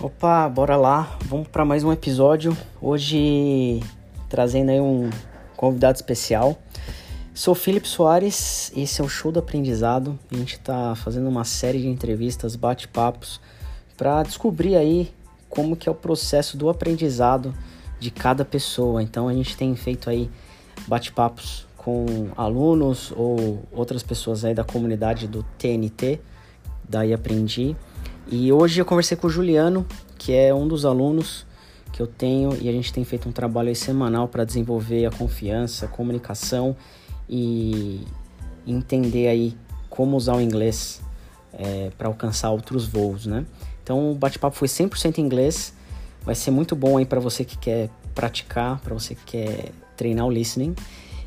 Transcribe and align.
Opa, 0.00 0.48
bora 0.48 0.76
lá. 0.76 1.18
Vamos 1.24 1.48
para 1.48 1.64
mais 1.64 1.82
um 1.82 1.90
episódio. 1.92 2.56
Hoje 2.80 3.82
trazendo 4.28 4.70
aí 4.70 4.80
um 4.80 5.10
convidado 5.56 5.96
especial. 5.96 6.56
Sou 7.34 7.52
Felipe 7.52 7.88
Soares, 7.88 8.70
esse 8.76 9.00
é 9.00 9.04
o 9.04 9.08
Show 9.08 9.32
do 9.32 9.40
Aprendizado. 9.40 10.16
A 10.30 10.36
gente 10.36 10.52
está 10.52 10.94
fazendo 10.94 11.28
uma 11.28 11.42
série 11.42 11.80
de 11.80 11.88
entrevistas, 11.88 12.54
bate-papos 12.54 13.40
para 13.96 14.22
descobrir 14.22 14.76
aí 14.76 15.12
como 15.48 15.74
que 15.74 15.88
é 15.88 15.92
o 15.92 15.96
processo 15.96 16.56
do 16.56 16.68
aprendizado 16.68 17.52
de 17.98 18.12
cada 18.12 18.44
pessoa. 18.44 19.02
Então 19.02 19.26
a 19.26 19.34
gente 19.34 19.56
tem 19.56 19.74
feito 19.74 20.08
aí 20.08 20.30
bate-papos 20.86 21.66
com 21.76 22.28
alunos 22.36 23.12
ou 23.16 23.64
outras 23.72 24.04
pessoas 24.04 24.44
aí 24.44 24.54
da 24.54 24.62
comunidade 24.62 25.26
do 25.26 25.42
TNT, 25.58 26.20
daí 26.88 27.12
aprendi. 27.12 27.74
E 28.30 28.52
hoje 28.52 28.78
eu 28.78 28.84
conversei 28.84 29.16
com 29.16 29.26
o 29.26 29.30
Juliano, 29.30 29.86
que 30.18 30.34
é 30.34 30.54
um 30.54 30.68
dos 30.68 30.84
alunos 30.84 31.46
que 31.92 32.02
eu 32.02 32.06
tenho 32.06 32.54
e 32.60 32.68
a 32.68 32.72
gente 32.72 32.92
tem 32.92 33.02
feito 33.02 33.26
um 33.26 33.32
trabalho 33.32 33.74
semanal 33.74 34.28
para 34.28 34.44
desenvolver 34.44 35.06
a 35.06 35.10
confiança, 35.10 35.86
a 35.86 35.88
comunicação 35.88 36.76
e 37.26 38.04
entender 38.66 39.28
aí 39.28 39.56
como 39.88 40.14
usar 40.14 40.36
o 40.36 40.42
inglês 40.42 41.00
é, 41.54 41.90
para 41.96 42.06
alcançar 42.06 42.50
outros 42.50 42.86
voos, 42.86 43.24
né? 43.24 43.46
Então 43.82 44.12
o 44.12 44.14
bate-papo 44.14 44.54
foi 44.54 44.68
100% 44.68 45.16
em 45.16 45.22
inglês, 45.22 45.72
vai 46.22 46.34
ser 46.34 46.50
muito 46.50 46.76
bom 46.76 46.98
aí 46.98 47.06
para 47.06 47.20
você 47.20 47.46
que 47.46 47.56
quer 47.56 47.88
praticar, 48.14 48.78
para 48.80 48.92
você 48.92 49.14
que 49.14 49.24
quer 49.24 49.72
treinar 49.96 50.26
o 50.26 50.30
listening. 50.30 50.74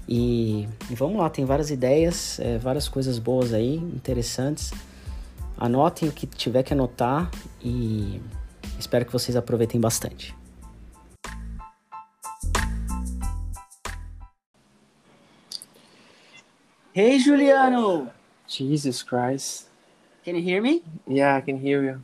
E, 0.08 0.68
e 0.88 0.96
vamos 0.96 1.18
lá, 1.18 1.30
tem 1.32 1.46
várias 1.46 1.72
ideias, 1.72 2.40
é, 2.40 2.60
várias 2.60 2.88
coisas 2.88 3.18
boas 3.18 3.54
aí, 3.54 3.76
interessantes. 3.76 4.72
Anotem 5.62 6.10
o 6.10 6.12
que 6.12 6.26
tiver 6.26 6.64
que 6.64 6.74
anotar 6.74 7.30
e 7.64 8.20
espero 8.80 9.06
que 9.06 9.12
vocês 9.12 9.38
aproveitem 9.38 9.80
bastante. 9.80 10.36
Hey 16.96 17.20
Juliano! 17.20 18.10
Jesus 18.48 19.04
Christ. 19.04 19.68
Can 20.26 20.36
you 20.36 20.42
hear 20.42 20.64
me? 20.64 20.84
Yeah, 21.08 21.38
I 21.38 21.42
can 21.42 21.64
hear 21.64 21.84
you. 21.84 22.04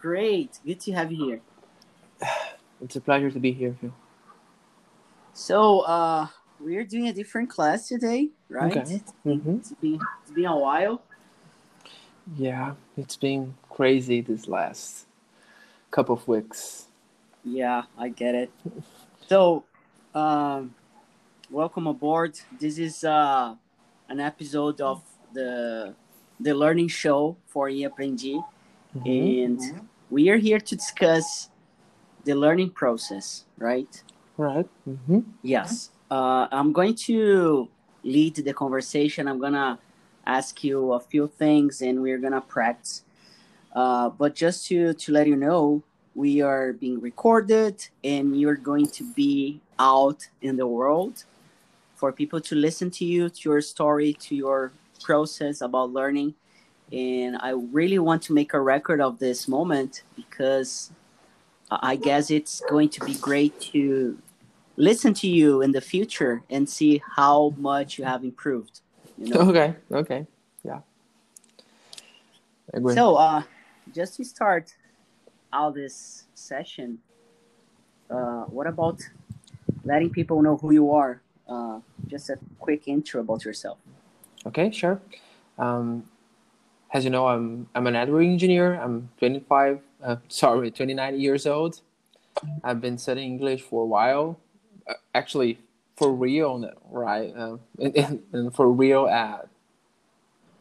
Great, 0.00 0.58
good 0.64 0.80
to 0.86 0.92
have 0.92 1.12
you 1.12 1.22
here. 1.22 1.42
It's 2.80 2.96
a 2.96 3.00
pleasure 3.02 3.30
to 3.30 3.38
be 3.38 3.52
here, 3.52 3.76
Phil. 3.78 3.92
So, 5.34 5.80
uh, 5.80 6.28
we're 6.58 6.86
doing 6.86 7.08
a 7.08 7.12
different 7.12 7.50
class 7.50 7.88
today, 7.88 8.30
right? 8.48 8.74
Okay. 8.74 9.02
Mm-hmm. 9.26 9.56
It's 9.56 9.72
been, 9.82 10.00
it's 10.22 10.30
been 10.32 10.46
a 10.46 10.56
while. 10.56 11.02
Yeah, 12.36 12.74
it's 12.96 13.16
been 13.16 13.54
crazy 13.70 14.20
this 14.20 14.48
last 14.48 15.06
couple 15.90 16.14
of 16.16 16.26
weeks. 16.28 16.86
Yeah, 17.44 17.84
I 17.96 18.08
get 18.10 18.34
it. 18.34 18.50
So, 19.28 19.64
um, 20.14 20.74
welcome 21.50 21.86
aboard. 21.86 22.40
This 22.58 22.78
is 22.78 23.04
uh, 23.04 23.56
an 24.08 24.20
episode 24.20 24.80
of 24.80 25.02
the 25.34 25.94
the 26.40 26.54
learning 26.54 26.88
show 26.88 27.36
for 27.46 27.68
E 27.68 27.84
Aprendi, 27.84 28.42
Mhm. 28.96 29.04
and 29.44 29.60
we 30.08 30.30
are 30.30 30.38
here 30.38 30.58
to 30.58 30.74
discuss 30.76 31.50
the 32.24 32.34
learning 32.34 32.70
process, 32.70 33.44
right? 33.58 34.02
Right. 34.38 34.66
Mm-hmm. 34.88 35.20
Yes. 35.42 35.90
Uh, 36.10 36.48
I'm 36.50 36.72
going 36.72 36.94
to 37.04 37.68
lead 38.02 38.36
the 38.36 38.54
conversation. 38.54 39.28
I'm 39.28 39.38
gonna 39.40 39.78
ask 40.28 40.62
you 40.62 40.92
a 40.92 41.00
few 41.00 41.26
things, 41.26 41.82
and 41.82 42.02
we're 42.02 42.18
gonna 42.18 42.40
practice. 42.42 43.02
Uh, 43.74 44.10
but 44.10 44.34
just 44.34 44.66
to 44.68 44.94
to 44.94 45.12
let 45.12 45.26
you 45.26 45.36
know, 45.36 45.82
we 46.14 46.40
are 46.42 46.72
being 46.72 47.00
recorded, 47.00 47.88
and 48.04 48.38
you're 48.40 48.56
going 48.56 48.86
to 48.86 49.04
be 49.14 49.60
out 49.78 50.28
in 50.42 50.56
the 50.56 50.66
world 50.66 51.24
for 51.96 52.12
people 52.12 52.40
to 52.40 52.54
listen 52.54 52.90
to 52.90 53.04
you, 53.04 53.28
to 53.28 53.48
your 53.48 53.60
story, 53.60 54.12
to 54.14 54.34
your 54.36 54.72
process 55.02 55.60
about 55.60 55.92
learning. 55.92 56.34
And 56.92 57.36
I 57.40 57.50
really 57.50 57.98
want 57.98 58.22
to 58.24 58.32
make 58.32 58.54
a 58.54 58.60
record 58.60 59.00
of 59.00 59.18
this 59.18 59.48
moment 59.48 60.02
because 60.16 60.90
I 61.70 61.92
I 61.92 61.96
guess 61.96 62.30
it's 62.30 62.62
going 62.68 62.88
to 62.90 63.04
be 63.04 63.14
great 63.14 63.60
to 63.72 64.18
listen 64.76 65.12
to 65.14 65.28
you 65.28 65.60
in 65.60 65.72
the 65.72 65.80
future 65.80 66.42
and 66.48 66.68
see 66.68 67.02
how 67.16 67.54
much 67.58 67.98
you 67.98 68.04
have 68.04 68.24
improved. 68.24 68.80
You 69.18 69.34
know. 69.34 69.40
Okay. 69.50 69.74
Okay. 69.90 70.26
Yeah. 70.62 70.80
So, 72.94 73.16
uh, 73.16 73.42
just 73.94 74.16
to 74.16 74.24
start 74.24 74.74
all 75.52 75.72
this 75.72 76.24
session, 76.34 76.98
uh, 78.10 78.44
what 78.44 78.66
about 78.66 79.00
letting 79.84 80.10
people 80.10 80.42
know 80.42 80.56
who 80.56 80.72
you 80.72 80.92
are? 80.92 81.22
Uh, 81.48 81.80
just 82.06 82.30
a 82.30 82.38
quick 82.58 82.86
intro 82.86 83.20
about 83.22 83.44
yourself. 83.44 83.78
Okay, 84.46 84.70
sure. 84.70 85.00
Um, 85.58 86.04
as 86.92 87.04
you 87.04 87.10
know, 87.10 87.26
I'm 87.26 87.68
I'm 87.74 87.86
a 87.86 87.90
network 87.90 88.24
engineer. 88.24 88.74
I'm 88.74 89.08
25. 89.18 89.80
Uh, 90.02 90.16
sorry, 90.28 90.70
29 90.70 91.18
years 91.18 91.46
old. 91.46 91.80
I've 92.62 92.80
been 92.80 92.98
studying 92.98 93.32
English 93.32 93.62
for 93.62 93.82
a 93.82 93.86
while. 93.86 94.38
Uh, 94.86 94.94
actually, 95.14 95.58
for 95.98 96.12
real, 96.12 96.70
right? 96.90 97.34
Uh, 97.36 97.56
and, 97.80 98.22
and, 98.32 98.54
for 98.54 98.70
real 98.70 99.08
at 99.08 99.48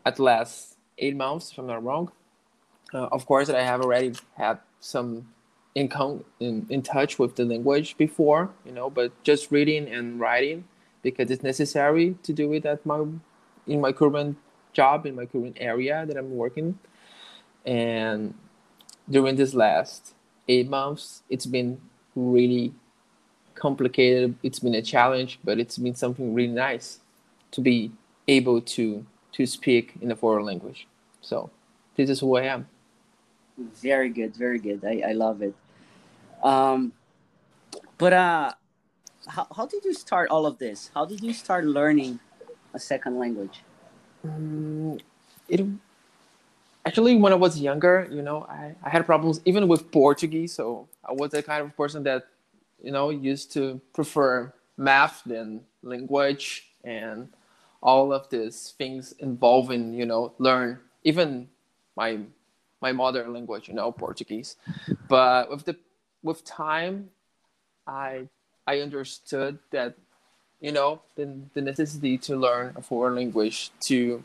at 0.04 0.20
last 0.20 0.78
eight 0.98 1.16
months, 1.16 1.52
if 1.52 1.60
I'm 1.60 1.68
not 1.68 1.84
wrong. 1.84 2.12
Uh, 2.94 3.08
of 3.12 3.26
course, 3.26 3.50
I 3.50 3.62
have 3.62 3.82
already 3.82 4.14
had 4.36 4.60
some 4.80 5.30
in, 5.76 5.90
con- 5.90 6.24
in 6.40 6.66
in 6.70 6.82
touch 6.82 7.20
with 7.20 7.36
the 7.36 7.46
language 7.46 7.98
before, 7.98 8.50
you 8.66 8.72
know, 8.72 8.90
but 8.90 9.12
just 9.24 9.52
reading 9.52 9.88
and 9.88 10.20
writing 10.20 10.64
because 11.04 11.30
it's 11.30 11.44
necessary 11.44 12.16
to 12.24 12.34
do 12.34 12.52
it 12.54 12.66
at 12.66 12.84
my 12.86 13.06
in 13.68 13.80
my 13.80 13.92
current 13.92 14.38
job 14.74 15.06
in 15.06 15.16
my 15.16 15.26
current 15.26 15.58
area 15.60 16.06
that 16.06 16.18
I'm 16.18 16.36
working. 16.36 16.80
And 17.66 18.34
during 19.10 19.36
this 19.36 19.54
last 19.54 20.16
eight 20.48 20.70
months, 20.70 21.24
it's 21.30 21.46
been 21.46 21.82
really 22.16 22.74
complicated. 23.60 24.36
It's 24.44 24.60
been 24.60 24.76
a 24.76 24.82
challenge, 24.82 25.40
but 25.44 25.60
it's 25.60 25.78
been 25.78 25.96
something 25.96 26.34
really 26.34 26.54
nice 26.54 27.00
to 27.52 27.62
be 27.62 27.92
able 28.28 28.62
to 28.62 29.06
to 29.34 29.46
speak 29.46 29.94
in 30.02 30.12
a 30.12 30.16
foreign 30.16 30.46
language. 30.46 30.88
So 31.22 31.50
this 31.96 32.10
is 32.10 32.20
who 32.20 32.38
I 32.38 32.44
am. 32.44 32.68
Very 33.82 34.10
good, 34.10 34.36
very 34.36 34.60
good. 34.60 34.84
I, 34.86 35.10
I 35.10 35.12
love 35.14 35.42
it. 35.42 35.54
Um, 36.44 36.94
but 37.98 38.14
uh, 38.14 38.54
how, 39.28 39.48
how 39.56 39.66
did 39.66 39.84
you 39.84 39.94
start 39.94 40.30
all 40.30 40.46
of 40.46 40.58
this? 40.58 40.92
How 40.94 41.06
did 41.06 41.22
you 41.22 41.34
start 41.34 41.66
learning 41.66 42.20
a 42.74 42.80
second 42.80 43.20
language? 43.20 43.62
um, 44.24 44.98
it 45.48 45.66
actually 46.86 47.16
when 47.16 47.34
I 47.34 47.36
was 47.36 47.60
younger, 47.60 48.08
you 48.12 48.22
know, 48.22 48.46
I, 48.50 48.76
I 48.84 48.90
had 48.90 49.06
problems 49.06 49.42
even 49.46 49.68
with 49.68 49.92
Portuguese. 49.92 50.54
So 50.54 50.88
I 51.04 51.14
was 51.14 51.32
the 51.32 51.44
kind 51.44 51.64
of 51.64 51.76
person 51.76 52.04
that, 52.04 52.28
you 52.82 52.92
know, 52.92 53.10
used 53.10 53.52
to 53.54 53.82
prefer 53.94 54.54
math 54.78 55.24
than 55.26 55.62
language 55.82 56.68
and 56.84 57.30
all 57.82 58.14
of 58.14 58.30
these 58.30 58.74
things 58.78 59.14
involving, 59.20 59.94
you 59.94 60.06
know, 60.06 60.34
learn 60.40 60.80
even 61.04 61.48
my 61.96 62.20
my 62.82 62.92
mother 62.92 63.28
language, 63.28 63.68
you 63.68 63.74
know, 63.74 63.92
Portuguese. 63.92 64.56
But 65.08 65.50
with 65.50 65.66
the 65.66 65.78
with 66.24 66.44
time, 66.46 67.10
I 67.88 68.28
I 68.68 68.82
understood 68.82 69.60
that 69.72 69.96
you 70.60 70.72
know 70.72 71.02
the, 71.16 71.40
the 71.54 71.62
necessity 71.62 72.18
to 72.18 72.36
learn 72.36 72.74
a 72.76 72.82
foreign 72.82 73.16
language 73.16 73.72
to 73.82 74.24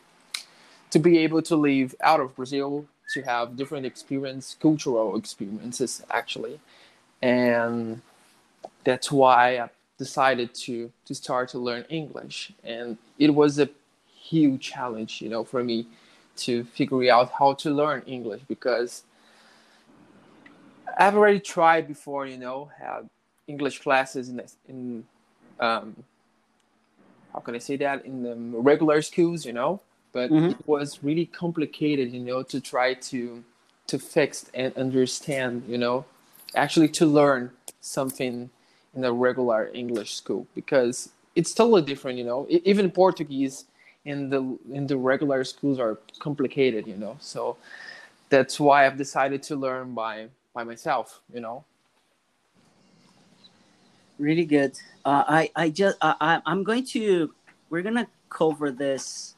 to 0.90 0.98
be 0.98 1.18
able 1.18 1.42
to 1.42 1.56
live 1.56 1.94
out 2.02 2.20
of 2.20 2.34
brazil 2.34 2.86
to 3.12 3.22
have 3.22 3.56
different 3.56 3.84
experience 3.84 4.56
cultural 4.60 5.16
experiences 5.16 6.02
actually 6.10 6.58
and 7.20 8.00
that's 8.84 9.10
why 9.12 9.58
i 9.58 9.68
decided 9.98 10.54
to 10.54 10.90
to 11.04 11.14
start 11.14 11.48
to 11.50 11.58
learn 11.58 11.84
english. 11.88 12.52
And 12.64 12.98
it 13.18 13.34
was 13.34 13.58
a 13.58 13.68
huge 14.06 14.60
challenge 14.72 15.20
you 15.20 15.28
know 15.28 15.44
for 15.44 15.62
me 15.62 15.86
to 16.36 16.64
figure 16.64 17.12
out 17.12 17.30
how 17.38 17.52
to 17.54 17.70
learn 17.70 18.02
english 18.06 18.42
because 18.48 19.02
i've 20.98 21.14
already 21.14 21.40
tried 21.40 21.86
before 21.86 22.26
you 22.26 22.38
know 22.38 22.70
had 22.78 23.08
english 23.46 23.80
classes 23.80 24.28
in 24.28 24.40
in 24.68 25.04
um, 25.60 25.94
how 27.32 27.40
can 27.40 27.54
I 27.54 27.58
say 27.58 27.76
that? 27.76 28.04
In 28.04 28.22
the 28.22 28.34
regular 28.34 29.00
schools, 29.02 29.46
you 29.46 29.52
know, 29.52 29.80
but 30.12 30.30
Mhm. 30.30 30.50
it 30.50 30.56
was 30.66 31.02
really 31.02 31.26
complicated, 31.26 32.12
you 32.12 32.20
know, 32.20 32.42
to 32.42 32.60
try 32.60 32.94
to 32.94 33.44
to 33.88 33.98
fix 33.98 34.46
and 34.54 34.74
understand, 34.76 35.64
you 35.68 35.76
know, 35.76 36.04
actually 36.54 36.88
to 36.88 37.04
learn 37.04 37.50
something 37.80 38.48
in 38.94 39.04
a 39.04 39.12
regular 39.12 39.70
English 39.74 40.14
school 40.14 40.46
because 40.54 41.10
it's 41.34 41.54
totally 41.54 41.82
different, 41.82 42.18
you 42.18 42.24
know. 42.24 42.46
Even 42.48 42.90
Portuguese 42.90 43.64
in 44.04 44.28
the 44.28 44.58
in 44.70 44.86
the 44.86 44.96
regular 44.96 45.44
schools 45.44 45.78
are 45.78 45.98
complicated, 46.18 46.86
you 46.86 46.96
know. 46.96 47.16
So 47.20 47.56
that's 48.28 48.58
why 48.58 48.86
I've 48.86 48.96
decided 48.96 49.42
to 49.44 49.56
learn 49.56 49.94
by 49.94 50.28
by 50.54 50.64
myself 50.64 51.20
you 51.32 51.40
know 51.40 51.64
really 54.18 54.44
good 54.44 54.72
uh, 55.04 55.24
i 55.26 55.50
i 55.56 55.68
just 55.70 55.96
I, 56.00 56.40
i'm 56.46 56.62
going 56.62 56.84
to 56.86 57.32
we're 57.70 57.82
gonna 57.82 58.06
cover 58.28 58.70
this 58.70 59.34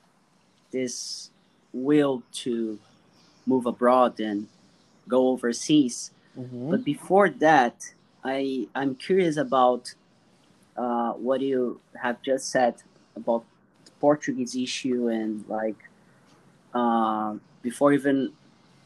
this 0.70 1.30
will 1.72 2.22
to 2.32 2.78
move 3.46 3.66
abroad 3.66 4.20
and 4.20 4.48
go 5.08 5.28
overseas 5.28 6.10
mm-hmm. 6.38 6.70
but 6.70 6.84
before 6.84 7.30
that 7.30 7.76
i 8.24 8.66
i'm 8.74 8.94
curious 8.94 9.36
about 9.36 9.94
uh, 10.76 11.12
what 11.12 11.40
you 11.40 11.80
have 12.02 12.20
just 12.22 12.50
said 12.50 12.74
about 13.16 13.44
the 13.84 13.90
portuguese 14.00 14.56
issue 14.56 15.08
and 15.08 15.44
like 15.48 15.76
uh, 16.74 17.34
before 17.62 17.92
even 17.92 18.32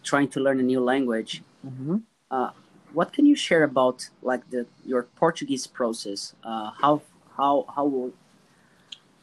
trying 0.02 0.29
to 0.29 0.40
learn 0.40 0.61
a 0.61 0.62
new 0.62 0.81
language 0.81 1.43
mm-hmm. 1.67 1.96
uh, 2.31 2.50
what 2.93 3.12
can 3.12 3.26
you 3.26 3.37
share 3.37 3.64
about 3.64 4.08
like 4.23 4.49
the 4.50 4.67
your 4.85 5.05
Portuguese 5.17 5.67
process? 5.67 6.34
Uh, 6.43 6.70
how 6.81 7.02
how 7.37 7.64
how 7.75 8.11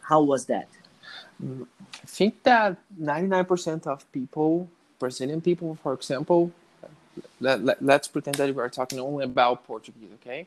how 0.02 0.22
was 0.22 0.46
that? 0.46 0.68
I 1.42 2.06
think 2.06 2.44
that 2.44 2.78
ninety 2.98 3.28
nine 3.28 3.46
percent 3.46 3.88
of 3.88 4.10
people, 4.12 4.70
Brazilian 5.00 5.42
people, 5.42 5.78
for 5.82 5.94
example, 5.94 6.52
let, 7.40 7.64
let, 7.64 8.02
us 8.02 8.08
pretend 8.08 8.36
that 8.36 8.54
we 8.54 8.62
are 8.62 8.70
talking 8.70 9.00
only 9.00 9.26
about 9.26 9.66
Portuguese, 9.66 10.10
okay? 10.22 10.46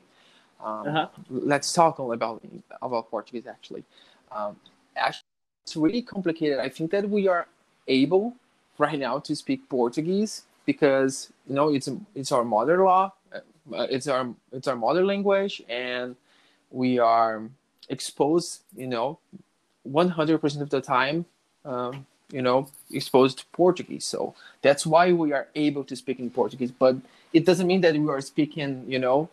Um, 0.62 0.88
uh-huh. 0.88 1.08
Let's 1.30 1.72
talk 1.72 2.00
only 2.00 2.14
about 2.14 2.42
about 2.82 3.10
Portuguese. 3.10 3.46
Actually, 3.46 3.84
um, 4.32 4.56
actually, 4.96 5.24
it's 5.64 5.76
really 5.76 6.02
complicated. 6.02 6.58
I 6.58 6.68
think 6.68 6.90
that 6.90 7.08
we 7.08 7.28
are 7.28 7.46
able 7.86 8.34
right 8.76 8.98
now 8.98 9.18
to 9.20 9.36
speak 9.36 9.68
Portuguese 9.68 10.42
because 10.66 11.32
you 11.48 11.54
know 11.54 11.72
it's 11.72 11.88
it's 12.14 12.32
our 12.32 12.44
mother 12.44 12.82
law, 12.82 13.12
uh, 13.32 13.40
it's 13.90 14.08
our 14.08 14.34
it's 14.52 14.66
our 14.66 14.76
mother 14.76 15.04
language, 15.04 15.62
and 15.68 16.16
we 16.70 16.98
are 16.98 17.42
exposed, 17.88 18.62
you 18.76 18.86
know, 18.86 19.18
one 19.84 20.08
hundred 20.08 20.38
percent 20.38 20.62
of 20.62 20.70
the 20.70 20.80
time, 20.80 21.24
um, 21.64 22.06
you 22.30 22.42
know, 22.42 22.68
exposed 22.90 23.38
to 23.38 23.46
Portuguese. 23.52 24.04
So 24.04 24.34
that's 24.62 24.86
why 24.86 25.12
we 25.12 25.32
are 25.32 25.48
able 25.54 25.84
to 25.84 25.96
speak 25.96 26.18
in 26.20 26.30
Portuguese. 26.30 26.70
But 26.70 26.96
it 27.32 27.44
doesn't 27.44 27.66
mean 27.66 27.80
that 27.82 27.96
we 27.96 28.08
are 28.08 28.20
speaking, 28.20 28.84
you 28.86 28.98
know, 28.98 29.28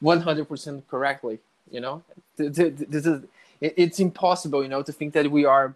one 0.00 0.20
hundred 0.20 0.48
percent 0.48 0.86
correctly. 0.88 1.38
You 1.70 1.80
know, 1.80 2.02
this 2.36 3.06
is 3.06 3.24
it's 3.60 4.00
impossible, 4.00 4.62
you 4.62 4.68
know, 4.68 4.82
to 4.82 4.92
think 4.92 5.14
that 5.14 5.30
we 5.30 5.44
are 5.44 5.74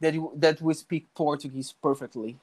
that 0.00 0.14
that 0.36 0.60
we 0.60 0.74
speak 0.74 1.06
Portuguese 1.14 1.74
perfectly 1.82 2.36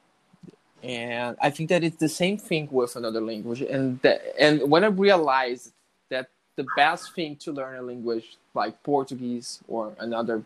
and 0.85 1.35
I 1.41 1.49
think 1.49 1.69
that 1.69 1.83
it's 1.83 1.97
the 1.97 2.09
same 2.09 2.37
thing 2.37 2.67
with 2.71 2.95
another 2.95 3.19
language. 3.19 3.61
And 3.61 3.99
that, 4.01 4.21
and 4.39 4.69
when 4.69 4.83
I 4.83 4.87
realized 4.87 5.71
that 6.09 6.29
the 6.57 6.65
best 6.75 7.15
thing 7.15 7.37
to 7.37 7.51
learn 7.51 7.75
a 7.77 7.81
language 7.81 8.37
like 8.53 8.81
Portuguese 8.83 9.61
or 9.67 9.93
another 9.99 10.43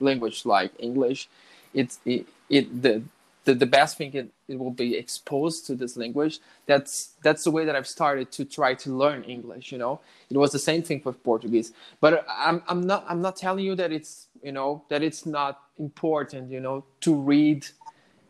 language 0.00 0.44
like 0.44 0.72
English, 0.80 1.28
it's 1.74 1.98
it, 2.04 2.26
it 2.48 2.82
the, 2.82 3.02
the 3.44 3.54
the 3.54 3.66
best 3.66 3.98
thing 3.98 4.12
it, 4.14 4.30
it 4.48 4.58
will 4.58 4.70
be 4.70 4.96
exposed 4.96 5.66
to 5.66 5.74
this 5.74 5.96
language. 5.96 6.40
That's 6.66 7.14
that's 7.22 7.44
the 7.44 7.50
way 7.50 7.64
that 7.64 7.76
I've 7.76 7.88
started 7.88 8.30
to 8.32 8.44
try 8.44 8.74
to 8.74 8.90
learn 8.90 9.24
English. 9.24 9.72
You 9.72 9.78
know, 9.78 10.00
it 10.30 10.36
was 10.36 10.52
the 10.52 10.58
same 10.58 10.82
thing 10.82 11.02
with 11.04 11.22
Portuguese. 11.22 11.72
But 12.00 12.26
I'm 12.28 12.62
I'm 12.68 12.86
not 12.86 13.04
I'm 13.08 13.20
not 13.20 13.36
telling 13.36 13.64
you 13.64 13.74
that 13.76 13.92
it's 13.92 14.28
you 14.42 14.52
know 14.52 14.84
that 14.88 15.02
it's 15.02 15.26
not 15.26 15.60
important. 15.78 16.50
You 16.50 16.60
know, 16.60 16.84
to 17.00 17.14
read 17.14 17.66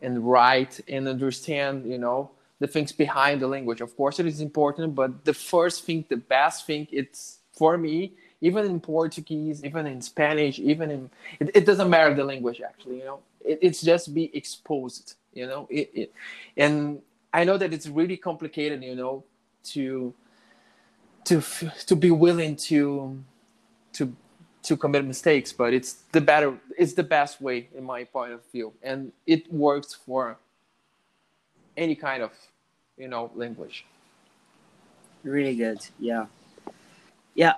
and 0.01 0.29
write 0.29 0.79
and 0.87 1.07
understand 1.07 1.85
you 1.85 1.97
know 1.97 2.31
the 2.59 2.67
things 2.67 2.91
behind 2.91 3.41
the 3.41 3.47
language 3.47 3.81
of 3.81 3.95
course 3.97 4.19
it 4.19 4.25
is 4.25 4.41
important 4.41 4.93
but 4.95 5.25
the 5.25 5.33
first 5.33 5.83
thing 5.83 6.05
the 6.09 6.17
best 6.17 6.65
thing 6.67 6.87
it's 6.91 7.39
for 7.53 7.77
me 7.77 8.13
even 8.47 8.63
in 8.65 8.79
portuguese 8.79 9.63
even 9.63 9.83
in 9.93 10.01
spanish 10.01 10.59
even 10.59 10.87
in 10.95 11.09
it, 11.39 11.47
it 11.59 11.65
doesn't 11.65 11.89
matter 11.89 12.13
the 12.13 12.23
language 12.23 12.61
actually 12.61 12.97
you 12.99 13.05
know 13.09 13.19
it, 13.51 13.57
it's 13.61 13.81
just 13.81 14.13
be 14.13 14.25
exposed 14.41 15.15
you 15.33 15.45
know 15.47 15.67
it, 15.69 15.87
it 16.01 16.13
and 16.57 17.01
i 17.33 17.43
know 17.43 17.57
that 17.57 17.73
it's 17.73 17.87
really 17.87 18.17
complicated 18.17 18.83
you 18.83 18.95
know 18.95 19.23
to 19.63 20.13
to 21.25 21.41
to 21.89 21.95
be 21.95 22.11
willing 22.11 22.55
to 22.55 23.17
to 23.93 24.15
to 24.65 24.75
commit 24.75 25.05
mistakes, 25.05 25.53
but 25.53 25.73
it's 25.73 25.93
the 26.11 26.19
better, 26.21 26.57
it's 26.77 26.93
the 26.93 27.03
best 27.03 27.39
way 27.39 27.69
in 27.75 27.83
my 27.83 28.03
point 28.03 28.33
of 28.33 28.41
view, 28.51 28.73
and 28.81 29.11
it 29.27 29.51
works 29.53 29.93
for 29.93 30.37
any 31.77 31.95
kind 31.95 32.23
of, 32.23 32.31
you 32.97 33.07
know, 33.07 33.31
language. 33.35 33.85
Really 35.23 35.55
good, 35.55 35.79
yeah, 35.99 36.25
yeah. 37.35 37.55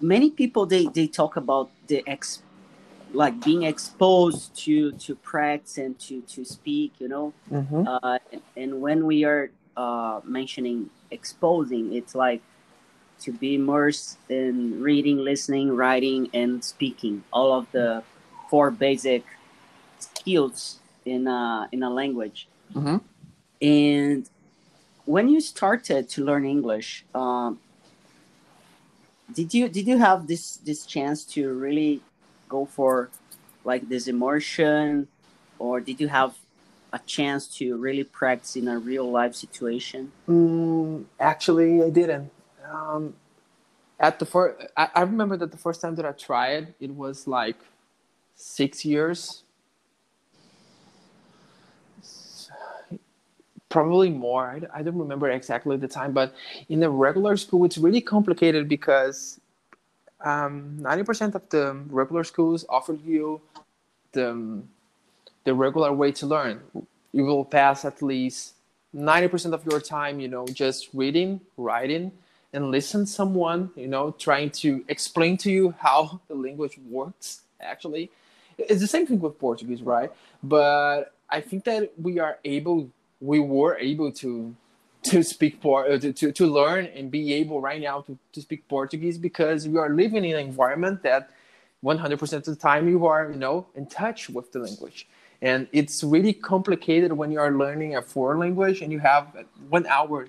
Many 0.00 0.30
people 0.30 0.66
they 0.66 0.86
they 0.86 1.06
talk 1.06 1.36
about 1.36 1.70
the 1.86 2.02
ex, 2.06 2.42
like 3.12 3.42
being 3.44 3.64
exposed 3.64 4.54
to 4.64 4.92
to 4.92 5.14
practice 5.16 5.78
and 5.78 5.98
to 6.00 6.22
to 6.22 6.44
speak, 6.44 6.94
you 6.98 7.08
know, 7.08 7.32
mm-hmm. 7.50 7.86
uh, 7.86 8.18
and 8.56 8.80
when 8.80 9.06
we 9.06 9.24
are 9.24 9.50
uh, 9.76 10.20
mentioning 10.24 10.90
exposing, 11.10 11.94
it's 11.94 12.14
like 12.14 12.42
to 13.20 13.32
be 13.32 13.54
immersed 13.54 14.18
in 14.28 14.80
reading, 14.80 15.18
listening, 15.18 15.74
writing, 15.74 16.28
and 16.32 16.62
speaking. 16.62 17.24
All 17.32 17.52
of 17.52 17.66
the 17.72 18.02
four 18.48 18.70
basic 18.70 19.24
skills 19.98 20.78
in 21.04 21.26
a, 21.26 21.68
in 21.72 21.82
a 21.82 21.90
language. 21.90 22.48
Mm-hmm. 22.74 22.96
And 23.60 24.28
when 25.04 25.28
you 25.28 25.40
started 25.40 26.08
to 26.10 26.24
learn 26.24 26.46
English, 26.46 27.04
um, 27.14 27.58
did 29.32 29.52
you 29.54 29.68
did 29.68 29.86
you 29.86 29.98
have 29.98 30.26
this 30.26 30.56
this 30.58 30.86
chance 30.86 31.24
to 31.24 31.52
really 31.52 32.00
go 32.48 32.64
for 32.64 33.10
like 33.64 33.88
this 33.88 34.06
immersion, 34.06 35.08
or 35.58 35.80
did 35.80 36.00
you 36.00 36.08
have 36.08 36.34
a 36.92 36.98
chance 37.00 37.46
to 37.58 37.76
really 37.76 38.04
practice 38.04 38.56
in 38.56 38.68
a 38.68 38.78
real 38.78 39.10
life 39.10 39.34
situation? 39.34 40.12
Mm, 40.28 41.04
actually, 41.20 41.82
I 41.82 41.90
didn't. 41.90 42.30
Um, 42.64 43.14
at 44.00 44.18
the 44.18 44.26
first, 44.26 44.66
I, 44.76 44.88
I 44.94 45.00
remember 45.02 45.36
that 45.36 45.50
the 45.50 45.58
first 45.58 45.80
time 45.80 45.94
that 45.96 46.06
I 46.06 46.12
tried, 46.12 46.74
it 46.80 46.94
was 46.94 47.26
like 47.26 47.56
six 48.34 48.84
years, 48.84 49.42
probably 53.68 54.10
more. 54.10 54.46
I, 54.46 54.80
I 54.80 54.82
don't 54.82 54.98
remember 54.98 55.30
exactly 55.30 55.76
the 55.76 55.88
time, 55.88 56.12
but 56.12 56.34
in 56.68 56.80
the 56.80 56.90
regular 56.90 57.36
school, 57.36 57.64
it's 57.64 57.78
really 57.78 58.00
complicated 58.00 58.68
because 58.68 59.40
um, 60.24 60.78
90% 60.80 61.34
of 61.34 61.48
the 61.50 61.78
regular 61.88 62.24
schools 62.24 62.64
offer 62.68 62.94
you 63.04 63.40
the, 64.12 64.62
the 65.44 65.54
regular 65.54 65.92
way 65.92 66.12
to 66.12 66.26
learn. 66.26 66.60
You 67.12 67.24
will 67.24 67.44
pass 67.44 67.84
at 67.84 68.02
least 68.02 68.54
90% 68.94 69.52
of 69.52 69.64
your 69.66 69.80
time, 69.80 70.18
you 70.20 70.28
know, 70.28 70.46
just 70.46 70.88
reading, 70.92 71.40
writing, 71.56 72.12
and 72.52 72.70
listen 72.70 73.06
someone 73.06 73.70
you 73.76 73.86
know 73.86 74.10
trying 74.12 74.50
to 74.50 74.84
explain 74.88 75.36
to 75.36 75.50
you 75.50 75.74
how 75.78 76.20
the 76.28 76.34
language 76.34 76.78
works 76.88 77.42
actually 77.60 78.10
it's 78.56 78.80
the 78.80 78.86
same 78.86 79.06
thing 79.06 79.20
with 79.20 79.38
portuguese 79.38 79.82
right 79.82 80.10
but 80.42 81.14
i 81.30 81.40
think 81.40 81.64
that 81.64 81.92
we 82.00 82.18
are 82.18 82.38
able 82.44 82.88
we 83.20 83.40
were 83.40 83.76
able 83.78 84.12
to 84.12 84.54
to 85.04 85.22
speak 85.22 85.60
por- 85.60 85.88
uh, 85.88 85.98
to, 85.98 86.12
to, 86.12 86.32
to 86.32 86.46
learn 86.46 86.86
and 86.86 87.10
be 87.10 87.32
able 87.32 87.60
right 87.60 87.80
now 87.80 88.00
to, 88.00 88.18
to 88.32 88.40
speak 88.40 88.66
portuguese 88.68 89.16
because 89.16 89.68
we 89.68 89.78
are 89.78 89.90
living 89.90 90.24
in 90.24 90.34
an 90.34 90.46
environment 90.46 91.02
that 91.02 91.30
100% 91.84 92.32
of 92.32 92.44
the 92.44 92.56
time 92.56 92.88
you 92.88 93.06
are 93.06 93.30
you 93.30 93.38
know 93.38 93.66
in 93.74 93.86
touch 93.86 94.28
with 94.28 94.52
the 94.52 94.58
language. 94.58 95.08
And 95.40 95.68
it's 95.70 96.02
really 96.02 96.32
complicated 96.32 97.12
when 97.12 97.30
you 97.30 97.38
are 97.38 97.52
learning 97.52 97.94
a 97.94 98.02
foreign 98.02 98.40
language 98.40 98.82
and 98.82 98.90
you 98.90 98.98
have 98.98 99.36
one 99.68 99.86
hour 99.86 100.26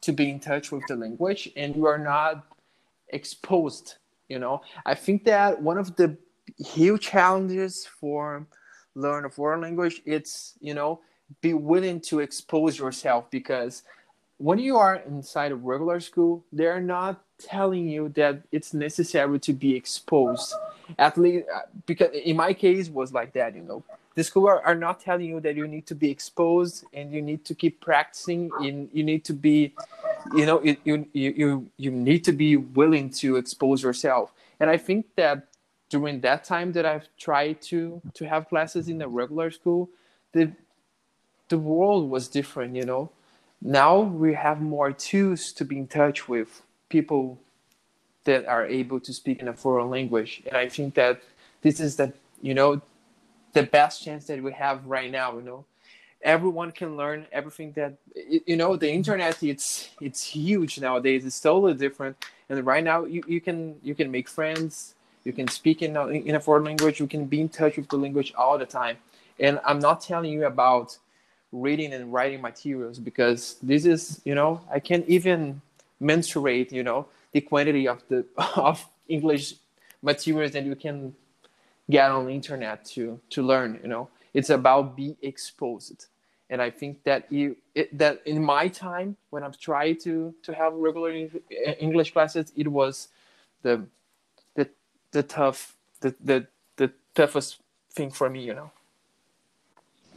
to 0.00 0.12
be 0.12 0.30
in 0.30 0.40
touch 0.40 0.72
with 0.72 0.84
the 0.88 0.96
language 0.96 1.48
and 1.56 1.76
you 1.76 1.86
are 1.86 1.98
not 1.98 2.44
exposed 3.10 3.96
you 4.28 4.38
know. 4.38 4.60
I 4.84 4.94
think 4.94 5.24
that 5.24 5.62
one 5.62 5.78
of 5.78 5.96
the 5.96 6.16
huge 6.58 7.02
challenges 7.02 7.86
for 7.86 8.46
learn 8.94 9.24
a 9.24 9.30
foreign 9.30 9.60
language 9.60 10.02
it's 10.04 10.54
you 10.60 10.74
know 10.74 11.00
be 11.40 11.54
willing 11.54 12.00
to 12.00 12.20
expose 12.20 12.78
yourself 12.78 13.30
because 13.30 13.82
when 14.38 14.58
you 14.58 14.76
are 14.76 14.96
inside 15.06 15.52
a 15.52 15.56
regular 15.56 16.00
school 16.00 16.44
they're 16.52 16.80
not 16.80 17.22
telling 17.38 17.88
you 17.88 18.08
that 18.10 18.42
it's 18.52 18.74
necessary 18.74 19.38
to 19.40 19.52
be 19.52 19.74
exposed. 19.76 20.54
At 20.98 21.16
least 21.18 21.46
because 21.86 22.10
in 22.12 22.36
my 22.36 22.52
case 22.52 22.88
was 22.88 23.12
like 23.12 23.32
that 23.34 23.54
you 23.54 23.62
know. 23.62 23.84
The 24.14 24.24
school 24.24 24.48
are, 24.48 24.60
are 24.66 24.74
not 24.74 24.98
telling 24.98 25.26
you 25.26 25.38
that 25.40 25.54
you 25.54 25.68
need 25.68 25.86
to 25.86 25.94
be 25.94 26.10
exposed 26.10 26.84
and 26.92 27.12
you 27.12 27.22
need 27.22 27.44
to 27.44 27.54
keep 27.54 27.80
practicing 27.80 28.50
and 28.58 28.88
you 28.92 29.04
need 29.04 29.24
to 29.26 29.32
be 29.32 29.74
you 30.34 30.44
know 30.44 30.60
you, 30.62 30.76
you 30.84 31.06
you 31.12 31.70
you 31.76 31.90
need 31.92 32.24
to 32.24 32.32
be 32.32 32.56
willing 32.56 33.10
to 33.10 33.36
expose 33.36 33.82
yourself. 33.82 34.32
And 34.60 34.68
i 34.68 34.76
think 34.76 35.06
that 35.14 35.46
during 35.88 36.20
that 36.20 36.44
time 36.44 36.72
that 36.72 36.84
i've 36.84 37.08
tried 37.16 37.62
to 37.62 38.02
to 38.14 38.28
have 38.28 38.48
classes 38.48 38.88
in 38.88 39.00
a 39.02 39.08
regular 39.08 39.50
school 39.50 39.88
the 40.32 40.52
the 41.48 41.58
world 41.58 42.10
was 42.10 42.28
different 42.28 42.76
you 42.76 42.84
know? 42.84 43.10
Now 43.60 44.00
we 44.00 44.34
have 44.34 44.60
more 44.60 44.92
tools 44.92 45.52
to 45.52 45.64
be 45.64 45.78
in 45.78 45.88
touch 45.88 46.28
with 46.28 46.62
people 46.88 47.40
that 48.24 48.46
are 48.46 48.64
able 48.66 49.00
to 49.00 49.12
speak 49.12 49.40
in 49.40 49.48
a 49.48 49.52
foreign 49.52 49.90
language. 49.90 50.42
And 50.46 50.56
i 50.56 50.68
think 50.68 50.94
that 50.94 51.20
this 51.62 51.80
is 51.80 51.96
the 51.96 52.12
you 52.42 52.54
know 52.54 52.80
the 53.52 53.62
best 53.62 54.04
chance 54.04 54.26
that 54.26 54.42
we 54.42 54.52
have 54.52 54.84
right 54.86 55.10
now 55.10 55.34
you 55.36 55.42
know? 55.42 55.64
Everyone 56.22 56.72
can 56.72 56.96
learn 56.96 57.26
everything 57.32 57.72
that 57.72 57.94
you 58.46 58.56
know 58.56 58.76
the 58.76 58.90
internet 58.90 59.42
it's 59.42 59.90
it's 60.00 60.24
huge 60.24 60.80
nowadays. 60.80 61.24
It's 61.24 61.40
totally 61.40 61.74
different. 61.74 62.16
And 62.48 62.64
right 62.66 62.82
now 62.82 63.04
you, 63.04 63.22
you 63.26 63.40
can 63.40 63.76
you 63.82 63.94
can 63.94 64.10
make 64.10 64.28
friends. 64.28 64.94
You 65.24 65.32
can 65.32 65.48
speak 65.48 65.82
in 65.82 65.96
a, 65.96 66.06
in 66.06 66.34
a 66.36 66.40
foreign 66.40 66.64
language. 66.64 67.00
You 67.00 67.06
can 67.06 67.26
be 67.26 67.40
in 67.40 67.48
touch 67.48 67.76
with 67.76 67.88
the 67.88 67.98
language 67.98 68.32
all 68.34 68.56
the 68.58 68.66
time. 68.66 68.96
And 69.40 69.60
i'm 69.64 69.78
not 69.78 70.00
telling 70.00 70.32
you 70.32 70.46
about 70.46 70.98
reading 71.52 71.92
and 71.92 72.12
writing 72.12 72.42
materials 72.42 72.98
because 72.98 73.56
this 73.62 73.86
is 73.86 74.20
you 74.24 74.34
know 74.34 74.60
i 74.70 74.78
can't 74.78 75.06
even 75.08 75.60
mensurate 76.00 76.70
you 76.72 76.82
know 76.82 77.06
the 77.32 77.40
quantity 77.40 77.88
of 77.88 78.02
the 78.08 78.24
of 78.56 78.86
english 79.08 79.54
materials 80.02 80.52
that 80.52 80.64
you 80.64 80.76
can 80.76 81.14
get 81.90 82.10
on 82.10 82.26
the 82.26 82.32
internet 82.32 82.84
to 82.84 83.18
to 83.30 83.42
learn 83.42 83.80
you 83.82 83.88
know. 83.88 84.08
It's 84.34 84.50
about 84.50 84.94
be 84.94 85.16
exposed. 85.22 86.06
And 86.50 86.62
i 86.62 86.70
think 86.70 87.02
that 87.04 87.30
you 87.30 87.56
it, 87.74 87.96
that 87.98 88.22
in 88.24 88.42
my 88.42 88.68
time 88.68 89.18
when 89.28 89.42
i'm 89.44 89.52
trying 89.52 89.98
to 89.98 90.34
to 90.42 90.54
have 90.54 90.72
regular 90.72 91.10
english 91.78 92.12
classes 92.12 92.52
it 92.56 92.68
was 92.68 93.08
the 93.60 93.84
the 94.54 94.66
the 95.10 95.22
tough 95.22 95.76
the 96.00 96.14
the, 96.24 96.46
the 96.76 96.90
toughest 97.14 97.60
thing 97.92 98.10
for 98.10 98.30
me 98.30 98.40
you 98.40 98.54
know 98.54 98.70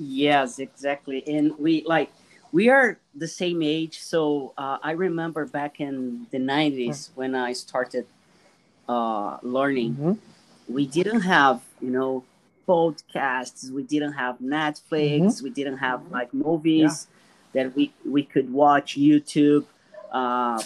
yes 0.01 0.59
exactly 0.59 1.23
and 1.27 1.57
we 1.59 1.83
like 1.85 2.11
we 2.51 2.69
are 2.69 2.97
the 3.15 3.27
same 3.27 3.61
age 3.61 3.99
so 3.99 4.53
uh, 4.57 4.77
i 4.81 4.91
remember 4.91 5.45
back 5.45 5.79
in 5.79 6.25
the 6.31 6.37
90s 6.37 6.87
mm-hmm. 6.87 7.19
when 7.19 7.35
i 7.35 7.53
started 7.53 8.05
uh, 8.89 9.37
learning 9.43 9.93
mm-hmm. 9.93 10.73
we 10.73 10.85
didn't 10.85 11.21
have 11.21 11.61
you 11.79 11.89
know 11.89 12.23
podcasts 12.67 13.69
we 13.69 13.83
didn't 13.83 14.13
have 14.13 14.39
netflix 14.39 15.21
mm-hmm. 15.21 15.43
we 15.43 15.49
didn't 15.49 15.77
have 15.77 16.01
like 16.11 16.33
movies 16.33 17.07
yeah. 17.53 17.63
that 17.63 17.75
we 17.75 17.93
we 18.05 18.23
could 18.23 18.51
watch 18.51 18.97
youtube 18.97 19.65
uh, 20.11 20.61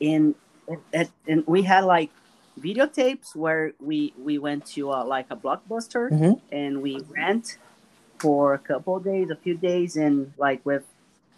and, 0.00 0.34
and 0.92 1.08
and 1.26 1.46
we 1.46 1.62
had 1.62 1.84
like 1.84 2.10
videotapes 2.60 3.34
where 3.34 3.72
we 3.80 4.12
we 4.18 4.38
went 4.38 4.64
to 4.64 4.90
uh, 4.90 5.04
like 5.04 5.26
a 5.30 5.36
blockbuster 5.36 6.10
mm-hmm. 6.10 6.32
and 6.52 6.82
we 6.82 7.00
rent 7.08 7.58
for 8.18 8.54
a 8.54 8.58
couple 8.58 8.96
of 8.96 9.04
days 9.04 9.30
a 9.30 9.36
few 9.36 9.56
days 9.56 9.96
and 9.96 10.32
like 10.38 10.64
with 10.64 10.84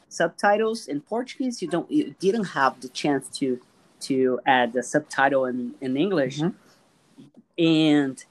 subtitles 0.08 0.88
in 0.88 1.00
portuguese 1.00 1.60
you 1.60 1.68
don't 1.68 1.90
you 1.90 2.14
didn't 2.18 2.44
have 2.44 2.80
the 2.80 2.88
chance 2.88 3.28
to 3.28 3.60
to 4.00 4.40
add 4.46 4.72
the 4.72 4.82
subtitle 4.82 5.44
in 5.44 5.74
in 5.80 5.96
english 5.96 6.38
mm-hmm. 6.38 7.22
and 7.58 8.24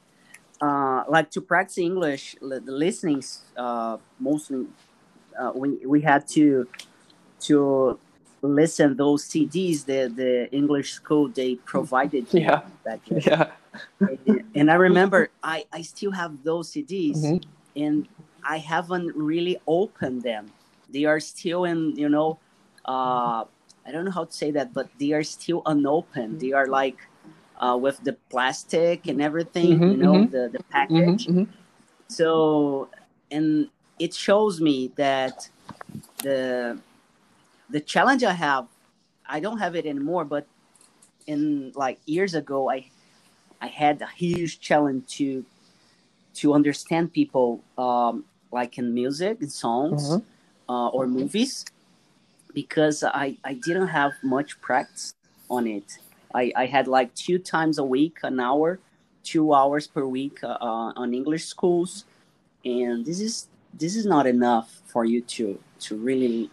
uh, 0.62 1.04
like 1.08 1.30
to 1.32 1.42
practice 1.42 1.78
English, 1.78 2.36
the 2.42 2.62
listening 2.66 3.24
uh, 3.56 3.98
mostly 4.20 4.66
uh, 5.40 5.52
we 5.54 5.86
we 5.86 6.02
had 6.02 6.28
to 6.28 6.68
to 7.42 8.00
listen 8.42 8.96
those 8.98 9.26
CDs 9.26 9.86
that 9.86 10.16
the 10.16 10.52
English 10.52 10.94
school 10.94 11.28
they 11.28 11.56
provided. 11.56 12.26
Yeah, 12.32 12.62
yeah. 13.10 13.52
And, 14.00 14.44
and, 14.56 14.72
I 14.72 14.76
remember 14.76 15.30
I 15.44 15.66
I 15.72 15.84
still 15.84 16.12
have 16.12 16.44
those 16.44 16.72
CDs, 16.72 17.18
mm-hmm. 17.18 17.82
and 17.84 18.08
I 18.48 18.58
haven't 18.60 19.16
really 19.16 19.58
opened 19.68 20.24
them. 20.24 20.52
They 20.90 21.06
are 21.06 21.20
still 21.20 21.66
in 21.66 21.96
you 21.96 22.10
know. 22.10 22.40
Uh, 22.86 23.44
I 23.86 23.92
don't 23.92 24.06
know 24.06 24.12
how 24.12 24.26
to 24.26 24.32
say 24.32 24.52
that, 24.52 24.74
but 24.74 24.90
they 25.00 25.12
are 25.14 25.24
still 25.24 25.62
unopened. 25.66 26.40
They 26.40 26.54
are 26.54 26.68
like 26.68 26.98
uh, 27.60 27.78
with 27.80 28.04
the 28.04 28.14
plastic 28.30 29.08
and 29.08 29.22
everything, 29.22 29.80
mm-hmm, 29.80 29.92
you 29.92 29.98
know, 29.98 30.14
mm-hmm. 30.14 30.32
the, 30.32 30.50
the 30.50 30.64
package. 30.72 31.28
Mm-hmm, 31.28 31.40
mm-hmm, 31.40 31.52
so, 32.08 32.90
and 33.32 33.70
it 34.00 34.14
shows 34.14 34.62
me 34.62 34.92
that 34.96 35.50
the 36.24 36.80
the 37.70 37.80
challenge 37.82 38.24
I 38.24 38.34
have, 38.34 38.68
I 39.28 39.40
don't 39.40 39.58
have 39.58 39.76
it 39.76 39.86
anymore, 39.86 40.24
but 40.24 40.48
in 41.26 41.74
like 41.76 42.00
years 42.06 42.34
ago, 42.34 42.70
I 42.70 42.90
I 43.60 43.68
had 43.68 44.02
a 44.02 44.08
huge 44.08 44.60
challenge 44.60 45.08
to 45.18 45.44
to 46.36 46.54
understand 46.54 47.12
people, 47.12 47.64
um, 47.78 48.24
like 48.52 48.78
in 48.78 48.94
music, 48.94 49.42
in 49.42 49.50
songs, 49.50 50.10
mm-hmm. 50.10 50.72
uh, 50.72 50.90
or 50.90 51.08
movies, 51.08 51.66
because 52.54 53.04
I 53.04 53.38
I 53.44 53.54
didn't 53.54 53.88
have 53.88 54.14
much 54.24 54.60
practice 54.62 55.14
on 55.50 55.68
it 55.68 56.00
I, 56.34 56.52
I 56.56 56.66
had 56.66 56.88
like 56.88 57.14
two 57.16 57.40
times 57.40 57.78
a 57.78 57.84
week, 57.84 58.20
an 58.24 58.40
hour, 58.40 58.80
two 59.24 59.54
hours 59.54 59.88
per 59.88 60.06
week 60.06 60.44
uh, 60.44 60.58
uh, 60.62 60.94
on 60.96 61.14
English 61.14 61.46
schools, 61.46 62.06
and 62.66 63.06
this 63.06 63.20
is 63.20 63.48
this 63.74 63.96
is 63.96 64.06
not 64.06 64.28
enough 64.28 64.82
for 64.86 65.06
you 65.06 65.22
to 65.22 65.60
to 65.80 65.96
really 65.96 66.50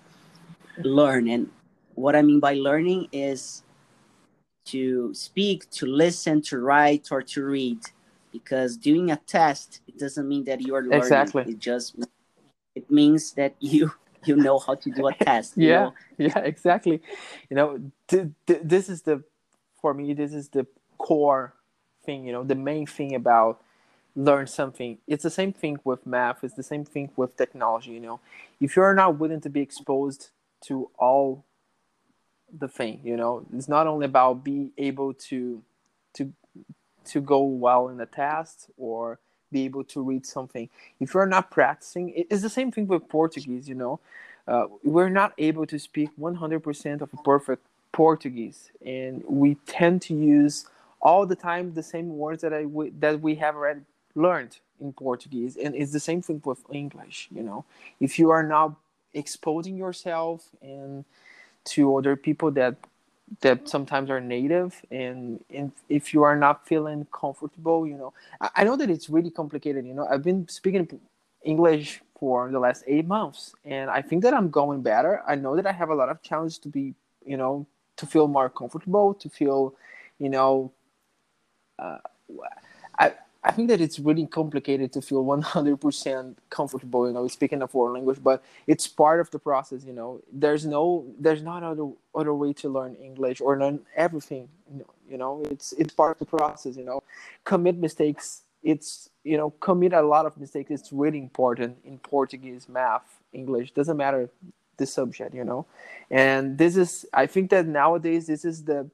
learn. 0.79 1.29
And 1.29 1.51
what 1.95 2.17
I 2.17 2.23
mean 2.23 2.41
by 2.41 2.55
learning 2.55 3.09
is 3.13 3.63
to 4.67 5.13
speak, 5.13 5.69
to 5.71 5.87
listen, 5.87 6.41
to 6.43 6.59
write, 6.59 7.09
or 7.11 7.23
to 7.23 7.45
read. 7.45 7.81
Because 8.35 8.77
doing 8.77 9.11
a 9.11 9.17
test, 9.17 9.81
it 9.87 9.97
doesn't 9.99 10.29
mean 10.29 10.45
that 10.45 10.61
you 10.61 10.75
are 10.75 10.83
learning. 10.83 10.99
Exactly. 10.99 11.45
It 11.47 11.59
just 11.61 11.97
it 12.75 12.91
means 12.91 13.33
that 13.33 13.55
you 13.61 13.93
you 14.25 14.37
know 14.37 14.59
how 14.59 14.75
to 14.75 14.91
do 14.91 15.07
a 15.07 15.15
test. 15.29 15.55
yeah, 15.57 15.85
know? 15.85 15.95
yeah, 16.19 16.39
exactly. 16.41 17.01
You 17.49 17.57
know, 17.57 17.81
th- 18.09 18.29
th- 18.47 18.61
this 18.65 18.89
is 18.89 19.03
the 19.03 19.23
for 19.85 19.93
me 19.93 20.15
this 20.15 20.33
is 20.33 20.49
the 20.49 20.67
core 20.97 21.53
thing 22.07 22.25
you 22.25 22.33
know 22.33 22.43
the 22.43 22.55
main 22.55 22.87
thing 22.87 23.15
about 23.15 23.61
learn 24.17 24.47
something 24.47 24.97
it's 25.07 25.25
the 25.25 25.37
same 25.41 25.53
thing 25.53 25.79
with 25.85 26.07
math 26.07 26.43
it's 26.43 26.55
the 26.55 26.63
same 26.63 26.87
thing 26.87 27.11
with 27.17 27.37
technology 27.37 27.91
you 27.91 28.01
know 28.01 28.19
if 28.63 28.77
you're 28.77 28.95
not 28.95 29.19
willing 29.19 29.43
to 29.43 29.51
be 29.51 29.61
exposed 29.61 30.31
to 30.63 30.89
all 30.99 31.45
the 32.59 32.67
thing 32.67 32.99
you 33.05 33.15
know 33.15 33.45
it's 33.53 33.69
not 33.69 33.87
only 33.87 34.07
about 34.07 34.43
being 34.43 34.71
able 34.79 35.13
to 35.13 35.63
to 37.07 37.21
go 37.21 37.43
well 37.43 37.89
in 37.89 37.97
the 37.97 38.07
test 38.07 38.71
or 38.77 39.19
be 39.53 39.65
able 39.65 39.85
to 39.85 40.03
read 40.03 40.27
something. 40.27 40.69
If 41.01 41.15
you're 41.15 41.27
not 41.27 41.51
practicing 41.51 42.13
it's 42.17 42.43
the 42.43 42.49
same 42.49 42.73
thing 42.73 42.87
with 42.87 43.09
portuguese 43.09 43.69
you 43.69 43.75
know? 43.75 44.01
Uh, 44.47 44.67
we're 44.83 45.09
not 45.09 45.33
able 45.39 45.67
to 45.67 45.79
speak 45.79 46.11
100% 46.19 47.01
of 47.01 47.09
a 47.13 47.17
perfect 47.23 47.65
Portuguese, 47.95 48.73
and 48.85 49.23
we 49.27 49.55
tend 49.67 50.03
to 50.03 50.15
use 50.15 50.67
all 51.01 51.25
the 51.25 51.37
time 51.37 51.73
the 51.73 51.83
same 51.83 52.19
words 52.19 52.43
that 52.43 52.53
I 52.53 52.67
that 52.99 53.21
we 53.21 53.37
have 53.37 53.55
already 53.55 53.83
learned 54.17 54.59
in 54.81 54.93
Portuguese, 54.93 55.57
and 55.57 55.75
it's 55.75 55.93
the 55.93 56.01
same 56.01 56.21
thing 56.21 56.43
with 56.45 56.59
English. 56.73 57.29
You 57.31 57.43
know, 57.43 57.65
if 58.01 58.19
you 58.19 58.31
are 58.31 58.43
not 58.43 58.75
exposing 59.15 59.77
yourself 59.77 60.49
and 60.61 61.05
to 61.67 61.97
other 61.97 62.17
people 62.17 62.51
that 62.51 62.75
that 63.41 63.69
sometimes 63.69 64.11
are 64.11 64.21
native 64.21 64.81
and, 64.91 65.43
and 65.51 65.73
if 65.89 66.13
you 66.13 66.23
are 66.23 66.37
not 66.37 66.67
feeling 66.67 67.07
comfortable 67.13 67.87
you 67.87 67.97
know 67.97 68.13
I, 68.41 68.51
I, 68.57 68.65
know 68.65 68.77
that 68.77 68.91
it's 68.91 69.09
really 69.09 69.31
complicated 69.31 69.87
you 69.87 69.95
know 69.95 70.07
i've 70.11 70.23
been 70.23 70.47
speaking 70.49 71.01
english 71.43 72.03
for 72.19 72.51
the 72.51 72.59
last 72.59 72.85
eight 72.87 73.07
months 73.07 73.55
and 73.65 73.91
i 73.91 74.03
think 74.03 74.23
that 74.23 74.35
i'm 74.35 74.51
going 74.51 74.83
better. 74.83 75.23
I 75.27 75.35
know 75.37 75.57
that 75.57 75.67
i 75.67 75.73
have 75.73 75.91
a 75.91 75.95
lot 75.95 76.11
of 76.11 76.23
challenges 76.23 76.59
to 76.59 76.69
be 76.69 76.95
you 77.25 77.37
know 77.37 77.67
to 77.97 78.07
feel 78.07 78.29
more 78.29 78.49
comfortable, 78.49 79.15
to 79.15 79.29
feel, 79.29 79.75
you 80.19 80.29
know, 80.29 80.73
uh, 81.79 81.99
I 82.99 83.15
I 83.47 83.53
think 83.53 83.69
that 83.69 83.81
it's 83.81 83.99
really 83.99 84.27
complicated 84.27 84.93
to 84.95 85.03
feel 85.03 85.23
100% 85.23 86.35
comfortable, 86.49 87.07
you 87.07 87.13
know, 87.13 87.29
speaking 87.29 87.61
a 87.61 87.69
foreign 87.69 87.93
language, 87.95 88.19
but 88.23 88.43
it's 88.67 88.89
part 88.89 89.21
of 89.21 89.31
the 89.31 89.39
process, 89.39 89.85
you 89.85 89.93
know. 89.93 90.23
There's 90.33 90.65
no, 90.65 91.05
there's 91.21 91.43
not 91.43 91.63
other 91.63 91.91
other 92.15 92.33
way 92.35 92.55
to 92.55 92.69
learn 92.71 92.95
English 92.95 93.43
or 93.43 93.59
learn 93.59 93.81
everything, 93.97 94.49
you 95.09 95.19
know. 95.19 95.43
It's 95.51 95.73
it's 95.75 95.93
part 95.93 96.13
of 96.13 96.19
the 96.19 96.25
process, 96.25 96.77
you 96.77 96.85
know. 96.85 97.03
Commit 97.45 97.77
mistakes. 97.77 98.43
It's 98.63 99.11
you 99.25 99.37
know, 99.37 99.51
commit 99.51 99.93
a 99.93 100.03
lot 100.03 100.25
of 100.25 100.39
mistakes. 100.39 100.71
It's 100.71 100.91
really 100.91 101.19
important 101.19 101.77
in 101.85 101.99
Portuguese, 101.99 102.67
math, 102.69 103.21
English. 103.33 103.73
Doesn't 103.73 103.97
matter 103.97 104.31
the 104.77 104.87
subject 104.87 105.35
you 105.35 105.45
know 105.45 105.67
and 106.11 106.59
this 106.59 106.77
is 106.77 107.07
i 107.13 107.27
think 107.27 107.51
that 107.51 107.67
nowadays 107.67 108.27
this 108.27 108.45
is 108.45 108.65
the 108.65 108.91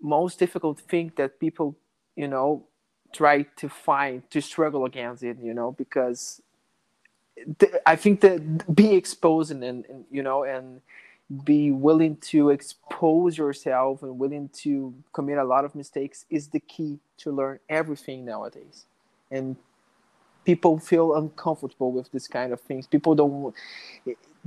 most 0.00 0.38
difficult 0.38 0.80
thing 0.80 1.12
that 1.16 1.38
people 1.38 1.76
you 2.16 2.26
know 2.26 2.64
try 3.12 3.42
to 3.56 3.68
find 3.68 4.28
to 4.30 4.40
struggle 4.40 4.84
against 4.84 5.22
it 5.22 5.36
you 5.42 5.54
know 5.54 5.72
because 5.72 6.40
i 7.86 7.96
think 7.96 8.20
that 8.20 8.74
be 8.74 8.94
exposed 8.94 9.50
and, 9.50 9.62
and, 9.64 9.84
and 9.86 10.04
you 10.10 10.22
know 10.22 10.44
and 10.44 10.80
be 11.44 11.70
willing 11.70 12.16
to 12.16 12.50
expose 12.50 13.38
yourself 13.38 14.02
and 14.02 14.18
willing 14.18 14.50
to 14.52 14.94
commit 15.12 15.38
a 15.38 15.44
lot 15.44 15.64
of 15.64 15.74
mistakes 15.74 16.26
is 16.30 16.48
the 16.48 16.60
key 16.60 16.98
to 17.16 17.30
learn 17.30 17.58
everything 17.68 18.24
nowadays. 18.24 18.84
And 19.30 19.56
people 20.44 20.78
feel 20.78 21.14
uncomfortable 21.14 21.92
with 21.92 22.10
this 22.12 22.28
kind 22.28 22.52
of 22.52 22.60
things. 22.60 22.86
People 22.86 23.14
don't 23.14 23.54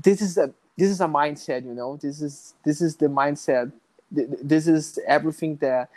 this 0.02 0.22
is 0.22 0.38
a 0.38 0.54
this 0.78 0.90
is 0.90 1.00
a 1.00 1.06
mindset 1.06 1.64
you 1.64 1.74
know 1.74 1.96
this 1.96 2.22
is 2.22 2.54
this 2.66 2.82
is 2.82 2.98
the 2.98 3.08
mindset 3.08 3.72
this 4.12 4.68
is 4.68 5.00
everything 5.08 5.56
that 5.56 5.90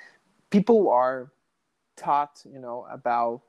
people 0.51 0.89
are 0.89 1.29
taught 1.99 2.43
you 2.51 2.59
know 2.59 2.87
about 2.91 3.43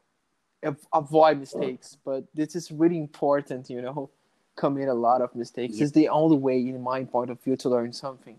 avoid 0.94 1.40
mistakes 1.40 1.98
but 2.04 2.24
this 2.34 2.56
is 2.56 2.72
really 2.72 2.98
important 2.98 3.70
you 3.70 3.82
know 3.82 4.10
commit 4.56 4.90
a 4.90 4.94
lot 4.94 5.22
of 5.22 5.34
mistakes 5.36 5.78
yeah. 5.78 5.84
it's 5.84 5.94
the 5.94 6.10
only 6.10 6.38
way 6.38 6.58
in 6.60 6.82
my 6.82 7.04
point 7.04 7.30
of 7.30 7.42
view 7.42 7.56
to 7.56 7.70
learn 7.70 7.94
something 7.94 8.36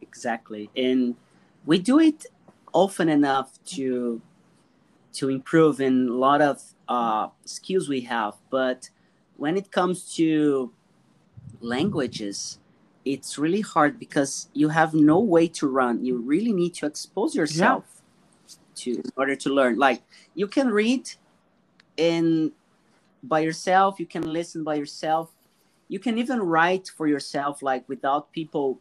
exactly 0.00 0.70
and 0.76 1.16
we 1.66 1.78
do 1.78 1.98
it 1.98 2.26
often 2.72 3.08
enough 3.08 3.58
to 3.64 4.22
to 5.12 5.28
improve 5.28 5.80
in 5.80 6.08
a 6.08 6.12
lot 6.12 6.40
of 6.40 6.62
uh, 6.88 7.28
skills 7.44 7.88
we 7.88 8.02
have 8.02 8.34
but 8.50 8.90
when 9.36 9.56
it 9.56 9.72
comes 9.72 10.14
to 10.14 10.72
languages 11.60 12.58
it's 13.04 13.38
really 13.38 13.60
hard 13.60 13.98
because 13.98 14.48
you 14.52 14.68
have 14.68 14.94
no 14.94 15.18
way 15.18 15.48
to 15.48 15.66
run 15.66 16.04
you 16.04 16.18
really 16.18 16.52
need 16.52 16.74
to 16.74 16.86
expose 16.86 17.34
yourself 17.34 17.84
yeah. 17.86 17.99
To 18.76 18.90
in 18.92 19.12
order 19.16 19.36
to 19.36 19.50
learn. 19.50 19.78
Like 19.78 20.02
you 20.34 20.46
can 20.46 20.68
read 20.68 21.10
and 21.98 22.52
by 23.22 23.40
yourself 23.40 24.00
you 24.00 24.06
can 24.06 24.22
listen 24.22 24.64
by 24.64 24.74
yourself. 24.74 25.30
You 25.88 25.98
can 25.98 26.18
even 26.18 26.40
write 26.40 26.88
for 26.88 27.06
yourself 27.06 27.62
like 27.62 27.88
without 27.88 28.32
people 28.32 28.80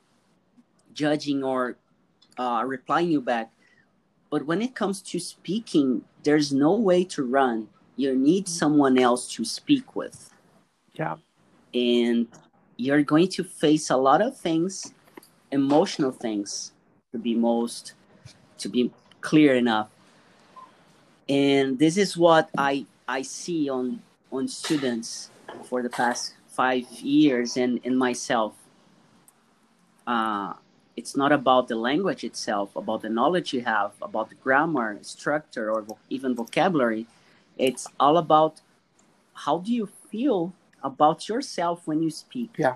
judging 0.93 1.43
or 1.43 1.77
uh, 2.37 2.63
replying 2.65 3.11
you 3.11 3.21
back. 3.21 3.51
But 4.29 4.45
when 4.45 4.61
it 4.61 4.75
comes 4.75 5.01
to 5.01 5.19
speaking 5.19 6.03
there's 6.23 6.51
no 6.53 6.75
way 6.75 7.03
to 7.05 7.23
run. 7.23 7.69
You 7.95 8.15
need 8.15 8.47
someone 8.47 8.97
else 8.97 9.27
to 9.33 9.43
speak 9.43 9.95
with. 9.95 10.33
Yeah. 10.93 11.17
And 11.73 12.27
you're 12.77 13.03
going 13.03 13.27
to 13.29 13.43
face 13.43 13.89
a 13.89 13.97
lot 13.97 14.21
of 14.21 14.37
things 14.37 14.93
emotional 15.51 16.11
things 16.11 16.73
to 17.11 17.17
be 17.17 17.33
most 17.33 17.93
to 18.57 18.69
be 18.69 18.91
clear 19.21 19.55
enough 19.55 19.89
and 21.27 21.77
this 21.79 21.97
is 21.97 22.17
what 22.17 22.49
i 22.57 22.85
i 23.07 23.21
see 23.21 23.69
on 23.69 24.01
on 24.31 24.47
students 24.47 25.29
for 25.63 25.81
the 25.81 25.89
past 25.89 26.33
five 26.47 26.85
years 27.01 27.57
and 27.57 27.79
in 27.83 27.95
myself 27.95 28.53
uh, 30.07 30.53
it's 30.97 31.15
not 31.15 31.31
about 31.31 31.67
the 31.67 31.75
language 31.75 32.23
itself 32.23 32.75
about 32.75 33.01
the 33.01 33.09
knowledge 33.09 33.53
you 33.53 33.61
have 33.61 33.91
about 34.01 34.29
the 34.29 34.35
grammar 34.35 34.97
structure 35.01 35.71
or 35.71 35.85
even 36.09 36.35
vocabulary 36.35 37.05
it's 37.57 37.87
all 37.99 38.17
about 38.17 38.61
how 39.33 39.59
do 39.59 39.73
you 39.73 39.87
feel 40.09 40.53
about 40.83 41.27
yourself 41.29 41.81
when 41.85 42.01
you 42.01 42.09
speak. 42.09 42.51
Yeah. 42.57 42.75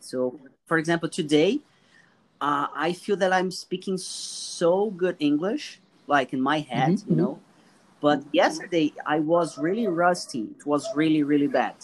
So, 0.00 0.38
for 0.66 0.78
example, 0.78 1.08
today, 1.08 1.60
uh, 2.40 2.66
I 2.74 2.92
feel 2.92 3.16
that 3.16 3.32
I'm 3.32 3.50
speaking 3.50 3.98
so 3.98 4.90
good 4.90 5.16
English, 5.18 5.80
like 6.06 6.32
in 6.32 6.40
my 6.40 6.60
head, 6.60 6.92
mm-hmm. 6.92 7.10
you 7.10 7.16
know. 7.16 7.40
But 8.00 8.22
yesterday, 8.32 8.92
I 9.06 9.20
was 9.20 9.58
really 9.58 9.86
rusty. 9.86 10.48
It 10.58 10.66
was 10.66 10.86
really, 10.94 11.22
really 11.22 11.46
bad 11.46 11.74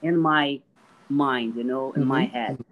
in 0.00 0.16
my 0.18 0.60
mind, 1.08 1.56
you 1.56 1.64
know, 1.64 1.92
in 1.92 2.02
mm-hmm. 2.02 2.08
my 2.08 2.24
head. 2.26 2.64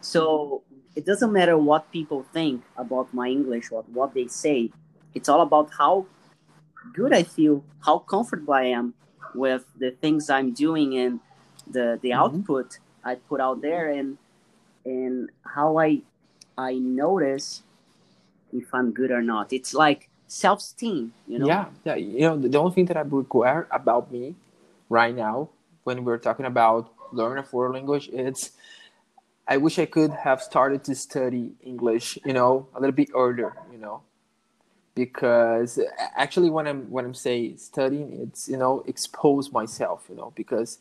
So 0.00 0.62
it 0.94 1.04
doesn't 1.04 1.32
matter 1.32 1.58
what 1.58 1.90
people 1.90 2.24
think 2.32 2.62
about 2.76 3.12
my 3.12 3.28
English 3.28 3.70
or 3.70 3.82
what 3.92 4.14
they 4.14 4.28
say. 4.28 4.70
It's 5.14 5.28
all 5.28 5.40
about 5.40 5.70
how 5.78 6.06
good 6.92 7.12
I 7.12 7.22
feel, 7.22 7.64
how 7.80 7.98
comfortable 7.98 8.54
I 8.54 8.64
am 8.64 8.94
with 9.34 9.64
the 9.78 9.90
things 9.90 10.30
I'm 10.30 10.52
doing 10.52 10.96
and 10.96 11.20
the 11.66 11.98
the 12.00 12.10
mm-hmm. 12.10 12.20
output 12.20 12.78
I 13.04 13.16
put 13.16 13.40
out 13.40 13.62
there 13.62 13.90
and 13.90 14.18
and 14.84 15.30
how 15.44 15.78
I 15.78 16.02
I 16.56 16.74
notice 16.74 17.62
if 18.52 18.74
I'm 18.74 18.92
good 18.92 19.10
or 19.10 19.22
not. 19.22 19.52
It's 19.52 19.74
like 19.74 20.08
self 20.26 20.60
esteem, 20.60 21.12
you 21.26 21.38
know. 21.38 21.46
Yeah, 21.46 21.66
yeah. 21.84 21.94
You 21.96 22.20
know, 22.20 22.38
the 22.38 22.58
only 22.58 22.74
thing 22.74 22.86
that 22.86 22.96
I 22.96 23.00
require 23.02 23.66
about 23.70 24.12
me 24.12 24.34
right 24.88 25.14
now, 25.14 25.50
when 25.84 26.04
we're 26.04 26.18
talking 26.18 26.46
about 26.46 26.92
learning 27.12 27.38
a 27.38 27.46
foreign 27.46 27.72
language, 27.72 28.08
it's 28.12 28.52
I 29.46 29.58
wish 29.58 29.78
I 29.78 29.86
could 29.86 30.12
have 30.12 30.40
started 30.42 30.84
to 30.84 30.94
study 30.94 31.52
English, 31.62 32.18
you 32.24 32.32
know, 32.32 32.66
a 32.74 32.80
little 32.80 32.94
bit 32.94 33.10
earlier, 33.14 33.52
you 33.70 33.78
know, 33.78 34.00
because 34.94 35.78
actually 36.16 36.50
when 36.50 36.66
i'm 36.66 36.90
when 36.90 37.04
i'm 37.04 37.14
say 37.14 37.54
studying 37.56 38.12
it's 38.22 38.48
you 38.48 38.56
know 38.56 38.84
expose 38.86 39.50
myself 39.50 40.06
you 40.08 40.14
know 40.14 40.32
because 40.36 40.78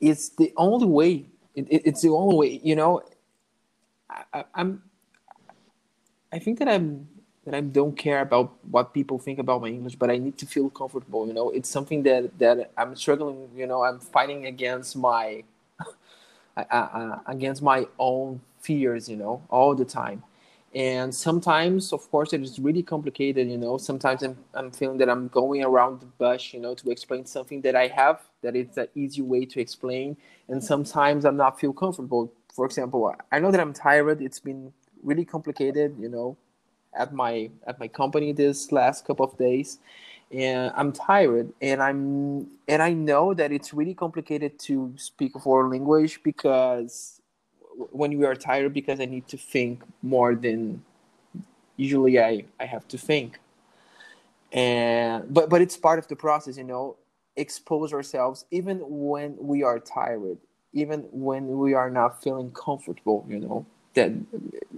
it's 0.00 0.30
the 0.30 0.52
only 0.56 0.86
way 0.86 1.24
it, 1.54 1.66
it's 1.70 2.02
the 2.02 2.08
only 2.08 2.36
way 2.36 2.60
you 2.62 2.74
know 2.74 3.02
I, 4.32 4.44
i'm 4.54 4.82
i 6.32 6.38
think 6.38 6.58
that 6.58 6.68
i'm 6.68 7.08
that 7.44 7.54
i 7.54 7.60
don't 7.60 7.96
care 7.96 8.20
about 8.20 8.54
what 8.70 8.92
people 8.92 9.18
think 9.18 9.38
about 9.38 9.62
my 9.62 9.68
english 9.68 9.94
but 9.94 10.10
i 10.10 10.16
need 10.18 10.36
to 10.38 10.46
feel 10.46 10.68
comfortable 10.68 11.26
you 11.26 11.32
know? 11.32 11.50
It's 11.50 11.68
something 11.68 12.02
that 12.02 12.38
that 12.38 12.72
i'm 12.76 12.94
struggling 12.96 13.48
you 13.56 13.66
know? 13.66 13.84
I'm 13.84 14.00
fighting 14.00 14.46
against 14.46 14.96
my 14.96 15.44
uh, 16.56 17.18
against 17.26 17.62
my 17.62 17.86
own 17.98 18.40
fears 18.60 19.08
you 19.08 19.16
know? 19.16 19.42
All 19.48 19.74
the 19.74 19.84
time. 19.84 20.22
And 20.74 21.14
sometimes 21.14 21.92
of 21.92 22.10
course 22.10 22.32
it 22.32 22.42
is 22.42 22.58
really 22.58 22.82
complicated 22.82 23.48
you 23.48 23.58
know? 23.58 23.78
Sometimes 23.78 24.22
I'm, 24.24 24.36
I'm 24.52 24.70
feeling 24.72 24.98
that 24.98 25.08
i'm 25.08 25.28
going 25.28 25.62
around 25.62 26.00
the 26.00 26.06
bush 26.06 26.52
you 26.52 26.60
know 26.60 26.74
to 26.74 26.90
explain 26.90 27.24
something 27.26 27.60
that 27.62 27.76
i 27.76 27.86
have 27.86 28.20
that 28.42 28.56
it's 28.56 28.76
an 28.76 28.88
easy 28.94 29.22
way 29.22 29.44
to 29.46 29.60
explain. 29.60 30.16
And 30.48 30.62
sometimes 30.62 31.24
i'm 31.24 31.36
not 31.36 31.60
feel 31.60 31.72
comfortable 31.72 32.32
for 32.56 32.64
example 32.64 33.14
i 33.32 33.38
know 33.38 33.50
that 33.50 33.60
i'm 33.60 33.72
tired. 33.72 34.20
It's 34.22 34.40
been 34.40 34.72
really 35.02 35.24
complicated 35.24 35.94
you 36.00 36.08
know 36.08 36.36
at 36.98 37.12
my 37.12 37.50
at 37.66 37.78
my 37.78 37.88
company 37.88 38.32
this 38.32 38.72
last 38.72 39.06
couple 39.06 39.26
of 39.26 39.36
days. 39.38 39.78
And 40.32 40.72
i'm 40.74 40.90
tired 40.90 41.52
and 41.62 41.80
i'm 41.80 42.48
and 42.66 42.82
i 42.82 42.92
know 42.92 43.32
that 43.32 43.52
it's 43.52 43.72
really 43.72 43.94
complicated 43.94 44.58
to 44.66 44.92
speak 44.96 45.36
a 45.36 45.38
foreign 45.38 45.70
language 45.70 46.20
because 46.24 47.20
when 47.76 48.12
you 48.12 48.24
are 48.26 48.34
tired 48.34 48.72
because 48.72 49.00
I 49.00 49.04
need 49.04 49.28
to 49.28 49.36
think 49.36 49.82
more 50.02 50.34
than 50.34 50.82
usually 51.76 52.18
I, 52.18 52.44
I 52.58 52.64
have 52.64 52.88
to 52.88 52.98
think. 52.98 53.38
And 54.52 55.32
but 55.32 55.50
but 55.50 55.60
it's 55.60 55.76
part 55.76 55.98
of 55.98 56.08
the 56.08 56.16
process, 56.16 56.56
you 56.56 56.64
know, 56.64 56.96
expose 57.36 57.92
ourselves 57.92 58.46
even 58.50 58.78
when 58.80 59.36
we 59.38 59.62
are 59.62 59.78
tired, 59.78 60.38
even 60.76 61.00
when 61.10 61.58
we 61.58 61.74
are 61.74 61.90
not 61.90 62.22
feeling 62.22 62.50
comfortable, 62.52 63.24
you 63.28 63.40
know. 63.40 63.66
That 63.94 64.12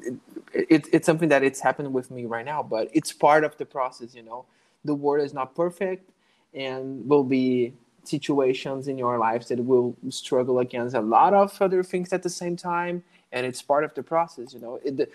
it, 0.02 0.14
it, 0.52 0.88
it's 0.92 1.06
something 1.06 1.28
that 1.28 1.42
it's 1.42 1.60
happening 1.60 1.92
with 1.92 2.10
me 2.10 2.24
right 2.24 2.44
now, 2.44 2.62
but 2.62 2.88
it's 2.92 3.12
part 3.12 3.42
of 3.44 3.56
the 3.58 3.66
process, 3.66 4.14
you 4.14 4.22
know. 4.22 4.44
The 4.84 4.94
world 4.94 5.24
is 5.24 5.34
not 5.34 5.54
perfect 5.56 6.10
and 6.54 7.06
will 7.08 7.24
be 7.24 7.74
situations 8.04 8.88
in 8.88 8.96
your 8.96 9.18
lives 9.18 9.48
that 9.48 9.58
will 9.58 9.94
struggle 10.08 10.60
against 10.60 10.94
a 10.94 11.00
lot 11.00 11.34
of 11.34 11.60
other 11.60 11.82
things 11.82 12.12
at 12.12 12.22
the 12.22 12.30
same 12.30 12.56
time 12.56 13.02
and 13.32 13.44
it's 13.44 13.60
part 13.60 13.84
of 13.84 13.92
the 13.94 14.02
process 14.02 14.54
you 14.54 14.60
know 14.60 14.80
it, 14.82 15.12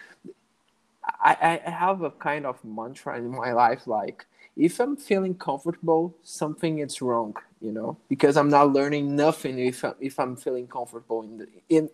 I, 1.04 1.60
I 1.66 1.70
have 1.70 2.04
a 2.04 2.12
kind 2.12 2.46
of 2.46 2.64
mantra 2.64 3.18
in 3.18 3.30
my 3.30 3.52
life 3.52 3.88
like 3.88 4.26
if 4.58 4.80
i'm 4.80 4.96
feeling 4.96 5.36
comfortable 5.36 6.16
something 6.24 6.80
is 6.80 7.02
wrong 7.02 7.36
you 7.62 7.72
know 7.72 7.98
because 8.10 8.38
i'm 8.38 8.50
not 8.50 8.72
learning 8.72 9.16
nothing 9.16 9.58
if 9.60 9.84
i'm, 9.84 9.96
if 10.00 10.20
I'm 10.20 10.36
feeling 10.36 10.68
comfortable 10.68 11.24
in 11.24 11.38
the, 11.38 11.48
in 11.70 11.90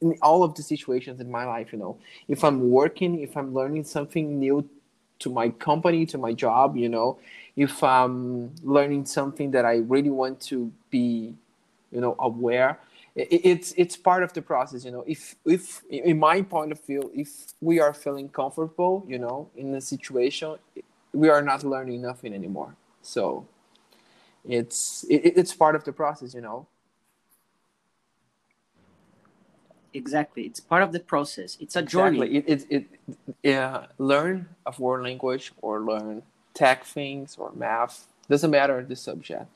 in 0.00 0.16
all 0.22 0.42
of 0.42 0.54
the 0.54 0.62
situations 0.62 1.20
in 1.20 1.30
my 1.30 1.44
life 1.44 1.72
you 1.72 1.78
know. 1.78 1.98
If 2.28 2.44
i'm 2.44 2.70
working 2.70 3.20
if 3.20 3.36
i'm 3.36 3.54
learning 3.54 3.84
something 3.84 4.38
new 4.38 4.68
to 5.20 5.30
my 5.30 5.48
company 5.48 6.04
to 6.06 6.18
my 6.18 6.32
job 6.32 6.76
you 6.76 6.88
know. 6.88 7.18
If 7.56 7.82
i'm 7.82 8.54
learning 8.62 9.06
something 9.06 9.50
that 9.52 9.64
i 9.64 9.76
really 9.76 10.10
want 10.10 10.40
to 10.42 10.70
be 10.90 11.34
you 11.90 12.00
know 12.00 12.14
aware 12.18 12.78
it's 13.16 13.72
it's 13.78 13.96
part 13.96 14.22
of 14.22 14.34
the 14.34 14.42
process 14.42 14.84
you 14.84 14.90
know. 14.90 15.02
If 15.06 15.36
if 15.46 15.82
in 15.88 16.18
my 16.18 16.42
point 16.42 16.70
of 16.70 16.84
view 16.84 17.10
if 17.14 17.54
we 17.62 17.80
are 17.80 17.94
feeling 17.94 18.28
comfortable 18.28 19.04
you 19.08 19.18
know 19.18 19.48
in 19.56 19.74
a 19.74 19.80
situation 19.80 20.56
we 21.16 21.28
are 21.28 21.42
not 21.42 21.64
learning 21.64 22.02
nothing 22.02 22.32
anymore 22.34 22.74
so 23.02 23.46
it's 24.44 25.04
it, 25.08 25.32
it's 25.36 25.54
part 25.54 25.74
of 25.74 25.84
the 25.84 25.92
process 25.92 26.34
you 26.34 26.40
know 26.40 26.66
exactly 29.94 30.42
it's 30.42 30.60
part 30.60 30.82
of 30.82 30.92
the 30.92 31.00
process 31.00 31.56
it's 31.60 31.76
a 31.76 31.82
journey 31.82 32.36
exactly. 32.36 32.52
it, 32.52 32.66
it, 32.70 32.86
it 33.08 33.36
yeah 33.42 33.86
learn 33.98 34.48
a 34.66 34.72
foreign 34.72 35.02
language 35.02 35.52
or 35.62 35.80
learn 35.80 36.22
tech 36.54 36.84
things 36.84 37.36
or 37.38 37.50
math 37.54 38.06
doesn't 38.28 38.50
matter 38.50 38.84
the 38.84 38.96
subject 38.96 39.46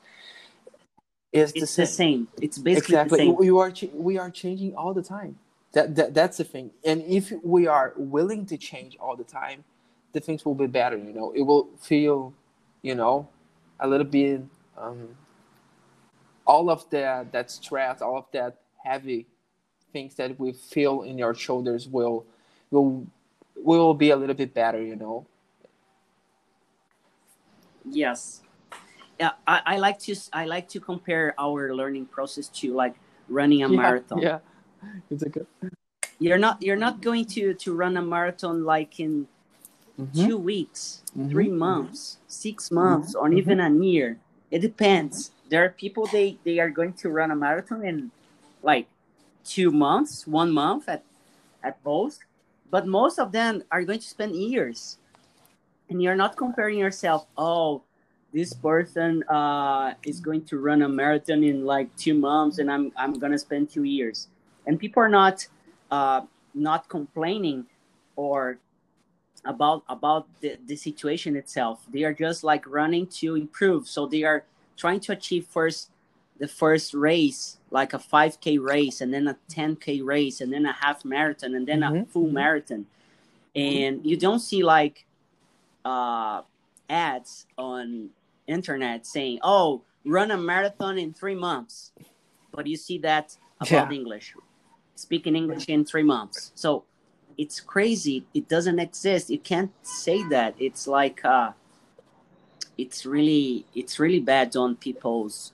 it's, 1.32 1.52
it's 1.52 1.60
the, 1.60 1.66
same. 1.66 1.84
the, 1.84 1.86
same. 1.86 2.28
It's 2.42 2.58
basically 2.58 2.94
exactly. 2.96 3.18
the 3.18 3.24
same. 3.24 3.36
We 3.36 3.50
are 3.50 3.72
we 3.94 4.18
are 4.18 4.30
changing 4.30 4.74
all 4.74 4.92
the 4.92 5.02
time. 5.02 5.38
That, 5.72 5.94
that 5.94 6.14
that's 6.14 6.38
the 6.38 6.44
thing. 6.44 6.72
And 6.84 7.02
if 7.02 7.32
we 7.44 7.68
are 7.68 7.92
willing 7.96 8.46
to 8.46 8.56
change 8.56 8.96
all 8.98 9.14
the 9.14 9.24
time, 9.24 9.62
the 10.12 10.20
things 10.20 10.44
will 10.44 10.54
be 10.54 10.66
better. 10.66 10.96
You 10.96 11.12
know, 11.12 11.32
it 11.32 11.42
will 11.42 11.68
feel, 11.80 12.32
you 12.82 12.94
know, 12.94 13.28
a 13.78 13.88
little 13.88 14.06
bit. 14.06 14.42
Um, 14.76 15.16
all 16.46 16.70
of 16.70 16.88
that 16.90 17.32
that 17.32 17.50
stress, 17.50 18.02
all 18.02 18.18
of 18.18 18.26
that 18.32 18.56
heavy 18.82 19.26
things 19.92 20.14
that 20.14 20.38
we 20.38 20.52
feel 20.52 21.02
in 21.02 21.22
our 21.22 21.34
shoulders 21.34 21.88
will 21.88 22.24
will 22.70 23.06
will 23.56 23.94
be 23.94 24.10
a 24.10 24.16
little 24.16 24.34
bit 24.34 24.54
better 24.54 24.82
you 24.82 24.96
know 24.96 25.26
yes 27.84 28.42
yeah 29.18 29.32
I, 29.46 29.62
I 29.66 29.76
like 29.78 29.98
to 30.00 30.16
i 30.32 30.44
like 30.44 30.68
to 30.70 30.80
compare 30.80 31.34
our 31.38 31.74
learning 31.74 32.06
process 32.06 32.48
to 32.60 32.72
like 32.72 32.94
running 33.28 33.62
a 33.62 33.68
yeah, 33.68 33.76
marathon 33.76 34.18
yeah 34.18 34.38
it's 35.10 35.22
a 35.22 35.28
good 35.28 35.46
you're 36.18 36.38
not 36.38 36.62
you're 36.62 36.76
not 36.76 37.00
going 37.00 37.24
to 37.26 37.54
to 37.54 37.74
run 37.74 37.96
a 37.96 38.02
marathon 38.02 38.64
like 38.64 39.00
in 39.00 39.26
Mhm. 40.00 40.26
two 40.26 40.38
weeks 40.38 41.02
Mhm. 41.16 41.30
three 41.30 41.48
months 41.50 42.18
six 42.26 42.70
months 42.70 43.14
or 43.14 43.32
even 43.32 43.60
a 43.60 43.70
year. 43.70 44.18
It 44.50 44.60
depends. 44.60 45.32
There 45.48 45.64
are 45.64 45.70
people 45.70 46.06
they 46.06 46.38
they 46.44 46.58
are 46.58 46.70
going 46.70 46.94
to 47.02 47.10
run 47.10 47.30
a 47.30 47.36
marathon 47.36 47.84
in 47.84 48.10
like 48.62 48.86
two 49.44 49.70
months 49.70 50.26
one 50.26 50.50
month 50.52 50.88
at 50.88 51.02
at 51.62 51.78
most. 51.84 52.24
But 52.70 52.86
most 52.86 53.18
of 53.18 53.32
them 53.32 53.64
are 53.70 53.82
going 53.84 54.00
to 54.00 54.06
spend 54.08 54.34
years. 54.36 54.98
And 55.90 56.02
you're 56.02 56.16
not 56.16 56.36
comparing 56.36 56.78
yourself 56.78 57.26
oh 57.36 57.82
this 58.32 58.52
person 58.54 59.24
uh, 59.28 59.94
is 60.04 60.20
going 60.20 60.44
to 60.46 60.58
run 60.58 60.82
a 60.82 60.88
marathon 60.88 61.42
in 61.42 61.66
like 61.66 61.94
two 61.96 62.14
months 62.14 62.58
and 62.58 62.70
i'm 62.70 62.92
i'm 62.96 63.14
gonna 63.14 63.38
spend 63.38 63.70
two 63.70 63.84
years. 63.84 64.28
And 64.66 64.78
people 64.78 65.02
are 65.02 65.08
not 65.08 65.46
uh, 65.90 66.22
not 66.54 66.88
complaining 66.88 67.66
or 68.16 68.58
about 69.44 69.84
about 69.88 70.26
the, 70.40 70.56
the 70.66 70.76
situation 70.76 71.36
itself. 71.36 71.84
They 71.92 72.04
are 72.04 72.12
just 72.14 72.44
like 72.44 72.66
running 72.66 73.06
to 73.20 73.36
improve. 73.36 73.88
So 73.88 74.06
they 74.06 74.22
are 74.24 74.44
trying 74.76 75.00
to 75.00 75.12
achieve 75.12 75.46
first 75.46 75.90
the 76.38 76.48
first 76.48 76.94
race 76.94 77.58
like 77.70 77.92
a 77.92 77.98
5k 77.98 78.58
race 78.58 79.00
and 79.02 79.12
then 79.12 79.28
a 79.28 79.36
10k 79.50 80.02
race 80.04 80.40
and 80.40 80.50
then 80.52 80.64
a 80.66 80.72
half 80.72 81.04
marathon 81.04 81.54
and 81.54 81.66
then 81.66 81.82
a 81.82 81.90
Mhm, 81.90 82.08
full 82.08 82.26
mhm. 82.28 82.32
marathon. 82.32 82.86
And 83.54 84.04
you 84.04 84.16
don't 84.16 84.40
see 84.40 84.62
like 84.62 85.06
uh 85.84 86.42
ads 86.88 87.46
on 87.56 88.10
internet 88.46 89.06
saying 89.06 89.38
oh 89.42 89.82
run 90.04 90.30
a 90.30 90.36
marathon 90.36 90.98
in 90.98 91.12
three 91.12 91.34
months. 91.34 91.92
But 92.52 92.66
you 92.66 92.76
see 92.76 92.98
that 92.98 93.36
about 93.60 93.90
Yeah. 93.90 93.96
english. 93.96 94.34
Speaking 94.96 95.36
english 95.36 95.66
in 95.68 95.84
three 95.84 96.02
months. 96.02 96.52
So 96.54 96.84
it's 97.38 97.60
crazy. 97.60 98.26
It 98.34 98.48
doesn't 98.48 98.78
exist. 98.78 99.30
You 99.30 99.38
can't 99.38 99.72
say 99.82 100.22
that. 100.28 100.54
It's 100.58 100.86
like 100.86 101.24
uh 101.24 101.52
it's 102.78 103.04
really 103.04 103.66
it's 103.74 103.98
really 103.98 104.20
bad 104.20 104.56
on 104.56 104.76
people's 104.76 105.52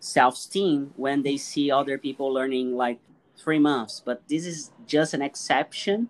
self-esteem 0.00 0.92
when 0.96 1.22
they 1.22 1.36
see 1.36 1.70
other 1.70 1.98
people 1.98 2.32
learning 2.32 2.76
like 2.76 2.98
three 3.36 3.58
months. 3.58 4.02
But 4.04 4.22
this 4.28 4.46
is 4.46 4.70
just 4.86 5.14
an 5.14 5.22
exception 5.22 6.08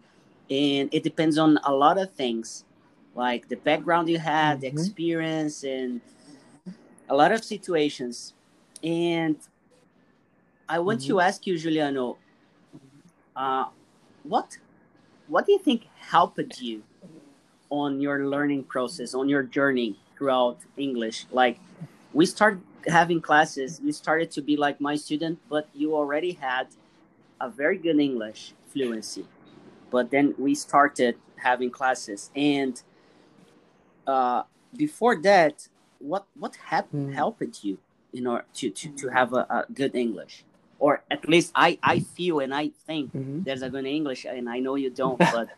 and 0.51 0.89
it 0.93 1.03
depends 1.03 1.39
on 1.39 1.59
a 1.65 1.73
lot 1.73 1.99
of 1.99 2.13
things 2.13 2.65
like 3.15 3.49
the 3.49 3.57
background 3.57 4.09
you 4.09 4.19
had 4.19 4.61
the 4.61 4.69
Mhm. 4.69 4.73
experience 4.73 5.65
and 5.65 6.01
a 7.09 7.15
lot 7.17 7.33
of 7.33 7.45
situations. 7.45 8.35
And 8.83 9.37
i 10.69 10.79
want 10.79 11.01
to 11.01 11.21
ask 11.21 11.47
you 11.47 11.57
juliano 11.59 12.17
uh, 13.35 13.67
what 14.23 14.59
what 15.29 15.47
do 15.47 15.53
you 15.53 15.59
think 15.59 15.87
helped 15.99 16.61
you 16.61 16.83
on 17.71 18.01
your 18.01 18.27
learning 18.27 18.65
process 18.65 19.15
on 19.15 19.29
your 19.29 19.43
journey 19.43 19.99
throughout 20.17 20.59
english? 20.77 21.27
Like 21.33 21.59
we 22.13 22.27
started 22.27 22.63
having 22.87 23.21
classes. 23.21 23.81
You 23.83 23.93
started 23.93 24.31
to 24.33 24.43
be 24.43 24.57
like 24.57 24.81
my 24.81 24.97
student 24.97 25.39
but 25.49 25.69
you 25.75 25.95
already 25.95 26.33
had 26.33 26.69
a 27.41 27.49
very 27.51 27.79
good 27.79 27.99
english 27.99 28.53
fluency. 28.73 29.27
But 29.91 30.11
then 30.11 30.35
we 30.39 30.55
started 30.55 31.17
having 31.37 31.71
classes. 31.71 32.31
And 32.35 32.81
uh, 34.07 34.43
before 34.77 35.17
that 35.23 35.69
what 35.99 36.27
what 36.35 36.57
hap- 36.57 36.91
Hmm. 36.91 37.13
helped 37.13 37.65
you 37.65 37.79
in 38.13 38.27
order 38.27 38.45
to, 38.55 38.71
to, 38.71 38.89
to 38.91 39.09
have 39.09 39.33
a, 39.33 39.47
a 39.51 39.67
good 39.73 39.95
english 39.95 40.45
or 40.79 41.03
at 41.11 41.29
least 41.29 41.53
i 41.55 41.79
i 41.83 41.99
feel 42.01 42.41
and 42.41 42.55
i 42.55 42.69
think 42.87 43.13
Mhm. 43.13 43.45
there's 43.45 43.63
a 43.63 43.71
good 43.71 43.87
english 43.87 44.25
and 44.25 44.49
i 44.49 44.59
know 44.59 44.75
you 44.77 44.91
don't 44.91 45.19
but 45.33 45.49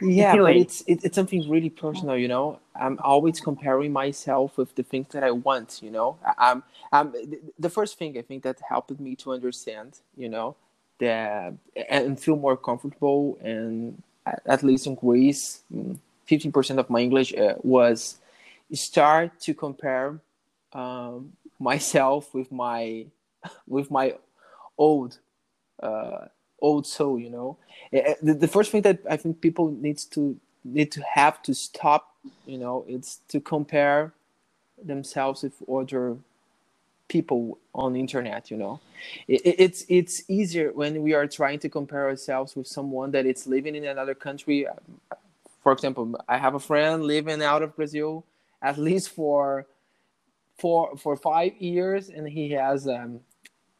yeah 0.00 0.36
but 0.36 0.56
it's 0.56 0.82
it, 0.86 1.04
it's 1.04 1.14
something 1.14 1.48
really 1.48 1.70
personal 1.70 2.16
you 2.16 2.28
know? 2.28 2.58
I'm 2.74 2.98
always 3.02 3.40
comparing 3.40 3.92
myself 3.92 4.58
with 4.58 4.74
the 4.74 4.82
things 4.82 5.08
that 5.14 5.22
i 5.24 5.30
want 5.30 5.80
you 5.82 5.90
know? 5.90 6.18
I'm 6.38 6.62
i'm 6.92 7.12
the- 7.12 7.40
the 7.58 7.70
first 7.70 7.98
thing 7.98 8.18
i 8.18 8.22
think 8.22 8.42
that 8.42 8.58
helped 8.68 8.98
me 9.00 9.14
to 9.16 9.32
understand 9.32 10.00
you 10.16 10.28
know 10.28 10.56
that 10.98 11.54
and 11.90 12.18
feel 12.20 12.36
more 12.36 12.56
comfortable 12.56 13.38
and 13.42 14.02
at 14.46 14.62
least 14.62 14.86
increase 14.86 15.62
mm, 15.74 15.98
15% 16.30 16.78
of 16.78 16.88
my 16.88 17.00
english 17.00 17.34
uh, 17.34 17.54
was 17.62 18.18
start 18.72 19.38
to 19.40 19.52
compare 19.54 20.18
um, 20.72 21.32
myself 21.60 22.32
with 22.34 22.50
my 22.50 23.06
with 23.66 23.90
my 23.90 24.14
old 24.78 25.18
uh, 25.82 26.26
old 26.60 26.86
soul 26.86 27.18
you 27.18 27.30
know? 27.30 27.58
Eh, 27.92 28.02
eh, 28.06 28.14
the, 28.22 28.34
the 28.34 28.48
first 28.48 28.72
thing 28.72 28.82
that 28.82 29.00
i 29.10 29.16
think 29.16 29.40
people 29.40 29.70
needs 29.72 30.04
to 30.06 30.38
need 30.64 30.92
to 30.92 31.02
have 31.14 31.42
to 31.42 31.54
stop 31.54 32.16
you 32.46 32.58
know 32.58 32.84
it's 32.88 33.20
to 33.28 33.40
compare 33.40 34.14
themselves 34.84 35.42
with 35.44 35.54
other 35.70 36.18
people 37.08 37.58
on 37.74 37.94
the 37.94 38.00
internet 38.00 38.50
you 38.50 38.56
know? 38.58 38.80
It, 39.28 39.42
it- 39.46 39.60
it's 39.60 39.86
it's 39.88 40.30
easier 40.30 40.72
when 40.72 41.02
we 41.02 41.14
are 41.14 41.26
trying 41.28 41.60
to 41.60 41.70
compare 41.70 42.06
ourselves 42.08 42.56
with 42.56 42.68
someone 42.68 43.12
that 43.12 43.26
is 43.26 43.46
living 43.46 43.74
in 43.76 43.84
another 43.86 44.14
country. 44.14 44.66
For 45.62 45.72
example 45.72 46.16
i 46.28 46.38
have 46.38 46.54
a 46.56 46.60
friend 46.60 47.04
living 47.04 47.42
out 47.42 47.62
of 47.62 47.76
brazil 47.76 48.26
at 48.62 48.78
least 48.78 49.10
for 49.10 49.66
for 50.58 50.96
for 50.96 51.16
five 51.16 51.54
years 51.60 52.10
and 52.10 52.28
he 52.28 52.52
has 52.52 52.88
um 52.88 53.20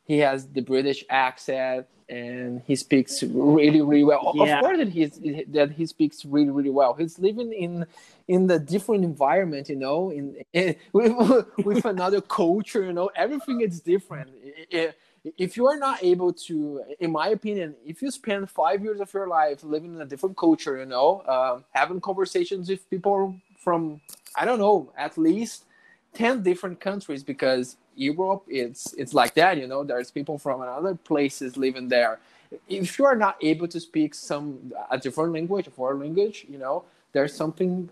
he 0.05 0.19
has 0.19 0.47
the 0.49 0.61
british 0.61 1.05
accent 1.11 1.87
and 2.09 2.63
he 2.67 2.77
speaks 2.77 3.23
really 3.23 3.81
really 3.81 4.05
well. 4.05 4.33
Yeah. 4.35 4.59
of 4.59 4.65
course 4.65 4.79
that 4.79 4.89
he's 4.89 5.21
that 5.49 5.73
he 5.73 5.87
speaks 5.87 6.25
really 6.25 6.51
really 6.51 6.71
well. 6.71 6.95
He's 6.95 7.19
living 7.19 7.53
in 7.53 7.87
in 8.29 8.47
the 8.47 8.59
different 8.59 9.05
environment 9.05 9.69
you 9.69 9.77
know 9.77 10.11
in, 10.11 10.37
in 10.53 10.77
with, 10.93 11.47
with 11.65 11.85
another 11.85 12.21
culture 12.21 12.85
you 12.85 12.93
know 12.93 13.11
everything 13.17 13.61
is 13.61 13.81
different. 13.81 14.31
If 15.39 15.57
you 15.57 15.67
are 15.67 15.79
not 15.79 16.05
able 16.05 16.35
to 16.47 16.83
in 17.01 17.11
my 17.13 17.29
opinion 17.29 17.75
if 17.87 18.03
you 18.03 18.11
spend 18.11 18.51
five 18.51 18.83
years 18.83 19.01
of 19.01 19.13
your 19.15 19.27
life 19.27 19.65
living 19.65 19.95
in 19.95 20.01
a 20.03 20.07
different 20.07 20.37
culture 20.37 20.79
you 20.79 20.87
know 20.87 21.23
um, 21.27 21.65
having 21.71 21.99
conversations 21.99 22.69
with 22.69 22.89
people 22.91 23.35
from 23.59 24.03
i 24.37 24.45
don't 24.45 24.59
know 24.59 24.93
at 24.99 25.17
least 25.17 25.65
10 26.13 26.43
different 26.43 26.79
countries 26.79 27.23
because 27.23 27.77
Europe 27.97 28.45
it's 28.49 28.93
it's 28.95 29.15
like 29.15 29.35
that 29.35 29.59
you 29.59 29.67
know 29.67 29.85
there's 29.85 30.11
people 30.11 30.39
from 30.39 30.61
other 30.61 30.95
places 30.95 31.57
living 31.57 31.89
there. 31.89 32.19
If 32.69 32.99
you 32.99 33.05
are 33.05 33.17
not 33.17 33.37
able 33.43 33.69
to 33.69 33.81
speak 33.81 34.15
some 34.15 34.73
a 34.91 34.99
different 34.99 35.33
language 35.33 35.67
a 35.67 35.71
foreign 35.71 36.01
language 36.01 36.47
you 36.49 36.59
know 36.59 36.85
there's 37.13 37.35
something 37.35 37.89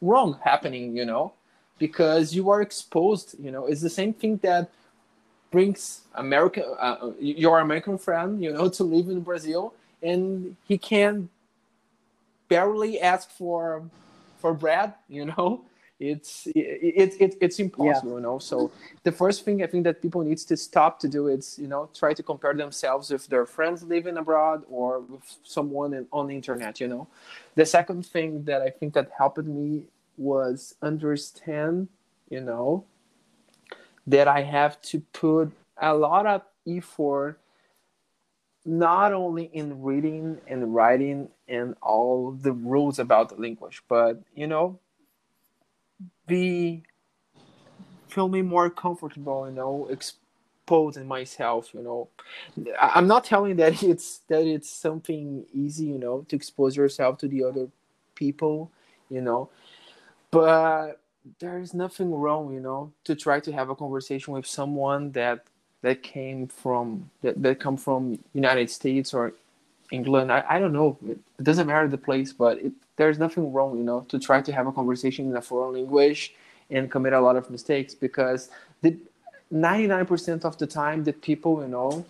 wrong 0.00 0.38
happening 0.42 0.96
you 0.96 1.04
know 1.04 1.32
because 1.78 2.34
you 2.34 2.50
are 2.50 2.62
exposed 2.62 3.36
you 3.42 3.50
know. 3.50 3.66
It's 3.66 3.80
the 3.80 3.90
same 3.90 4.12
thing 4.12 4.38
that 4.42 4.70
brings 5.50 6.02
American 6.14 6.64
uh, 6.80 7.12
your 7.18 7.60
American 7.60 7.98
friend 7.98 8.42
you 8.42 8.52
know 8.52 8.68
to 8.68 8.84
live 8.84 9.08
in 9.08 9.20
Brazil 9.20 9.74
and 10.02 10.56
he 10.66 10.76
can 10.78 11.28
barely 12.48 13.00
ask 13.00 13.30
for 13.30 13.82
for 14.38 14.52
bread 14.52 14.92
you 15.08 15.24
know 15.26 15.62
it's 16.00 16.46
it, 16.48 17.14
it, 17.20 17.36
it's 17.40 17.58
impossible 17.58 18.16
you 18.16 18.20
know? 18.20 18.38
So 18.38 18.70
the 19.04 19.12
first 19.12 19.44
thing 19.44 19.62
i 19.62 19.66
think 19.66 19.84
that 19.84 20.02
people 20.02 20.22
needs 20.22 20.44
to 20.46 20.56
stop 20.56 20.98
to 21.00 21.08
do 21.08 21.28
is 21.28 21.58
you 21.58 21.68
know 21.68 21.88
try 21.94 22.12
to 22.12 22.22
compare 22.22 22.54
themselves 22.54 23.10
with 23.10 23.26
their 23.28 23.46
friends 23.46 23.82
living 23.82 24.16
abroad 24.16 24.64
or 24.68 25.00
with 25.00 25.22
someone 25.42 25.94
in, 25.94 26.06
on 26.12 26.26
the 26.26 26.34
internet 26.34 26.80
you 26.80 26.88
know? 26.88 27.06
The 27.54 27.66
second 27.66 28.06
thing 28.06 28.44
that 28.44 28.62
i 28.62 28.70
think 28.70 28.94
that 28.94 29.10
helped 29.16 29.44
me 29.44 29.84
was 30.16 30.74
understand 30.82 31.88
you 32.28 32.40
know 32.40 32.84
that 34.06 34.26
i 34.26 34.42
have 34.42 34.80
to 34.82 35.00
put 35.12 35.52
a 35.78 35.94
lot 35.94 36.26
of 36.26 36.42
effort 36.66 37.38
not 38.66 39.12
only 39.12 39.44
in 39.52 39.82
reading 39.82 40.40
and 40.46 40.74
writing 40.74 41.28
and 41.48 41.74
all 41.82 42.32
the 42.32 42.52
rules 42.52 42.98
about 42.98 43.28
the 43.28 43.34
language 43.36 43.82
but 43.88 44.22
you 44.34 44.46
know 44.46 44.78
be 46.26 46.82
feel 48.08 48.28
me 48.28 48.42
more 48.42 48.70
comfortable 48.70 49.48
you 49.48 49.54
know 49.54 49.88
exposing 49.90 51.06
myself 51.06 51.74
you 51.74 51.82
know 51.82 52.08
i'm 52.80 53.06
not 53.06 53.24
telling 53.24 53.56
that 53.56 53.82
it's 53.82 54.18
that 54.28 54.46
it's 54.46 54.70
something 54.70 55.44
easy 55.52 55.86
you 55.86 55.98
know 55.98 56.24
to 56.28 56.36
expose 56.36 56.76
yourself 56.76 57.18
to 57.18 57.28
the 57.28 57.42
other 57.42 57.68
people 58.14 58.70
you 59.10 59.20
know 59.20 59.48
but 60.30 61.00
there 61.40 61.58
is 61.58 61.74
nothing 61.74 62.12
wrong 62.12 62.52
you 62.52 62.60
know 62.60 62.92
to 63.02 63.14
try 63.14 63.40
to 63.40 63.52
have 63.52 63.70
a 63.70 63.74
conversation 63.74 64.32
with 64.32 64.46
someone 64.46 65.10
that 65.12 65.44
that 65.84 66.02
came 66.02 66.48
from 66.48 67.10
that, 67.20 67.40
that 67.42 67.60
come 67.60 67.76
from 67.76 68.18
United 68.32 68.70
States 68.70 69.12
or 69.12 69.34
England. 69.92 70.32
I, 70.32 70.42
I 70.48 70.58
don't 70.58 70.72
know. 70.72 70.98
It 71.06 71.18
doesn't 71.42 71.66
matter 71.66 71.86
the 71.88 71.98
place, 71.98 72.32
but 72.32 72.58
it, 72.58 72.72
there's 72.96 73.18
nothing 73.18 73.52
wrong, 73.52 73.76
you 73.76 73.84
know, 73.84 74.00
to 74.08 74.18
try 74.18 74.40
to 74.40 74.52
have 74.52 74.66
a 74.66 74.72
conversation 74.72 75.30
in 75.30 75.36
a 75.36 75.42
foreign 75.42 75.74
language 75.74 76.34
and 76.70 76.90
commit 76.90 77.12
a 77.12 77.20
lot 77.20 77.36
of 77.36 77.50
mistakes 77.50 77.94
because 77.94 78.50
the 78.82 78.96
99% 79.52 80.44
of 80.44 80.58
the 80.58 80.66
time 80.66 81.04
the 81.04 81.12
people, 81.12 81.62
you 81.62 81.68
know, 81.68 82.04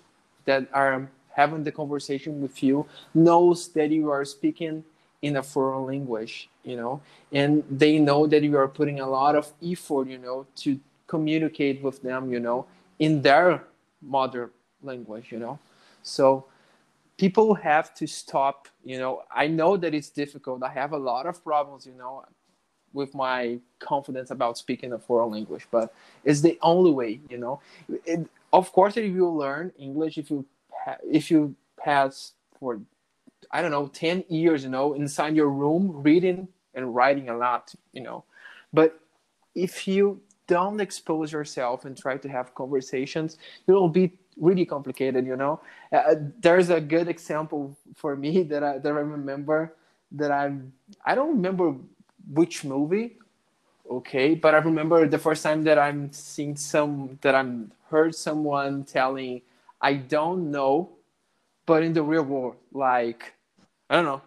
that 0.45 0.69
are 0.73 1.09
having 1.33 1.65
the 1.65 1.73
conversation 1.73 2.41
with 2.41 2.63
you 2.63 2.87
knows 3.15 3.69
that 3.69 3.91
you 3.91 4.11
are 4.11 4.25
speaking 4.25 4.85
in 5.23 5.37
a 5.37 5.43
foreign 5.43 5.87
language, 5.87 6.49
you 6.65 6.77
know, 6.77 7.01
and 7.33 7.65
they 7.71 7.99
know 7.99 8.27
that 8.27 8.43
you 8.43 8.57
are 8.57 8.69
putting 8.69 9.01
a 9.01 9.09
lot 9.09 9.35
of 9.35 9.51
effort, 9.65 10.07
you 10.07 10.19
know, 10.19 10.47
to 10.55 10.79
communicate 11.07 11.83
with 11.83 12.03
them, 12.03 12.31
you 12.31 12.39
know, 12.39 12.67
in 12.99 13.23
their 13.23 13.65
mother 14.03 14.51
language, 14.83 15.33
you 15.33 15.39
know. 15.39 15.59
So 16.03 16.45
people 17.19 17.55
have 17.55 17.95
to 17.95 18.07
stop, 18.07 18.69
you 18.85 18.99
know. 18.99 19.23
I 19.31 19.47
know 19.47 19.77
that 19.77 19.95
it's 19.95 20.11
difficult. 20.11 20.63
I 20.63 20.71
have 20.71 20.93
a 20.93 20.99
lot 20.99 21.27
of 21.27 21.43
problems, 21.43 21.87
you 21.87 21.95
know, 21.95 22.25
with 22.93 23.15
my 23.15 23.59
confidence 23.79 24.31
about 24.31 24.59
speaking 24.59 24.93
a 24.93 24.99
foreign 24.99 25.31
language, 25.31 25.67
but 25.71 25.93
it's 26.25 26.41
the 26.41 26.59
only 26.63 26.93
way, 26.93 27.21
you 27.29 27.39
know. 27.39 27.61
It, 28.05 28.27
of 28.53 28.73
course, 28.73 28.97
if 28.97 29.05
you 29.05 29.29
learn 29.29 29.73
English, 29.79 30.19
if 30.19 30.31
you 30.31 30.45
if 31.11 31.31
you 31.31 31.55
pass 31.79 32.33
for 32.59 32.81
I 33.51 33.63
don't 33.63 33.71
know 33.71 33.89
ten 33.89 34.25
years, 34.29 34.65
you 34.65 34.71
know, 34.71 34.95
inside 34.95 35.37
your 35.37 35.51
room 35.51 36.03
reading 36.03 36.49
and 36.75 36.95
writing 36.95 37.29
a 37.29 37.37
lot, 37.37 37.75
you 37.93 38.03
know, 38.03 38.25
but 38.73 39.01
if 39.55 39.87
you 39.87 40.21
don't 40.47 40.81
expose 40.81 41.33
yourself 41.33 41.85
and 41.85 41.97
try 41.97 42.17
to 42.17 42.29
have 42.29 42.55
conversations, 42.55 43.39
it'll 43.67 43.89
be 43.89 44.13
really 44.37 44.65
complicated. 44.65 45.27
You 45.27 45.37
know, 45.37 45.61
uh, 45.93 46.15
there's 46.41 46.71
a 46.71 46.81
good 46.81 47.09
example 47.09 47.77
for 47.95 48.17
me 48.17 48.43
that 48.51 48.63
I 48.63 48.79
that 48.79 48.93
I 48.93 49.01
remember 49.01 49.75
that 50.13 50.31
I'm 50.31 50.73
I 51.05 51.15
don't 51.15 51.31
remember 51.37 51.75
which 52.33 52.65
movie, 52.65 53.19
okay, 53.91 54.35
but 54.35 54.55
I 54.55 54.59
remember 54.59 55.07
the 55.07 55.19
first 55.19 55.43
time 55.43 55.63
that 55.65 55.79
I'm 55.79 56.13
seeing 56.13 56.57
some 56.57 57.19
that 57.23 57.35
I'm 57.35 57.73
heard 57.91 58.15
someone 58.15 58.85
telling 58.85 59.43
I 59.81 59.95
don't 59.95 60.51
know, 60.51 60.91
but 61.67 61.83
in 61.83 61.93
the 61.93 62.03
real 62.03 62.23
world, 62.23 62.57
like 62.73 63.35
I 63.91 63.97
don't 63.97 64.05
know, 64.05 64.23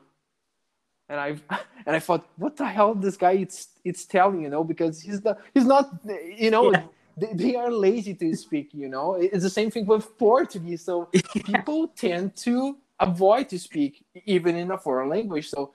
and 1.10 1.20
I 1.20 1.28
and 1.86 1.96
I 1.96 2.00
thought, 2.00 2.28
what 2.38 2.56
the 2.58 2.66
hell 2.66 2.94
this 2.94 3.18
guy 3.18 3.34
it's 3.34 3.70
it's 3.84 4.06
telling, 4.06 4.42
you 4.42 4.50
know, 4.50 4.64
because 4.64 5.02
he's 5.02 5.22
the 5.22 5.38
he's 5.54 5.66
not, 5.66 5.90
you 6.36 6.52
know, 6.52 6.72
yeah. 6.72 6.84
they, 7.16 7.34
they 7.34 7.56
are 7.56 7.72
lazy 7.72 8.14
to 8.16 8.36
speak, 8.36 8.70
you 8.74 8.90
know. 8.90 9.16
It's 9.16 9.44
the 9.44 9.50
same 9.50 9.72
thing 9.72 9.86
with 9.86 10.18
Portuguese, 10.18 10.84
so 10.84 11.10
people 11.34 11.90
tend 11.90 12.36
to 12.38 12.78
avoid 13.00 13.50
to 13.50 13.60
speak 13.60 14.04
even 14.26 14.56
in 14.56 14.72
a 14.72 14.78
foreign 14.78 15.10
language. 15.10 15.50
So 15.50 15.72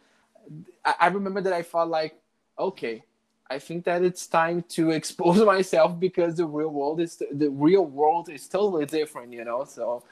I, 0.85 0.95
I 1.01 1.07
remember 1.09 1.40
that 1.40 1.53
I 1.53 1.62
felt 1.62 1.88
like, 1.88 2.16
okay, 2.59 3.05
I 3.49 3.59
think 3.59 3.85
that 3.85 4.03
it's 4.03 4.27
time 4.27 4.64
to 4.71 4.90
expose 4.99 5.45
myself 5.45 5.99
because 5.99 6.37
the 6.37 6.47
real 6.47 6.68
world 6.68 7.01
is 7.01 7.23
the 7.33 7.49
real 7.49 7.87
world 7.87 8.29
is 8.29 8.49
totally 8.49 8.87
different, 8.87 9.33
you 9.33 9.45
know. 9.45 9.64
So 9.64 10.03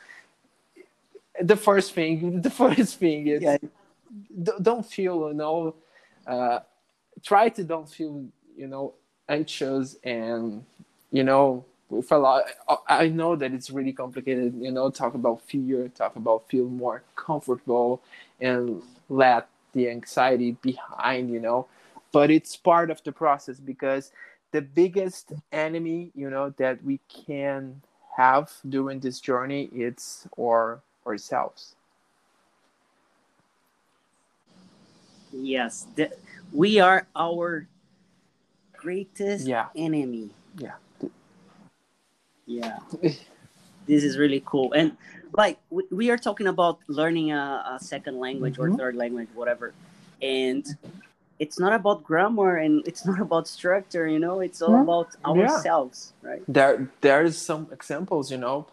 the 1.43 1.57
first 1.57 1.93
thing, 1.93 2.41
the 2.41 2.51
first 2.51 2.99
thing 2.99 3.27
is. 3.27 3.43
Yeah 3.43 3.59
don't 4.63 4.85
feel 4.85 5.29
you 5.29 5.35
know 5.35 5.75
uh, 6.27 6.61
try 7.23 7.49
to 7.49 7.65
don't 7.65 7.89
feel 7.89 8.25
you 8.57 8.67
know 8.67 8.95
anxious 9.29 9.97
and 10.05 10.65
you 11.13 11.23
know 11.23 11.65
with 11.89 12.11
a 12.13 12.19
lot 12.19 12.45
i 12.89 13.09
know 13.09 13.35
that 13.37 13.53
it's 13.53 13.71
really 13.71 13.93
complicated 13.93 14.55
you 14.61 14.71
know 14.71 14.91
talk 14.91 15.15
about 15.15 15.41
fear 15.43 15.89
talk 15.89 16.17
about 16.17 16.49
feel 16.49 16.67
more 16.69 17.03
comfortable 17.17 18.01
and 18.41 18.83
let 19.09 19.49
the 19.73 19.89
anxiety 19.89 20.53
behind 20.63 21.31
you 21.31 21.41
know. 21.41 21.67
But 22.13 22.31
it's 22.31 22.57
part 22.57 22.91
of 22.91 23.03
the 23.05 23.13
process 23.13 23.61
because 23.61 24.11
the 24.53 24.63
biggest 24.63 25.33
enemy 25.53 26.11
you 26.15 26.31
know 26.31 26.51
that 26.59 26.83
we 26.83 26.99
can 27.09 27.81
have 28.17 28.51
during 28.69 28.99
this 29.01 29.21
journey 29.21 29.71
it's 29.73 30.27
our 30.39 30.81
ourselves 31.07 31.77
Yes, 35.33 35.87
the, 35.95 36.11
we 36.53 36.81
are 36.81 37.07
our 37.15 37.67
greatest 38.73 39.47
yeah. 39.47 39.67
enemy. 39.77 40.31
Yeah. 40.59 40.75
Yeah. 42.47 42.79
this 43.87 44.05
is 44.05 44.19
really 44.19 44.43
cool. 44.45 44.73
And 44.73 44.97
like 45.37 45.59
we, 45.71 45.85
we 45.91 46.11
are 46.11 46.17
talking 46.17 46.47
about 46.47 46.79
learning 46.89 47.33
a, 47.33 47.77
a 47.77 47.79
second 47.81 48.19
language 48.19 48.55
mm-hmm. 48.55 48.75
or 48.75 48.77
third 48.77 48.97
language, 48.97 49.29
whatever. 49.35 49.73
And 50.23 50.67
it's 51.39 51.59
not 51.59 51.73
about 51.73 52.05
grammar 52.05 52.57
and 52.57 52.87
it's 52.87 53.07
not 53.07 53.21
about 53.21 53.49
structure, 53.49 54.07
you 54.07 54.19
know, 54.19 54.41
it's 54.41 54.61
all 54.61 54.81
about 54.81 55.09
ourselves, 55.25 56.13
yeah. 56.23 56.31
right? 56.31 56.43
There 56.49 56.89
there's 57.01 57.37
some 57.39 57.69
examples, 57.73 58.31
you 58.31 58.39
know, 58.39 58.67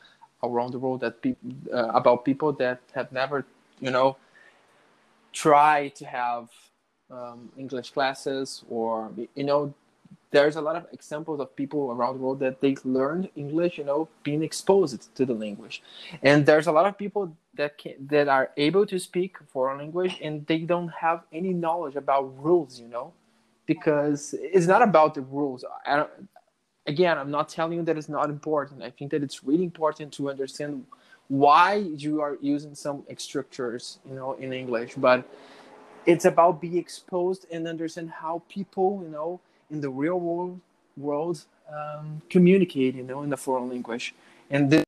around 0.43 0.71
the 0.73 0.79
world 0.79 1.01
that 1.01 1.21
people 1.21 1.49
uh, 1.73 1.91
about 1.93 2.25
people 2.25 2.51
that 2.53 2.79
have 2.93 3.11
never, 3.11 3.45
you 3.79 3.91
know, 3.91 4.17
try 5.43 5.89
to 5.99 6.05
have 6.05 6.49
um, 7.09 7.39
English 7.57 7.91
classes 7.91 8.63
or 8.69 9.11
you 9.35 9.43
know 9.43 9.73
there's 10.31 10.57
a 10.57 10.61
lot 10.61 10.75
of 10.75 10.85
examples 10.91 11.39
of 11.39 11.55
people 11.55 11.91
around 11.91 12.15
the 12.15 12.19
world 12.19 12.39
that 12.39 12.59
they 12.59 12.75
learned 12.83 13.29
English, 13.35 13.77
you 13.77 13.83
know, 13.83 14.09
being 14.23 14.43
exposed 14.43 15.15
to 15.15 15.25
the 15.25 15.33
language. 15.33 15.81
And 16.21 16.45
there's 16.45 16.67
a 16.67 16.71
lot 16.71 16.85
of 16.85 16.97
people 16.97 17.35
that 17.55 17.77
can, 17.77 17.93
that 18.07 18.27
are 18.27 18.51
able 18.57 18.85
to 18.87 18.99
speak 18.99 19.37
foreign 19.53 19.77
language 19.77 20.19
and 20.21 20.45
they 20.47 20.59
don't 20.59 20.89
have 20.89 21.23
any 21.31 21.53
knowledge 21.53 21.95
about 21.95 22.23
rules, 22.43 22.79
you 22.79 22.87
know, 22.87 23.13
because 23.65 24.35
it's 24.37 24.67
not 24.67 24.81
about 24.81 25.13
the 25.15 25.21
rules. 25.21 25.63
again, 26.85 27.17
I'm 27.17 27.31
not 27.31 27.47
telling 27.49 27.77
you 27.79 27.83
that 27.83 27.97
it's 27.97 28.09
not 28.09 28.29
important. 28.29 28.83
I 28.83 28.89
think 28.89 29.11
that 29.11 29.23
it's 29.23 29.43
really 29.43 29.63
important 29.63 30.11
to 30.13 30.29
understand 30.29 30.85
why 31.29 31.75
you 31.75 32.21
are 32.21 32.37
using 32.41 32.75
some 32.75 33.03
structures, 33.17 33.99
you 34.07 34.15
know, 34.15 34.33
in 34.33 34.53
English, 34.53 34.95
but 34.95 35.27
it's 36.05 36.25
about 36.25 36.61
be 36.61 36.77
exposed 36.77 37.45
and 37.51 37.67
understand 37.67 38.09
how 38.09 38.41
people, 38.47 39.01
you 39.03 39.09
know, 39.09 39.39
in 39.69 39.81
the 39.81 39.89
real 39.89 40.19
world 40.19 40.59
world 40.95 41.45
um, 41.71 42.21
communicate, 42.29 42.95
you 42.95 43.03
know, 43.03 43.21
in 43.21 43.29
the 43.29 43.37
foreign 43.37 43.69
language. 43.69 44.15
And 44.49 44.69
this, 44.69 44.83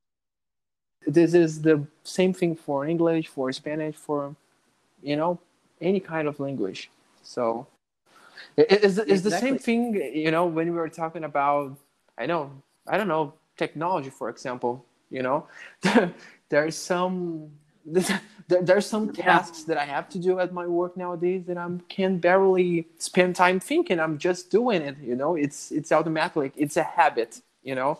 this 1.05 1.33
is 1.33 1.61
the 1.61 1.85
same 2.03 2.33
thing 2.33 2.55
for 2.55 2.85
English, 2.85 3.27
for 3.27 3.51
Spanish, 3.51 3.95
for, 3.95 4.35
you 5.03 5.15
know, 5.15 5.39
any 5.81 5.99
kind 5.99 6.27
of 6.27 6.39
language. 6.39 6.89
So 7.21 7.67
it's, 8.57 8.97
it's 8.97 8.97
exactly. 8.97 9.19
the 9.19 9.31
same 9.31 9.57
thing, 9.57 9.93
you 10.15 10.31
know, 10.31 10.45
when 10.45 10.71
we 10.71 10.77
were 10.77 10.89
talking 10.89 11.25
about, 11.25 11.77
I 12.17 12.25
know, 12.25 12.51
I 12.87 12.97
don't 12.97 13.09
know, 13.09 13.33
technology, 13.57 14.09
for 14.09 14.29
example 14.29 14.85
you 15.09 15.21
know 15.21 15.47
there's 16.49 16.75
some 16.75 17.51
there's 18.47 18.85
some 18.85 19.11
tasks 19.13 19.63
that 19.63 19.77
I 19.77 19.85
have 19.85 20.09
to 20.09 20.19
do 20.19 20.39
at 20.39 20.53
my 20.53 20.67
work 20.67 20.97
nowadays 20.97 21.43
that 21.47 21.57
I 21.57 21.67
can 21.87 22.17
barely 22.17 22.87
spend 22.97 23.35
time 23.35 23.59
thinking. 23.59 23.99
I'm 23.99 24.17
just 24.17 24.51
doing 24.51 24.81
it. 24.81 24.97
You 25.01 25.15
know, 25.15 25.35
it's 25.35 25.71
it's 25.71 25.91
automatic. 25.91 26.53
It's 26.55 26.77
a 26.77 26.83
habit. 26.83 27.41
You 27.63 27.75
know, 27.75 27.99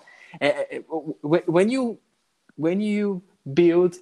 when 1.22 1.70
you 1.70 2.00
when 2.56 2.82
you 2.82 3.22
build 3.54 3.96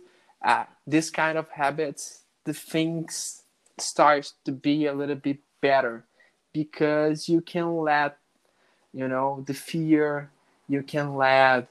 uh, 0.44 0.66
this 0.86 1.10
kind 1.10 1.38
of 1.38 1.50
habits, 1.50 2.24
the 2.46 2.54
things 2.54 3.44
starts 3.78 4.34
to 4.46 4.52
be 4.52 4.86
a 4.88 4.94
little 4.94 5.16
bit 5.16 5.40
better 5.62 6.06
because 6.54 7.30
you 7.30 7.42
can 7.42 7.78
let 7.78 8.18
you 8.94 9.08
know 9.08 9.44
the 9.46 9.54
fear, 9.54 10.32
you 10.68 10.82
can 10.82 11.16
let 11.16 11.68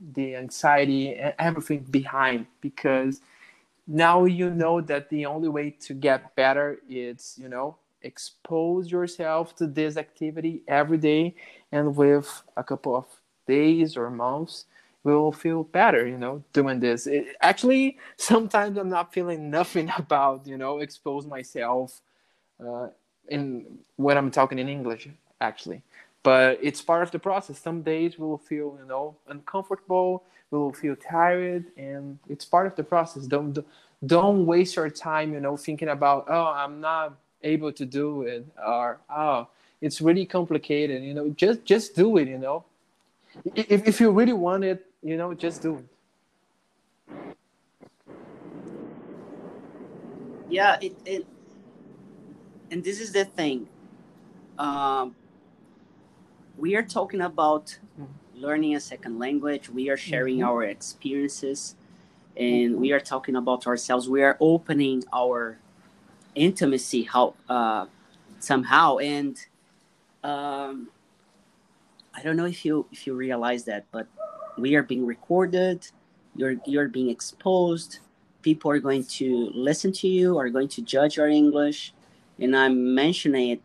the 0.00 0.36
anxiety 0.36 1.14
and 1.14 1.34
everything 1.38 1.80
behind 1.90 2.46
because 2.60 3.20
now 3.86 4.24
you 4.24 4.50
know 4.50 4.80
that 4.80 5.08
the 5.10 5.26
only 5.26 5.48
way 5.48 5.70
to 5.70 5.94
get 5.94 6.34
better 6.34 6.78
is 6.88 7.36
you 7.40 7.48
know 7.48 7.76
expose 8.02 8.90
yourself 8.90 9.54
to 9.56 9.66
this 9.66 9.96
activity 9.96 10.62
every 10.68 10.98
day 10.98 11.34
and 11.72 11.96
with 11.96 12.42
a 12.56 12.64
couple 12.64 12.94
of 12.96 13.06
days 13.46 13.96
or 13.96 14.10
months 14.10 14.66
will 15.04 15.32
feel 15.32 15.64
better 15.64 16.06
you 16.06 16.18
know 16.18 16.42
doing 16.52 16.80
this. 16.80 17.06
It, 17.06 17.36
actually 17.40 17.98
sometimes 18.16 18.76
i'm 18.78 18.88
not 18.88 19.12
feeling 19.12 19.50
nothing 19.50 19.90
about 19.98 20.46
you 20.46 20.58
know 20.58 20.78
expose 20.78 21.26
myself 21.26 22.00
uh, 22.64 22.88
in 23.28 23.78
when 23.96 24.16
i'm 24.18 24.30
talking 24.30 24.58
in 24.58 24.68
english 24.68 25.08
actually 25.40 25.82
but 26.26 26.58
it's 26.60 26.82
part 26.82 27.02
of 27.04 27.10
the 27.12 27.20
process. 27.20 27.56
Some 27.60 27.82
days 27.82 28.18
we 28.18 28.26
will 28.26 28.42
feel, 28.50 28.76
you 28.80 28.86
know, 28.88 29.14
uncomfortable. 29.28 30.24
We 30.50 30.58
will 30.58 30.72
feel 30.72 30.96
tired, 30.96 31.66
and 31.76 32.18
it's 32.28 32.44
part 32.44 32.66
of 32.66 32.74
the 32.74 32.82
process. 32.82 33.26
Don't 33.26 33.56
don't 34.04 34.44
waste 34.44 34.74
your 34.74 34.90
time, 34.90 35.32
you 35.32 35.40
know, 35.40 35.56
thinking 35.56 35.90
about, 35.90 36.26
oh, 36.28 36.48
I'm 36.62 36.80
not 36.80 37.16
able 37.42 37.72
to 37.72 37.84
do 37.86 38.22
it, 38.22 38.44
or 38.66 38.98
oh, 39.08 39.46
it's 39.80 40.00
really 40.00 40.26
complicated. 40.26 41.04
You 41.04 41.14
know, 41.14 41.30
just 41.30 41.64
just 41.64 41.94
do 41.94 42.16
it. 42.16 42.26
You 42.26 42.38
know, 42.38 42.64
if, 43.54 43.86
if 43.86 44.00
you 44.00 44.10
really 44.10 44.32
want 44.32 44.64
it 44.64 44.86
you 45.06 45.16
know 45.16 45.32
just 45.34 45.62
do 45.62 45.76
it 45.76 47.36
yeah 50.48 50.76
it, 50.80 50.96
it 51.04 51.26
and 52.70 52.82
this 52.82 53.00
is 53.00 53.12
the 53.12 53.24
thing 53.24 53.68
um, 54.58 55.14
we 56.58 56.74
are 56.76 56.82
talking 56.82 57.20
about 57.20 57.78
learning 58.34 58.76
a 58.76 58.80
second 58.80 59.18
language. 59.18 59.68
We 59.68 59.88
are 59.90 59.96
sharing 59.96 60.38
mm-hmm. 60.38 60.48
our 60.48 60.64
experiences 60.64 61.74
and 62.36 62.76
we 62.76 62.92
are 62.92 63.00
talking 63.00 63.36
about 63.36 63.66
ourselves. 63.66 64.08
We 64.08 64.22
are 64.22 64.36
opening 64.40 65.04
our 65.12 65.58
intimacy 66.34 67.02
how 67.02 67.34
uh, 67.48 67.86
somehow. 68.38 68.98
And 68.98 69.38
um, 70.22 70.88
i 72.14 72.22
don't 72.22 72.36
know 72.36 72.46
if 72.46 72.64
you 72.64 72.86
if 72.90 73.06
you 73.06 73.14
realize 73.14 73.64
that 73.64 73.84
but 73.92 74.06
we 74.58 74.74
are 74.74 74.82
being 74.82 75.04
recorded. 75.06 75.86
You're 76.34 76.56
you're 76.66 76.88
being 76.88 77.10
exposed. 77.10 77.98
People 78.42 78.70
are 78.70 78.78
going 78.78 79.04
to 79.04 79.50
listen 79.54 79.92
to 79.92 80.08
you 80.08 80.38
are 80.38 80.48
going 80.48 80.68
to 80.68 80.82
judge 80.82 81.16
your 81.16 81.28
english. 81.28 81.92
And 82.38 82.56
i'm 82.56 82.94
mentioning 82.94 83.50
it 83.50 83.62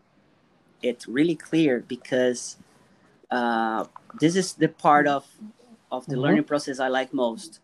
it 0.82 1.04
really 1.06 1.36
clear 1.36 1.80
because 1.80 2.56
uh, 3.32 3.86
this 4.20 4.36
is 4.36 4.52
the 4.52 4.68
part 4.68 5.06
of 5.06 5.26
of 5.90 6.06
the 6.06 6.12
mm-hmm. 6.12 6.20
learning 6.20 6.44
process 6.44 6.78
I 6.78 6.88
like 6.88 7.12
most. 7.14 7.60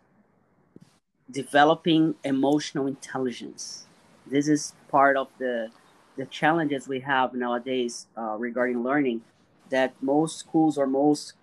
Developing 1.30 2.14
emotional 2.24 2.86
intelligence. 2.86 3.86
This 4.26 4.48
is 4.48 4.72
part 4.88 5.16
of 5.16 5.28
the 5.38 5.68
the 6.16 6.24
challenges 6.26 6.88
we 6.88 7.00
have 7.00 7.34
nowadays 7.34 8.06
uh, 8.16 8.36
regarding 8.38 8.82
learning. 8.82 9.20
That 9.68 9.92
most 10.00 10.38
schools 10.38 10.78
or 10.78 10.86
most 10.86 11.34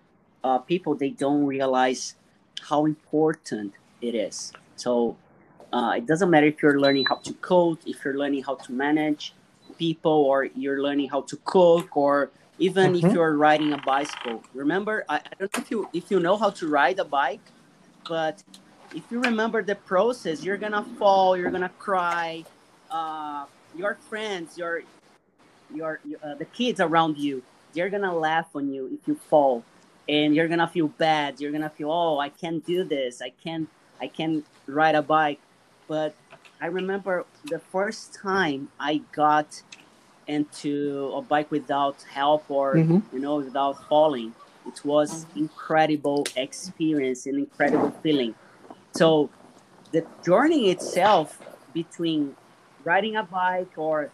uh, 0.42 0.58
people 0.58 0.96
they 0.96 1.10
don't 1.10 1.46
realize 1.46 2.16
how 2.68 2.84
important 2.84 3.74
it 4.02 4.16
is. 4.16 4.52
So 4.74 5.16
uh, 5.72 5.94
it 5.96 6.06
doesn't 6.06 6.30
matter 6.30 6.46
if 6.46 6.62
you're 6.62 6.80
learning 6.80 7.06
how 7.06 7.16
to 7.16 7.32
code, 7.34 7.78
if 7.86 8.04
you're 8.04 8.18
learning 8.18 8.42
how 8.42 8.56
to 8.56 8.72
manage, 8.72 9.34
people 9.78 10.18
or 10.30 10.44
you're 10.56 10.82
learning 10.82 11.10
how 11.10 11.20
to 11.22 11.36
cook 11.44 11.96
or 11.96 12.30
even 12.58 12.92
mm-hmm. 12.92 13.06
if 13.06 13.12
you're 13.12 13.36
riding 13.36 13.72
a 13.72 13.78
bicycle. 13.78 14.42
Remember 14.54 15.04
I, 15.08 15.16
I, 15.16 15.20
don't 15.38 15.56
know 15.56 15.62
if 15.62 15.70
you 15.70 15.88
if 15.92 16.10
you 16.10 16.20
know 16.20 16.36
how 16.36 16.50
to 16.50 16.68
ride 16.68 16.98
a 16.98 17.04
bike 17.04 17.40
but 18.08 18.42
if 18.94 19.02
you 19.10 19.20
remember 19.20 19.62
the 19.62 19.74
process 19.74 20.44
you're 20.44 20.56
gonna 20.56 20.84
fall 20.98 21.36
you're 21.36 21.50
gonna 21.50 21.72
cry 21.78 22.44
uh, 22.90 23.44
your 23.76 23.96
friends 24.08 24.56
your 24.56 24.82
your 25.74 26.00
uh, 26.22 26.34
the 26.34 26.44
kids 26.44 26.80
around 26.80 27.18
you 27.18 27.42
they're 27.74 27.90
gonna 27.90 28.16
laugh 28.16 28.48
on 28.54 28.72
you 28.72 28.98
if 29.00 29.06
you 29.06 29.14
fall. 29.14 29.62
And 30.08 30.36
you're 30.36 30.48
gonna 30.48 30.68
feel 30.68 30.88
bad 30.88 31.40
you're 31.40 31.52
gonna 31.52 31.70
feel 31.70 31.90
oh 31.90 32.18
i 32.20 32.28
can't 32.28 32.64
do 32.64 32.84
this 32.84 33.20
i 33.20 33.30
can't 33.30 33.68
i 34.00 34.06
can't 34.06 34.44
ride 34.66 34.94
a 34.94 35.02
bike. 35.02 35.40
But 35.88 36.14
I 36.60 36.66
remember 36.66 37.26
the 37.44 37.58
first 37.58 38.14
time 38.14 38.68
I 38.80 39.02
got 39.12 39.62
into 40.26 41.12
a 41.14 41.22
bike 41.22 41.50
without 41.50 42.02
help 42.02 42.50
or 42.50 42.74
mm-hmm. 42.74 42.98
you 43.14 43.20
know 43.20 43.36
without 43.36 43.88
falling. 43.88 44.34
It 44.66 44.84
was 44.84 45.26
incredible 45.36 46.26
experience, 46.34 47.26
an 47.26 47.36
incredible 47.36 47.92
feeling. 48.02 48.34
So 48.92 49.30
the 49.92 50.04
journey 50.24 50.70
itself 50.70 51.38
between 51.72 52.34
riding 52.82 53.16
a 53.16 53.22
bike 53.22 53.72
or 53.76 54.10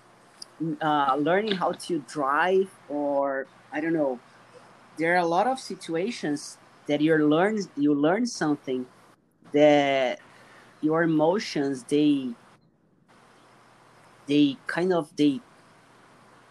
uh, 0.81 1.16
learning 1.18 1.53
how 1.53 1.72
to 1.72 2.01
drive 2.01 2.70
or 2.88 3.46
I 3.72 3.81
don't 3.81 3.94
know, 3.94 4.20
there 4.98 5.14
are 5.14 5.18
a 5.18 5.27
lot 5.27 5.46
of 5.46 5.59
situations 5.59 6.59
that 6.87 7.01
you 7.01 7.16
learn 7.16 7.59
you 7.77 7.94
learn 7.94 8.27
something 8.27 8.87
that 9.53 10.20
your 10.81 11.03
emotions 11.05 11.85
they 11.85 12.31
they 14.27 14.57
kind 14.66 14.92
of 14.92 15.14
they 15.16 15.40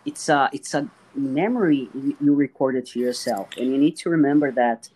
it's 0.06 0.30
a 0.30 0.50
it's 0.54 0.74
a 0.74 0.88
memory 1.14 1.90
you 1.94 2.34
recorded 2.34 2.86
to 2.86 3.00
yourself 3.00 3.50
and 3.58 3.70
you 3.72 3.78
need 3.78 3.98
to 3.98 4.10
remember 4.10 4.52
that 4.52 4.90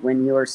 when 0.00 0.24
you're 0.24 0.46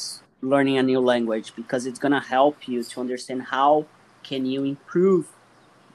learning 0.42 0.78
a 0.78 0.84
new 0.84 1.00
language 1.00 1.54
because 1.56 1.86
it's 1.86 2.00
going 2.00 2.12
to 2.12 2.20
help 2.20 2.68
you 2.68 2.84
to 2.84 3.02
understand 3.02 3.42
how 3.42 3.86
can 4.24 4.46
you 4.46 4.64
improve 4.64 5.28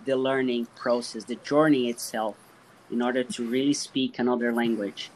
the 0.05 0.17
learning 0.17 0.67
process 0.75 1.25
the 1.25 1.37
journey 1.37 1.89
itself 1.89 2.37
in 2.91 3.01
order 3.01 3.23
to 3.23 3.49
really 3.49 3.73
speak 3.73 4.19
another 4.19 4.53
language 4.53 5.11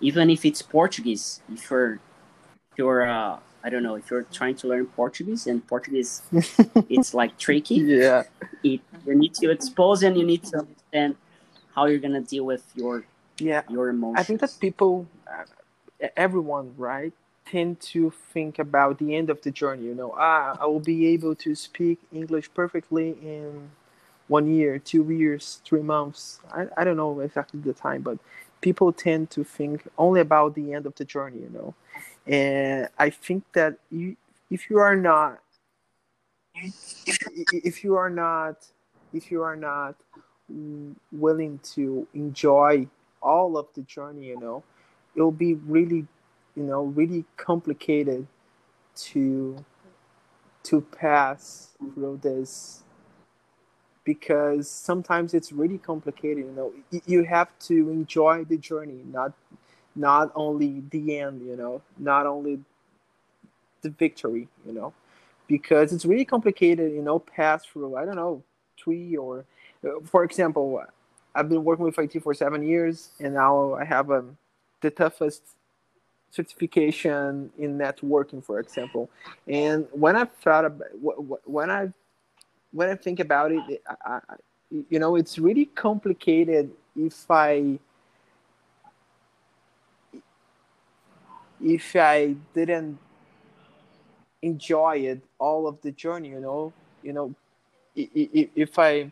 even 0.00 0.28
if 0.28 0.44
it's 0.44 0.60
portuguese 0.60 1.40
if 1.52 1.70
you're 1.70 1.94
if 1.94 2.78
you're 2.78 3.08
uh, 3.08 3.38
I 3.64 3.70
don't 3.70 3.82
know 3.82 3.96
if 3.96 4.10
you're 4.10 4.22
trying 4.22 4.54
to 4.56 4.68
learn 4.68 4.86
Portuguese 4.86 5.46
and 5.48 5.66
Portuguese, 5.66 6.22
it's 6.88 7.12
like 7.12 7.36
tricky. 7.38 7.74
Yeah. 7.74 8.22
It, 8.62 8.80
you 9.04 9.14
need 9.16 9.34
to 9.34 9.50
expose 9.50 10.04
and 10.04 10.16
you 10.16 10.24
need 10.24 10.44
to 10.44 10.60
understand 10.60 11.16
how 11.78 11.86
you're 11.86 11.98
gonna 11.98 12.20
deal 12.20 12.44
with 12.44 12.64
your 12.74 13.04
yeah 13.38 13.62
your 13.68 13.88
emotions. 13.88 14.20
I 14.20 14.24
think 14.24 14.40
that 14.40 14.56
people, 14.60 15.06
uh, 15.30 15.44
everyone, 16.16 16.74
right, 16.76 17.12
tend 17.46 17.80
to 17.80 18.10
think 18.32 18.58
about 18.58 18.98
the 18.98 19.14
end 19.14 19.30
of 19.30 19.42
the 19.42 19.50
journey. 19.50 19.84
You 19.84 19.94
know, 19.94 20.14
ah, 20.16 20.56
I 20.60 20.66
will 20.66 20.80
be 20.80 21.06
able 21.08 21.34
to 21.36 21.54
speak 21.54 21.98
English 22.12 22.50
perfectly 22.54 23.10
in 23.22 23.70
one 24.28 24.46
year, 24.54 24.78
two 24.78 25.10
years, 25.10 25.60
three 25.64 25.82
months. 25.82 26.40
I, 26.52 26.66
I 26.76 26.84
don't 26.84 26.96
know 26.96 27.20
exactly 27.20 27.60
the 27.60 27.72
time, 27.72 28.02
but 28.02 28.18
people 28.60 28.92
tend 28.92 29.30
to 29.30 29.44
think 29.44 29.88
only 29.96 30.20
about 30.20 30.54
the 30.54 30.74
end 30.74 30.86
of 30.86 30.94
the 30.96 31.04
journey. 31.04 31.38
You 31.40 31.50
know 31.50 31.74
and 32.26 32.88
I 32.98 33.10
think 33.10 33.44
that 33.54 33.78
you, 33.90 34.16
if 34.50 34.70
you 34.70 34.78
are 34.78 34.96
not, 34.96 35.40
if 36.54 37.84
you 37.84 37.96
are 37.96 38.10
not, 38.10 38.66
if 39.12 39.30
you 39.30 39.42
are 39.42 39.56
not 39.56 39.96
willing 41.12 41.60
to 41.74 42.06
enjoy 42.14 42.88
all 43.22 43.56
of 43.58 43.66
the 43.74 43.82
journey, 43.82 44.26
you 44.26 44.40
know, 44.40 44.62
it'll 45.14 45.30
be 45.32 45.54
really, 45.54 46.06
you 46.56 46.62
know, 46.62 46.84
really 46.84 47.24
complicated 47.36 48.26
to 48.96 49.64
to 50.64 50.80
pass 50.80 51.70
through 51.94 52.18
this 52.22 52.82
because 54.04 54.68
sometimes 54.68 55.32
it's 55.32 55.52
really 55.52 55.78
complicated 55.78 56.44
you 56.44 56.52
know. 56.52 56.72
You 57.06 57.22
have 57.24 57.48
to 57.60 57.90
enjoy 57.90 58.44
the 58.44 58.56
journey 58.56 59.02
not 59.10 59.32
not 59.94 60.30
only 60.34 60.82
the 60.90 61.18
end, 61.18 61.42
you 61.42 61.56
know, 61.56 61.82
not 61.98 62.26
only 62.26 62.60
the 63.82 63.90
victory, 63.90 64.48
you 64.66 64.72
know, 64.72 64.92
because 65.46 65.92
it's 65.92 66.04
really 66.04 66.24
complicated, 66.24 66.92
you 66.92 67.02
know, 67.02 67.18
pass 67.18 67.64
through, 67.64 67.96
I 67.96 68.04
don't 68.04 68.16
know, 68.16 68.42
three 68.82 69.16
or, 69.16 69.44
for 70.04 70.24
example, 70.24 70.82
I've 71.34 71.48
been 71.48 71.64
working 71.64 71.84
with 71.84 71.98
IT 71.98 72.22
for 72.22 72.34
seven 72.34 72.62
years 72.62 73.10
and 73.20 73.34
now 73.34 73.74
I 73.74 73.84
have 73.84 74.10
um, 74.10 74.36
the 74.80 74.90
toughest 74.90 75.42
certification 76.30 77.50
in 77.58 77.78
networking, 77.78 78.44
for 78.44 78.60
example. 78.60 79.08
And 79.46 79.86
when 79.92 80.16
I 80.16 80.24
thought 80.24 80.64
about, 80.64 80.88
when 81.44 81.70
I, 81.70 81.92
when 82.72 82.88
I 82.88 82.94
think 82.96 83.20
about 83.20 83.52
it, 83.52 83.82
I, 84.04 84.14
I, 84.14 84.20
you 84.90 84.98
know, 84.98 85.16
it's 85.16 85.38
really 85.38 85.66
complicated 85.66 86.70
if 86.96 87.30
I, 87.30 87.78
if 91.62 91.96
I 91.96 92.34
didn't 92.54 92.98
enjoy 94.42 94.98
it 94.98 95.22
all 95.38 95.66
of 95.66 95.80
the 95.80 95.90
journey, 95.92 96.30
you 96.30 96.40
know, 96.40 96.72
you 97.02 97.12
know, 97.12 97.34
if 97.94 98.78
I, 98.78 99.10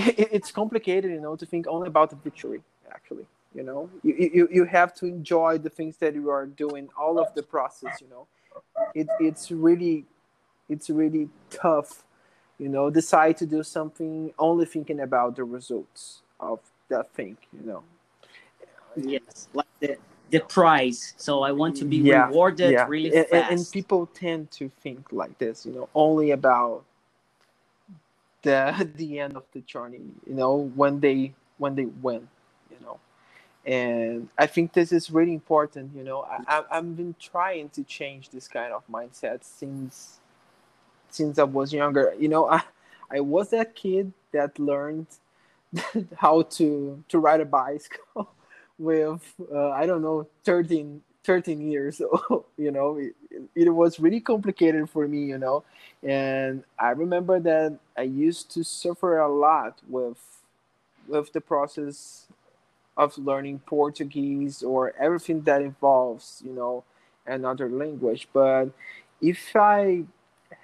it's 0.36 0.50
complicated, 0.50 1.10
you 1.10 1.20
know, 1.20 1.36
to 1.36 1.46
think 1.46 1.66
only 1.66 1.88
about 1.88 2.10
the 2.10 2.16
victory. 2.16 2.62
Actually, 2.90 3.26
you 3.54 3.62
know, 3.62 3.88
you 4.02 4.30
you, 4.34 4.48
you 4.50 4.64
have 4.64 4.94
to 4.94 5.06
enjoy 5.06 5.58
the 5.58 5.70
things 5.70 5.96
that 5.98 6.14
you 6.14 6.30
are 6.30 6.46
doing, 6.46 6.88
all 6.98 7.18
of 7.18 7.34
the 7.34 7.42
process. 7.42 8.00
You 8.00 8.08
know, 8.08 8.26
it 8.94 9.08
it's 9.20 9.50
really, 9.50 10.06
it's 10.68 10.90
really 10.90 11.28
tough. 11.50 12.04
You 12.58 12.68
know, 12.68 12.90
decide 12.90 13.36
to 13.38 13.46
do 13.46 13.62
something 13.62 14.32
only 14.38 14.66
thinking 14.66 15.00
about 15.00 15.36
the 15.36 15.44
results 15.44 16.22
of 16.38 16.60
that 16.88 17.12
thing. 17.12 17.36
You 17.52 17.66
know. 17.66 17.82
Yes, 18.96 19.48
like 19.54 19.68
the 19.80 19.96
the 20.30 20.40
prize. 20.40 21.14
So 21.16 21.42
I 21.42 21.52
want 21.52 21.76
to 21.76 21.84
be 21.84 21.98
yeah, 21.98 22.26
rewarded 22.26 22.72
yeah. 22.72 22.86
really 22.88 23.14
and, 23.14 23.26
fast. 23.26 23.52
And, 23.52 23.72
people 23.72 24.06
tend 24.06 24.50
to 24.52 24.68
think 24.68 25.12
like 25.12 25.38
this, 25.38 25.66
you 25.66 25.72
know, 25.72 25.88
only 25.94 26.30
about 26.30 26.84
the 28.42 28.88
the 28.96 29.20
end 29.20 29.36
of 29.36 29.44
the 29.52 29.60
journey, 29.62 30.00
you 30.26 30.34
know, 30.34 30.70
when 30.74 31.00
they 31.00 31.34
when 31.58 31.74
they 31.74 31.86
win, 31.86 32.28
you 32.70 32.78
know. 32.84 32.98
And 33.66 34.28
I 34.38 34.46
think 34.46 34.72
this 34.74 34.92
is 34.92 35.10
really 35.10 35.34
important, 35.34 35.92
you 35.96 36.04
know. 36.04 36.22
I, 36.22 36.64
I've 36.70 36.96
been 36.96 37.14
trying 37.20 37.70
to 37.70 37.84
change 37.84 38.30
this 38.30 38.48
kind 38.48 38.72
of 38.72 38.84
mindset 38.90 39.44
since 39.44 40.20
since 41.10 41.38
I 41.38 41.44
was 41.44 41.72
younger. 41.72 42.14
You 42.18 42.28
know, 42.28 42.48
I 42.48 42.62
I 43.10 43.20
was 43.20 43.50
that 43.50 43.74
kid 43.74 44.12
that 44.32 44.58
learned 44.58 45.08
how 46.16 46.42
to 46.42 47.04
to 47.08 47.18
ride 47.18 47.40
a 47.40 47.44
bicycle 47.46 48.30
with 48.78 49.34
uh, 49.52 49.70
I 49.70 49.86
don't 49.86 50.02
know 50.02 50.28
13, 50.44 51.02
13 51.30 51.60
years 51.70 52.00
you 52.58 52.70
know 52.70 52.96
it, 52.96 53.14
it 53.54 53.70
was 53.70 54.00
really 54.00 54.20
complicated 54.20 54.88
for 54.90 55.06
me 55.08 55.24
you 55.24 55.38
know. 55.38 55.64
And 56.02 56.64
i 56.78 56.90
remember 56.90 57.40
that 57.40 57.78
i 57.96 58.02
used 58.02 58.50
to 58.54 58.64
suffer 58.64 59.18
a 59.18 59.28
lot 59.28 59.78
with 59.88 60.18
with 61.08 61.32
the 61.32 61.40
process 61.40 62.26
of 62.96 63.16
learning 63.18 63.60
portuguese 63.66 64.62
or 64.62 64.94
everything 64.98 65.42
that 65.42 65.62
involves 65.62 66.42
you 66.44 66.52
know 66.52 66.84
another 67.26 67.68
language. 67.70 68.28
But 68.32 68.70
if 69.22 69.54
i 69.56 70.04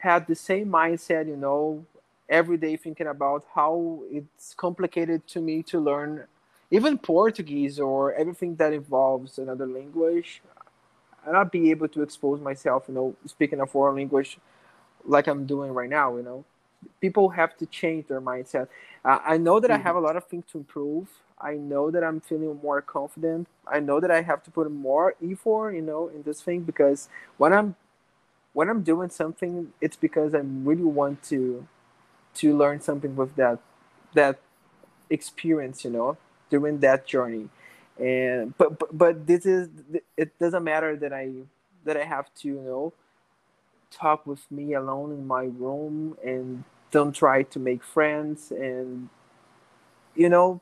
had 0.01 0.27
the 0.27 0.35
same 0.35 0.69
mindset 0.69 1.27
you 1.29 1.37
know 1.37 1.85
every 2.29 2.57
day 2.57 2.77
thinking 2.77 3.07
about 3.07 3.45
how 3.55 4.01
it's 4.11 4.55
complicated 4.55 5.27
to 5.29 5.41
me 5.41 5.63
to 5.63 5.81
learn 5.81 6.25
even 6.71 6.99
Portuguese 6.99 7.79
or 7.81 8.13
everything 8.15 8.57
that 8.57 8.73
involves 8.73 9.39
another 9.39 9.67
language, 9.67 10.43
I'll 11.27 11.33
not 11.33 11.53
be 11.53 11.71
able 11.71 11.89
to 11.89 12.03
expose 12.03 12.41
myself, 12.41 12.85
you 12.89 12.95
know, 12.95 13.17
speaking 13.27 13.61
a 13.61 13.67
foreign 13.67 13.97
language 13.97 14.39
like 15.05 15.27
I'm 15.27 15.47
doing 15.47 15.73
right 15.73 15.91
now, 15.91 16.17
you 16.17 16.23
know. 16.23 16.45
People 17.01 17.31
have 17.31 17.57
to 17.59 17.67
change 17.67 18.07
their 18.07 18.21
mindset. 18.21 18.69
Uh, 19.05 19.19
I 19.25 19.37
know 19.37 19.59
that 19.61 19.71
mm-hmm. 19.71 19.81
I 19.81 19.83
have 19.83 19.97
a 19.97 20.01
lot 20.01 20.17
of 20.17 20.27
things 20.27 20.45
to 20.53 20.59
improve. 20.59 21.09
I 21.41 21.55
know 21.55 21.91
that 21.91 22.05
I'm 22.05 22.21
feeling 22.21 22.59
more 22.63 22.81
confident. 22.81 23.49
I 23.67 23.81
know 23.81 23.99
that 24.01 24.11
I 24.11 24.23
have 24.23 24.43
to 24.45 24.51
put 24.51 24.71
more 24.71 25.15
effort, 25.23 25.73
you 25.73 25.83
know, 25.83 26.09
in 26.09 26.23
this 26.23 26.43
thing 26.43 26.61
because 26.63 27.09
when 27.39 27.53
I'm 27.53 27.77
when 28.53 28.71
I'm 28.71 28.83
doing 28.83 29.11
something, 29.11 29.73
it's 29.81 29.97
because 29.97 30.35
I 30.35 30.39
really 30.39 30.85
want 30.85 31.23
to 31.25 31.67
to 32.37 32.57
learn 32.57 32.81
something 32.81 33.17
with 33.17 33.35
that 33.37 33.59
that 34.15 34.39
experience, 35.11 35.85
you 35.85 35.91
know 35.91 36.17
during 36.51 36.79
that 36.81 37.07
journey 37.07 37.49
and 37.99 38.57
but, 38.59 38.79
but 38.79 38.97
but 38.97 39.27
this 39.27 39.47
is 39.47 39.69
it 40.17 40.39
doesn't 40.39 40.65
matter 40.65 40.97
that 40.97 41.13
i 41.13 41.31
that 41.85 41.97
i 41.97 42.05
have 42.05 42.33
to 42.35 42.49
you 42.49 42.61
know 42.61 42.93
talk 43.91 44.27
with 44.27 44.51
me 44.51 44.75
alone 44.75 45.13
in 45.13 45.27
my 45.27 45.45
room 45.45 46.17
and 46.25 46.65
don't 46.91 47.13
try 47.15 47.43
to 47.43 47.59
make 47.59 47.83
friends. 47.83 48.51
And 48.51 49.09
you 50.15 50.29
know 50.29 50.61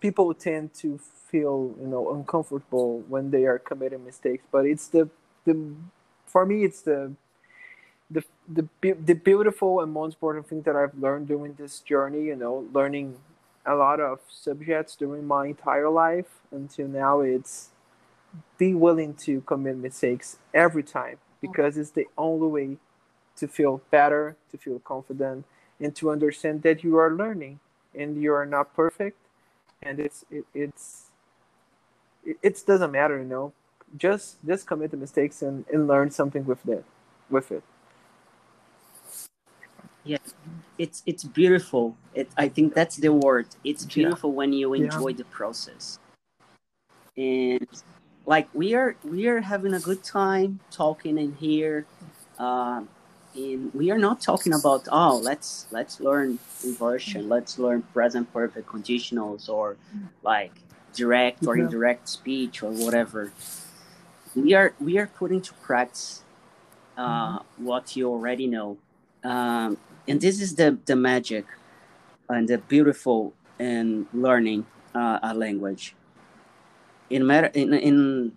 people 0.00 0.32
tend 0.34 0.74
to 0.74 0.98
feel 0.98 1.74
you 1.80 1.86
know 1.86 2.14
uncomfortable 2.14 3.00
when 3.08 3.30
they 3.30 3.44
are 3.44 3.58
committing 3.58 4.04
mistakes. 4.04 4.44
But 4.50 4.66
it's 4.66 4.88
the 4.88 5.08
the 5.44 5.74
for 6.26 6.46
me 6.46 6.64
it's 6.64 6.82
the 6.82 7.12
the 8.10 8.24
the, 8.48 8.66
the 8.92 9.14
beautiful 9.14 9.80
and 9.80 9.92
most 9.92 10.14
important 10.14 10.48
thing 10.48 10.62
that 10.62 10.74
i've 10.74 10.96
learned 10.98 11.28
during 11.28 11.54
this 11.54 11.80
journey 11.80 12.24
you 12.24 12.36
know 12.36 12.66
learning 12.72 13.16
a 13.68 13.74
lot 13.74 14.00
of 14.00 14.20
subjects 14.30 14.96
during 14.96 15.26
my 15.26 15.46
entire 15.48 15.90
life 15.90 16.40
until 16.50 16.88
now 16.88 17.20
it's 17.20 17.70
be 18.58 18.74
willing 18.74 19.14
to 19.14 19.40
commit 19.42 19.76
mistakes 19.76 20.38
every 20.54 20.82
time 20.82 21.18
because 21.40 21.76
it's 21.76 21.90
the 21.90 22.06
only 22.16 22.48
way 22.48 22.76
to 23.36 23.46
feel 23.48 23.80
better 23.90 24.36
to 24.50 24.58
feel 24.58 24.78
confident 24.80 25.44
and 25.80 25.94
to 25.96 26.10
understand 26.10 26.62
that 26.62 26.82
you 26.82 26.96
are 26.96 27.14
learning 27.14 27.60
and 27.94 28.20
you 28.20 28.32
are 28.32 28.46
not 28.46 28.74
perfect. 28.74 29.18
And 29.82 30.00
it's 30.00 30.24
it, 30.30 30.44
it's 30.54 31.06
it, 32.24 32.38
it 32.42 32.62
doesn't 32.66 32.90
matter 32.90 33.18
you 33.18 33.24
know. 33.24 33.52
Just 33.96 34.44
just 34.46 34.66
commit 34.66 34.90
the 34.90 34.96
mistakes 34.96 35.40
and, 35.42 35.64
and 35.72 35.86
learn 35.86 36.10
something 36.10 36.44
with 36.44 36.66
it 36.68 36.84
with 37.30 37.52
it. 37.52 37.62
Yes, 40.04 40.34
it's 40.78 41.02
it's 41.06 41.24
beautiful. 41.24 41.96
It, 42.14 42.28
I 42.36 42.48
think 42.48 42.74
that's 42.74 42.96
the 42.96 43.12
word. 43.12 43.46
It's 43.64 43.84
beautiful 43.84 44.30
yeah. 44.30 44.36
when 44.36 44.52
you 44.52 44.74
enjoy 44.74 45.08
yeah. 45.08 45.16
the 45.16 45.24
process. 45.24 45.98
And 47.16 47.66
like 48.26 48.48
we 48.54 48.74
are 48.74 48.96
we 49.04 49.26
are 49.26 49.40
having 49.40 49.74
a 49.74 49.80
good 49.80 50.02
time 50.04 50.60
talking 50.70 51.18
in 51.18 51.34
here. 51.34 51.86
Uh, 52.38 52.82
and 53.34 53.72
we 53.74 53.90
are 53.90 53.98
not 53.98 54.20
talking 54.20 54.54
about 54.54 54.88
oh 54.90 55.18
let's 55.18 55.66
let's 55.70 56.00
learn 56.00 56.38
inversion, 56.64 57.28
let's 57.28 57.58
learn 57.58 57.82
present 57.82 58.32
perfect 58.32 58.68
conditionals 58.68 59.48
or 59.48 59.76
like 60.22 60.52
direct 60.94 61.46
or 61.46 61.56
indirect 61.56 62.08
speech 62.08 62.62
or 62.62 62.70
whatever. 62.70 63.32
We 64.36 64.54
are 64.54 64.74
we 64.80 64.98
are 64.98 65.06
putting 65.06 65.40
to 65.42 65.54
practice 65.54 66.22
uh, 66.96 67.38
mm-hmm. 67.38 67.64
what 67.64 67.96
you 67.96 68.08
already 68.08 68.46
know. 68.46 68.78
Um, 69.24 69.76
and 70.08 70.20
this 70.20 70.40
is 70.40 70.54
the 70.54 70.78
the 70.86 70.96
magic 70.96 71.44
and 72.28 72.48
the 72.48 72.58
beautiful 72.58 73.32
in 73.58 74.06
learning 74.12 74.66
uh, 74.94 75.18
a 75.22 75.34
language 75.34 75.94
in 77.10 77.26
matter 77.26 77.50
in, 77.54 77.74
in 77.74 78.32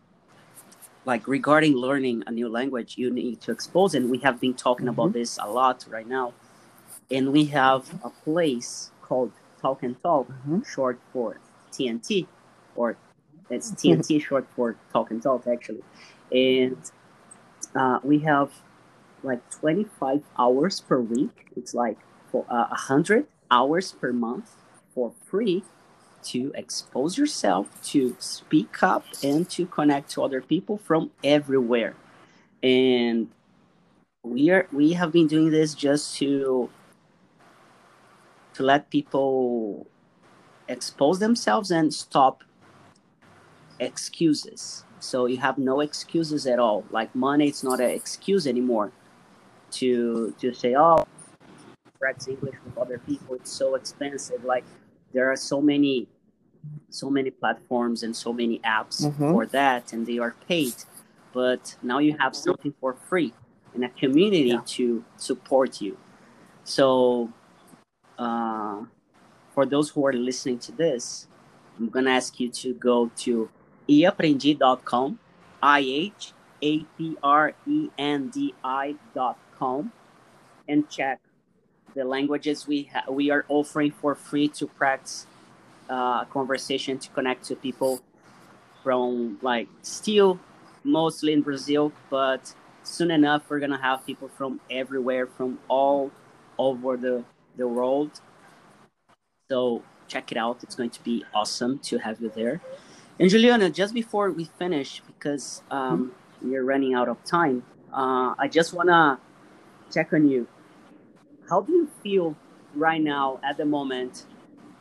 like 1.05 1.28
regarding 1.28 1.74
learning 1.74 2.24
a 2.28 2.32
new 2.32 2.49
language 2.49 2.97
you 2.97 3.09
need 3.09 3.39
to 3.41 3.51
expose 3.51 3.95
and 3.95 4.09
we 4.09 4.17
have 4.19 4.39
been 4.39 4.53
talking 4.53 4.86
mm-hmm. 4.86 4.99
about 4.99 5.13
this 5.13 5.39
a 5.41 5.49
lot 5.49 5.86
right 5.89 6.07
now 6.07 6.34
and 7.09 7.32
we 7.32 7.45
have 7.45 7.89
a 8.03 8.09
place 8.09 8.91
called 9.01 9.32
talk 9.61 9.82
and 9.84 10.01
talk 10.01 10.28
mm-hmm. 10.28 10.59
short 10.63 10.99
for 11.11 11.39
tnt 11.72 12.28
or 12.76 12.97
it's 13.49 13.72
tnt 13.72 14.22
short 14.22 14.45
for 14.55 14.76
talk 14.91 15.11
and 15.11 15.24
talk 15.24 15.47
actually 15.47 15.84
and 16.32 16.91
uh, 17.76 17.99
we 18.03 18.19
have 18.19 18.51
like 19.24 19.49
25 19.51 20.24
hours 20.38 20.80
per 20.80 20.99
week. 20.99 21.47
It's 21.55 21.74
like 21.74 21.97
for 22.32 22.45
uh, 22.49 22.67
100 22.69 23.28
hours 23.49 23.91
per 23.91 24.11
month 24.11 24.51
for 24.93 25.11
free 25.26 25.63
to 26.24 26.51
expose 26.55 27.17
yourself, 27.17 27.82
to 27.82 28.15
speak 28.19 28.84
up, 28.84 29.05
and 29.24 29.49
to 29.49 29.65
connect 29.65 30.11
to 30.11 30.24
other 30.24 30.41
people 30.41 30.78
from 30.78 31.11
everywhere. 31.24 31.95
And 32.61 33.30
we 34.24 34.51
are 34.51 34.67
we 34.72 34.93
have 34.93 35.11
been 35.11 35.28
doing 35.28 35.49
this 35.49 35.74
just 35.74 36.15
to 36.17 36.69
to 38.53 38.63
let 38.63 38.89
people 38.91 39.88
expose 40.67 41.19
themselves 41.19 41.72
and 41.72 41.93
stop 41.93 42.43
excuses. 43.80 44.84
So 44.99 45.26
you 45.26 45.38
have 45.38 45.57
no 45.57 45.80
excuses 45.80 46.45
at 46.45 46.59
all. 46.59 46.86
Like 46.91 47.15
money, 47.15 47.47
it's 47.47 47.63
not 47.63 47.80
an 47.80 47.89
excuse 47.89 48.45
anymore 48.45 48.91
to 49.72 50.34
to 50.39 50.53
say, 50.53 50.76
oh, 50.76 51.05
practice 51.99 52.28
English 52.28 52.55
with 52.65 52.78
other 52.78 52.99
people. 52.99 53.36
It's 53.36 53.51
so 53.51 53.76
expensive. 53.76 54.43
Like 54.43 54.65
there 55.13 55.32
are 55.32 55.36
so 55.36 55.61
many 55.61 56.07
so 56.89 57.09
many 57.09 57.32
platforms 57.32 58.03
and 58.03 58.15
so 58.15 58.32
many 58.32 58.59
apps 58.59 59.03
mm-hmm. 59.03 59.32
for 59.32 59.45
that, 59.47 59.93
and 59.93 60.05
they 60.05 60.19
are 60.19 60.36
paid. 60.47 60.76
But 61.34 61.76
now 61.82 61.99
you 61.99 62.17
have 62.19 62.36
something 62.36 62.74
for 62.80 62.93
free 62.93 63.34
and 63.74 63.84
a 63.86 63.89
community 63.89 64.49
yeah. 64.49 64.61
to 64.65 65.03
support 65.17 65.82
you. 65.82 65.97
So, 66.63 67.32
uh, 68.19 68.82
for 69.53 69.65
those 69.65 69.89
who 69.89 70.05
are 70.05 70.13
listening 70.13 70.59
to 70.59 70.72
this, 70.72 71.28
I'm 71.78 71.89
gonna 71.89 72.11
ask 72.11 72.39
you 72.39 72.49
to 72.49 72.74
go 72.74 73.09
to 73.17 73.49
iaprendi.com, 73.89 75.19
i 75.63 75.82
h 75.82 76.34
a 76.61 76.86
p 76.97 77.17
r 77.22 77.53
e 77.65 77.89
n 77.97 78.30
d 78.30 78.53
i 78.63 78.95
dot 79.15 79.38
home 79.62 79.91
and 80.68 80.89
check 80.89 81.20
the 81.95 82.03
languages 82.03 82.68
we 82.68 82.80
ha- 82.93 83.09
we 83.09 83.30
are 83.30 83.45
offering 83.47 83.91
for 83.91 84.16
free 84.16 84.47
to 84.47 84.66
practice 84.68 85.28
uh, 85.89 86.26
conversation 86.26 86.97
to 86.97 87.09
connect 87.09 87.41
to 87.49 87.55
people 87.55 88.01
from 88.84 89.38
like 89.41 89.68
still 89.82 90.39
mostly 90.84 91.34
in 91.34 91.41
Brazil, 91.41 91.91
but 92.09 92.53
soon 92.84 93.12
enough 93.12 93.41
we're 93.49 93.59
gonna 93.59 93.82
have 93.89 94.05
people 94.05 94.28
from 94.28 94.59
everywhere, 94.70 95.28
from 95.28 95.59
all 95.68 96.12
over 96.57 96.97
the 96.97 97.24
the 97.57 97.68
world. 97.68 98.12
So 99.49 99.84
check 100.07 100.32
it 100.32 100.38
out; 100.38 100.64
it's 100.64 100.76
going 100.76 100.91
to 100.91 101.03
be 101.03 101.26
awesome 101.34 101.80
to 101.89 101.97
have 101.99 102.22
you 102.22 102.32
there. 102.34 102.62
And 103.20 103.30
Juliana, 103.30 103.70
just 103.70 103.93
before 103.93 104.32
we 104.32 104.45
finish, 104.45 105.01
because 105.05 105.62
um, 105.70 105.82
mm-hmm. 105.82 106.49
we're 106.49 106.64
running 106.64 106.93
out 106.93 107.09
of 107.09 107.24
time, 107.24 107.64
uh, 107.93 108.34
I 108.39 108.47
just 108.47 108.74
wanna 108.74 109.20
check 109.91 110.13
on 110.13 110.27
you. 110.27 110.47
How 111.49 111.61
do 111.61 111.73
you 111.73 111.89
feel 112.01 112.35
right 112.75 113.01
now 113.01 113.39
at 113.43 113.57
the 113.57 113.65
moment, 113.65 114.25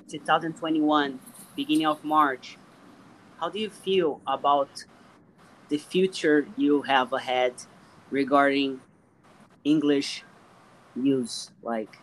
2021, 0.08 1.18
beginning 1.56 1.86
of 1.86 2.04
March? 2.04 2.56
How 3.40 3.48
do 3.48 3.58
you 3.58 3.70
feel 3.70 4.20
about 4.26 4.84
the 5.68 5.78
future 5.78 6.46
you 6.56 6.82
have 6.82 7.12
ahead 7.12 7.54
regarding 8.10 8.80
English 9.64 10.24
use? 10.94 11.50
Like 11.62 11.98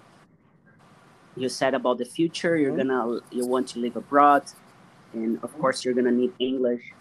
you 1.35 1.49
said 1.49 1.73
about 1.73 1.99
the 1.99 2.05
future, 2.05 2.57
you're 2.57 2.75
gonna 2.75 3.19
you 3.31 3.45
want 3.45 3.69
to 3.69 3.79
live 3.79 3.95
abroad, 3.95 4.43
and 5.13 5.39
of 5.43 5.57
course 5.59 5.85
you're 5.85 5.93
gonna 5.93 6.11
need 6.11 6.33
English. 6.39 6.93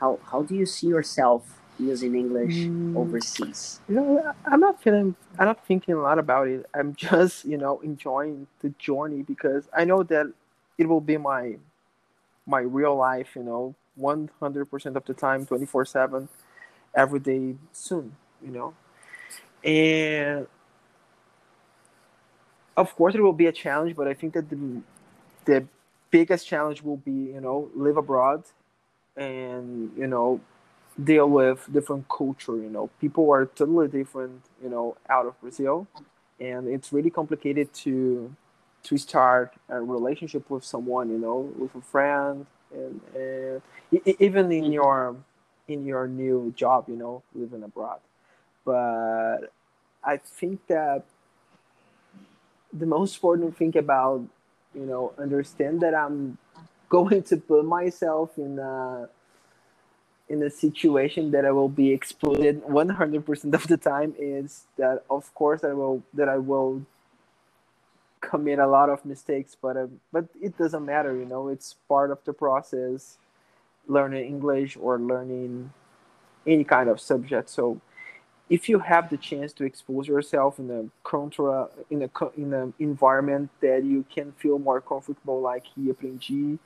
How 0.00 0.18
how 0.30 0.42
do 0.42 0.54
you 0.54 0.66
see 0.66 0.88
yourself 0.88 1.57
using 1.78 2.14
English 2.14 2.66
mm, 2.66 2.96
overseas? 2.96 3.80
You 3.88 3.96
know, 3.96 4.34
I'm 4.44 4.60
not 4.60 4.82
feeling, 4.82 5.14
I'm 5.38 5.46
not 5.46 5.66
thinking 5.66 5.94
a 5.94 6.00
lot 6.00 6.18
about 6.18 6.48
it. 6.48 6.66
I'm 6.74 6.94
just, 7.08 7.44
you 7.44 7.58
know, 7.58 7.80
enjoying 7.80 8.46
the 8.60 8.70
journey 8.78 9.22
because 9.22 9.68
I 9.76 9.84
know 9.84 10.02
that 10.04 10.32
it 10.76 10.88
will 10.88 11.00
be 11.00 11.16
my, 11.16 11.56
my 12.46 12.60
real 12.60 12.96
life, 12.96 13.34
you 13.34 13.42
know, 13.42 13.74
100% 13.98 14.96
of 14.96 15.04
the 15.04 15.14
time 15.14 15.44
24 15.44 15.84
7 15.84 16.28
every 16.94 17.20
day 17.20 17.54
soon 17.72 18.14
you 18.42 18.50
know 18.50 18.74
and 19.64 20.46
of 22.76 22.94
course 22.94 23.14
it 23.14 23.20
will 23.20 23.32
be 23.32 23.46
a 23.46 23.52
challenge 23.52 23.94
but 23.96 24.06
i 24.06 24.14
think 24.14 24.32
that 24.34 24.48
the, 24.48 24.80
the 25.44 25.64
biggest 26.10 26.46
challenge 26.46 26.82
will 26.82 26.96
be 26.96 27.32
you 27.34 27.40
know 27.40 27.68
live 27.74 27.96
abroad 27.96 28.42
and 29.16 29.90
you 29.96 30.06
know 30.06 30.40
deal 31.02 31.28
with 31.28 31.68
different 31.72 32.08
culture 32.08 32.56
you 32.56 32.70
know. 32.70 32.90
People 33.00 33.30
are 33.30 33.46
totally 33.46 33.88
different 33.88 34.42
you 34.62 34.68
know 34.68 34.96
out 35.08 35.26
of 35.26 35.40
brazil 35.40 35.86
and 36.40 36.68
it's 36.68 36.92
really 36.92 37.10
complicated 37.10 37.72
to 37.72 38.34
to 38.84 38.96
start 38.96 39.54
a 39.68 39.80
relationship 39.80 40.48
with 40.50 40.64
someone 40.64 41.10
you 41.10 41.18
know 41.18 41.52
with 41.58 41.74
a 41.74 41.80
friend 41.80 42.46
and, 42.72 43.00
and 43.14 43.62
even 44.20 44.50
in 44.52 44.64
mm-hmm. 44.64 44.72
your 44.72 45.16
in 45.68 45.84
your 45.84 46.06
new 46.08 46.52
job 46.56 46.84
you 46.88 46.96
know 46.96 47.22
living 47.34 47.62
abroad. 47.62 48.00
But 48.64 49.52
i 50.04 50.16
think 50.16 50.66
that 50.68 51.04
the 52.72 52.86
most 52.86 53.16
important 53.16 53.56
thing 53.56 53.76
about 53.76 54.22
you 54.74 54.86
know 54.86 55.12
understand 55.18 55.80
that 55.80 55.94
i'm 55.94 56.38
going 56.88 57.22
to 57.22 57.36
put 57.36 57.64
myself 57.64 58.38
in 58.38 58.58
a 58.58 59.08
in 60.28 60.42
a 60.42 60.50
situation 60.50 61.30
that 61.30 61.44
I 61.44 61.50
will 61.52 61.68
be 61.68 61.92
exploited 61.92 62.62
100% 62.64 63.54
of 63.54 63.66
the 63.66 63.76
time 63.76 64.14
is 64.18 64.66
that 64.76 65.04
of 65.08 65.34
course 65.34 65.64
I 65.64 65.72
will 65.72 66.02
that 66.14 66.28
I 66.28 66.36
will 66.36 66.82
commit 68.20 68.58
a 68.58 68.66
lot 68.66 68.90
of 68.90 69.04
mistakes 69.04 69.56
but 69.60 69.76
uh, 69.76 69.86
but 70.12 70.26
it 70.40 70.58
doesn't 70.58 70.84
matter 70.84 71.16
you 71.16 71.24
know? 71.24 71.48
It's 71.48 71.76
part 71.88 72.10
of 72.10 72.18
the 72.24 72.32
process 72.32 73.18
learning 73.86 74.26
English 74.26 74.76
or 74.78 74.98
learning 74.98 75.72
any 76.46 76.64
kind 76.64 76.88
of 76.88 77.00
subject. 77.00 77.48
So 77.48 77.80
if 78.50 78.68
you 78.68 78.78
have 78.78 79.10
the 79.10 79.16
chance 79.16 79.52
to 79.54 79.64
expose 79.64 80.08
yourself 80.08 80.58
in 80.58 80.70
a 80.70 80.84
contra 81.08 81.68
in 81.90 82.02
a 82.02 82.10
in 82.36 82.52
an 82.54 82.74
environment 82.78 83.50
that 83.60 83.84
you 83.84 84.04
can 84.14 84.32
feel 84.32 84.58
more 84.58 84.80
comfortable 84.80 85.40
like 85.40 85.64
here 85.74 85.94
aprendi 85.94 86.58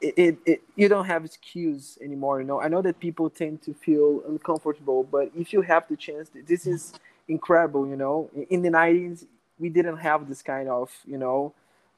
it, 0.00 0.14
it, 0.16 0.38
it, 0.46 0.62
you 0.76 0.88
don't 0.88 1.04
have 1.04 1.24
excuse 1.24 1.98
anymore 2.02 2.40
you 2.40 2.46
know? 2.46 2.60
I 2.60 2.68
know 2.68 2.82
that 2.82 2.98
people 2.98 3.30
tend 3.30 3.62
to 3.62 3.74
feel 3.74 4.22
uncomfortable 4.28 5.04
but 5.04 5.30
if 5.36 5.52
you 5.52 5.62
have 5.62 5.86
the 5.88 5.96
chance 5.96 6.30
this 6.46 6.66
is 6.66 6.92
incredible 7.28 7.86
you 7.86 7.96
know? 7.96 8.30
In 8.48 8.62
the 8.62 8.70
90s 8.70 9.26
we 9.58 9.68
didn't 9.68 9.98
have 9.98 10.28
this 10.28 10.42
kind 10.42 10.68
of 10.68 10.90
you 11.06 11.18
know 11.18 11.52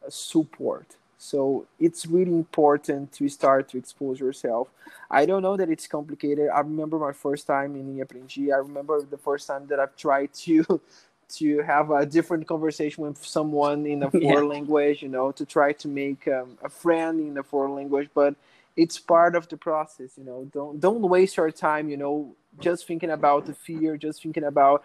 uh, 0.05 0.11
support. 0.11 0.97
So 1.19 1.67
it's 1.79 2.05
really 2.05 2.33
important 2.33 3.13
to 3.13 3.29
start 3.29 3.69
to 3.69 3.79
expose 3.79 4.19
yourself. 4.19 4.69
I 5.09 5.25
don't 5.25 5.43
know 5.43 5.57
that 5.57 5.71
it's 5.71 5.87
complicated. 5.87 6.49
I 6.53 6.59
remember 6.59 6.99
my 6.99 7.13
first 7.13 7.47
time 7.47 7.77
in 7.77 8.05
aprendi 8.05 8.53
i 8.53 8.57
remember 8.57 9.01
the 9.03 9.19
first 9.19 9.47
time 9.47 9.67
that 9.69 9.79
i've 9.79 9.97
tried 9.97 10.33
to 10.35 10.81
to 11.39 11.63
have 11.63 11.91
a 11.91 12.07
different 12.07 12.47
conversation 12.47 13.05
with 13.05 13.25
someone 13.25 13.87
in 13.87 14.03
a 14.03 14.11
foreign 14.11 14.23
yeah. 14.23 14.41
language, 14.41 15.03
you 15.03 15.09
know, 15.09 15.33
to 15.33 15.45
try 15.45 15.73
to 15.73 15.89
make 15.89 16.27
um, 16.29 16.59
a 16.63 16.69
friend 16.69 17.21
in 17.21 17.39
a 17.39 17.43
foreign 17.43 17.75
language. 17.75 18.09
But 18.15 18.35
it's 18.77 18.99
part 18.99 19.37
of 19.37 19.49
the 19.49 19.57
process, 19.57 20.13
you 20.17 20.25
know. 20.25 20.49
Don't 20.53 20.81
don't 20.81 21.03
waste 21.03 21.37
your 21.37 21.51
time, 21.51 21.89
you 21.89 21.97
know, 21.97 22.35
just 22.61 22.87
thinking 22.87 23.11
about 23.11 23.47
the 23.47 23.55
fear, 23.55 23.97
just 23.97 24.23
thinking 24.23 24.45
about 24.45 24.85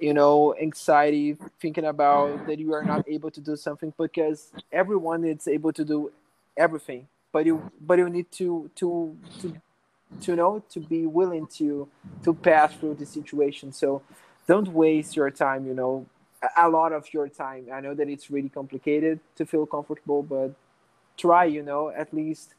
you 0.00 0.14
know 0.14 0.54
anxiety 0.60 1.36
thinking 1.60 1.84
about 1.84 2.46
that 2.46 2.58
you 2.58 2.72
are 2.72 2.84
not 2.84 3.04
able 3.08 3.30
to 3.30 3.40
do 3.40 3.56
something 3.56 3.92
because 3.98 4.52
everyone 4.70 5.24
is 5.24 5.48
able 5.48 5.72
to 5.72 5.84
do 5.84 6.12
everything 6.56 7.06
but 7.32 7.44
you 7.44 7.70
but 7.80 7.98
you 7.98 8.08
need 8.08 8.30
to 8.30 8.70
to 8.74 9.16
to 9.40 9.54
to 10.20 10.36
know 10.36 10.62
to 10.70 10.80
be 10.80 11.06
willing 11.06 11.46
to 11.46 11.88
to 12.22 12.32
pass 12.32 12.72
through 12.74 12.94
the 12.94 13.06
situation 13.06 13.72
so 13.72 14.00
don't 14.48 14.68
waste 14.68 15.16
your 15.16 15.30
time 15.30 15.66
you 15.68 15.74
know. 15.74 16.06
A 16.56 16.68
lot 16.70 16.92
of 16.92 17.12
your 17.12 17.28
time. 17.28 17.66
I 17.72 17.80
know 17.80 17.94
that 17.94 18.08
it's 18.08 18.30
really 18.30 18.48
complicated 18.48 19.20
to 19.36 19.46
feel 19.46 19.66
comfortable 19.66 20.22
but 20.22 20.52
try 21.18 21.44
you 21.44 21.62
know 21.62 21.90
at 21.90 22.14
least 22.14 22.54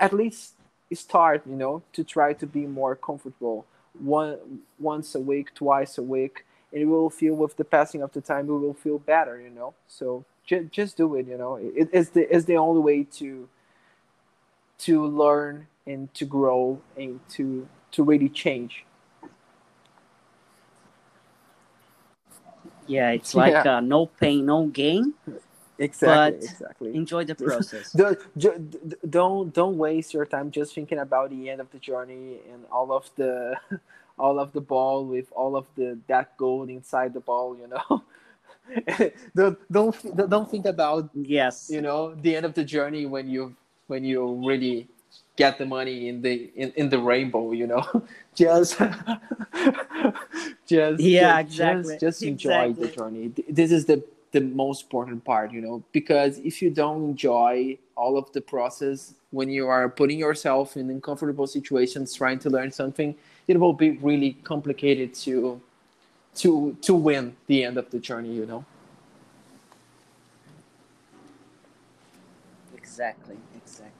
at 0.00 0.12
least 0.12 0.54
start 0.92 1.42
you 1.46 1.56
know 1.56 1.82
to 1.92 2.04
try 2.04 2.32
to 2.32 2.46
be 2.46 2.66
more 2.66 2.96
comfortable. 2.96 3.66
One 3.98 4.38
once 4.78 5.14
a 5.14 5.20
week 5.20 5.54
twice 5.54 5.98
a 5.98 6.02
week 6.02 6.44
and 6.72 6.80
you 6.82 6.88
will 6.88 7.10
feel 7.10 7.34
with 7.34 7.56
the 7.56 7.64
passing 7.64 8.02
of 8.02 8.12
the 8.12 8.20
time 8.20 8.46
you 8.46 8.56
will 8.56 8.74
feel 8.74 8.98
better 8.98 9.40
you 9.40 9.50
know. 9.50 9.74
So 9.88 10.24
j- 10.46 10.68
just 10.70 10.96
do 10.96 11.14
it 11.16 11.26
you 11.26 11.38
know. 11.38 11.56
It, 11.56 11.90
it's 11.92 12.10
the 12.10 12.34
it's 12.34 12.46
the 12.46 12.56
only 12.56 12.80
way 12.80 13.04
to 13.20 13.48
to 14.78 15.06
learn 15.06 15.66
and 15.86 16.12
to 16.14 16.24
grow 16.24 16.80
and 16.96 17.20
to 17.30 17.68
to 17.92 18.02
really 18.04 18.28
change 18.28 18.84
Yeah, 22.88 23.10
it's 23.10 23.34
like 23.42 23.52
yeah. 23.52 23.76
Uh, 23.76 23.80
no 23.80 24.06
pain, 24.06 24.46
no 24.46 24.66
gain. 24.66 25.14
Exactly. 25.78 26.48
exactly. 26.48 26.94
Enjoy 26.96 27.24
the 27.24 27.34
process. 27.48 27.92
don't, 27.92 28.18
don't 29.08 29.54
don't 29.54 29.78
waste 29.78 30.12
your 30.12 30.26
time 30.26 30.50
just 30.50 30.74
thinking 30.74 30.98
about 30.98 31.30
the 31.30 31.48
end 31.48 31.60
of 31.60 31.70
the 31.70 31.78
journey 31.78 32.38
and 32.52 32.64
all 32.72 32.90
of 32.90 33.08
the 33.16 33.54
all 34.18 34.40
of 34.40 34.52
the 34.52 34.60
ball 34.60 35.04
with 35.04 35.30
all 35.32 35.54
of 35.54 35.66
the 35.76 35.96
that 36.08 36.36
gold 36.36 36.68
inside 36.68 37.14
the 37.14 37.20
ball. 37.20 37.56
You 37.56 37.68
know. 37.68 38.02
don't 39.36 39.72
don't 39.72 40.28
don't 40.28 40.50
think 40.50 40.66
about 40.66 41.10
yes. 41.14 41.70
You 41.70 41.80
know 41.80 42.14
the 42.14 42.34
end 42.34 42.44
of 42.44 42.54
the 42.54 42.64
journey 42.64 43.06
when 43.06 43.28
you 43.28 43.54
when 43.86 44.04
you 44.04 44.44
really 44.44 44.88
get 45.38 45.56
the 45.56 45.64
money 45.64 46.08
in 46.08 46.20
the 46.20 46.50
in, 46.56 46.72
in 46.76 46.88
the 46.88 46.98
rainbow 46.98 47.52
you 47.52 47.66
know? 47.66 47.84
Just 48.34 48.78
just 50.66 51.00
yeah 51.00 51.42
just, 51.42 51.50
exactly. 51.50 51.94
just, 51.94 52.00
just 52.00 52.22
enjoy 52.22 52.64
exactly. 52.66 52.86
the 52.86 52.92
journey 52.96 53.32
this 53.48 53.72
is 53.72 53.84
the 53.86 54.02
the 54.32 54.40
most 54.40 54.82
important 54.82 55.24
part 55.24 55.50
you 55.52 55.60
know? 55.60 55.82
Because 55.92 56.38
if 56.50 56.62
you 56.62 56.70
don't 56.70 57.02
enjoy 57.12 57.78
all 57.96 58.16
of 58.16 58.30
the 58.32 58.40
process 58.40 59.14
when 59.30 59.48
you 59.48 59.66
are 59.66 59.88
putting 59.88 60.18
yourself 60.18 60.76
in 60.76 60.90
uncomfortable 60.90 61.46
situations 61.46 62.14
trying 62.14 62.38
to 62.44 62.50
learn 62.50 62.70
something 62.70 63.14
it 63.48 63.58
will 63.58 63.72
be 63.72 63.90
really 64.10 64.32
complicated 64.52 65.14
to 65.24 65.60
to 66.40 66.76
to 66.86 66.94
win 66.94 67.34
the 67.46 67.64
end 67.64 67.76
of 67.76 67.90
the 67.90 67.98
journey 67.98 68.32
you 68.40 68.46
know? 68.46 68.64
Exactly, 72.76 73.38
exactly 73.56 73.97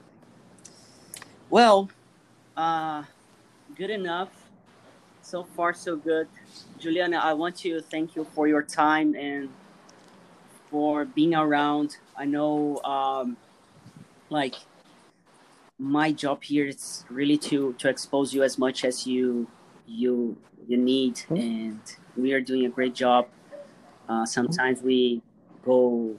well, 1.49 1.89
uh, 2.55 3.03
good 3.75 3.89
enough. 3.89 4.29
So 5.21 5.43
far, 5.43 5.73
so 5.73 5.95
good. 5.95 6.27
Juliana, 6.79 7.17
I 7.17 7.33
want 7.33 7.57
to 7.57 7.81
thank 7.81 8.15
you 8.15 8.25
for 8.33 8.47
your 8.47 8.63
time 8.63 9.15
and 9.15 9.49
for 10.69 11.05
being 11.05 11.35
around. 11.35 11.97
I 12.17 12.25
know, 12.25 12.81
um, 12.83 13.37
like, 14.29 14.55
my 15.77 16.11
job 16.11 16.43
here 16.43 16.67
is 16.67 17.05
really 17.09 17.37
to 17.37 17.73
to 17.73 17.87
expose 17.87 18.33
you 18.33 18.43
as 18.43 18.57
much 18.57 18.83
as 18.83 19.07
you 19.07 19.47
you 19.87 20.35
you 20.67 20.77
need, 20.77 21.15
mm-hmm. 21.15 21.35
and 21.35 21.79
we 22.17 22.33
are 22.33 22.41
doing 22.41 22.65
a 22.65 22.69
great 22.69 22.93
job. 22.93 23.27
Uh, 24.09 24.25
sometimes 24.25 24.81
we 24.81 25.21
go 25.63 26.15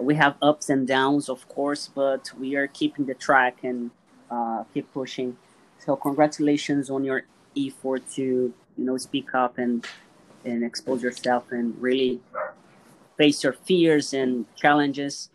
we 0.00 0.14
have 0.14 0.36
ups 0.42 0.68
and 0.68 0.86
downs 0.86 1.28
of 1.28 1.48
course 1.48 1.88
but 1.94 2.30
we 2.38 2.56
are 2.56 2.66
keeping 2.68 3.06
the 3.06 3.14
track 3.14 3.58
and 3.62 3.90
uh, 4.30 4.64
keep 4.74 4.92
pushing. 4.92 5.36
So 5.78 5.96
congratulations 5.96 6.90
on 6.90 7.04
your 7.04 7.22
effort 7.56 8.08
to 8.14 8.22
you 8.22 8.84
know 8.84 8.96
speak 8.96 9.34
up 9.34 9.58
and 9.58 9.86
and 10.44 10.64
expose 10.64 11.02
yourself 11.02 11.50
and 11.50 11.80
really 11.80 12.20
face 13.16 13.42
your 13.42 13.52
fears 13.52 14.14
and 14.14 14.46
challenges. 14.56 15.30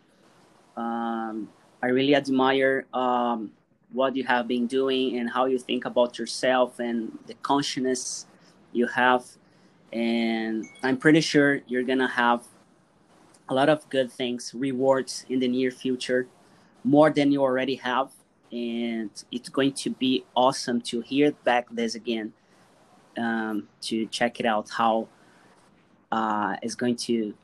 Um, 0.76 1.48
I 1.82 1.88
really 1.88 2.14
admire 2.14 2.86
um, 2.94 3.52
what 3.92 4.16
you 4.16 4.24
have 4.24 4.48
been 4.48 4.66
doing 4.66 5.18
and 5.18 5.30
how 5.30 5.44
you 5.44 5.58
think 5.58 5.84
about 5.84 6.18
yourself 6.18 6.78
and 6.78 7.16
the 7.26 7.34
consciousness 7.34 8.26
you 8.72 8.86
have. 8.86 9.24
And 9.92 10.66
I'm 10.82 10.96
pretty 10.96 11.20
sure 11.20 11.60
you're 11.68 11.84
gonna 11.84 12.08
have 12.08 12.42
a 13.48 13.54
lot 13.54 13.68
of 13.68 13.88
good 13.90 14.10
things, 14.10 14.52
rewards 14.54 15.26
in 15.28 15.38
the 15.38 15.48
near 15.48 15.70
future, 15.70 16.26
more 16.82 17.10
than 17.10 17.30
you 17.30 17.42
already 17.42 17.76
have 17.76 18.10
and 18.52 19.10
it's 19.32 19.48
going 19.48 19.72
to 19.72 19.90
be 19.90 20.24
awesome 20.34 20.80
to 20.80 21.00
hear 21.00 21.32
back 21.44 21.66
this 21.70 21.94
again 21.94 22.32
um, 23.18 23.68
to 23.80 24.06
check 24.06 24.40
it 24.40 24.46
out 24.46 24.68
how 24.70 25.08
uh, 26.12 26.56
it's 26.62 26.74
going 26.74 26.96
to 26.96 27.34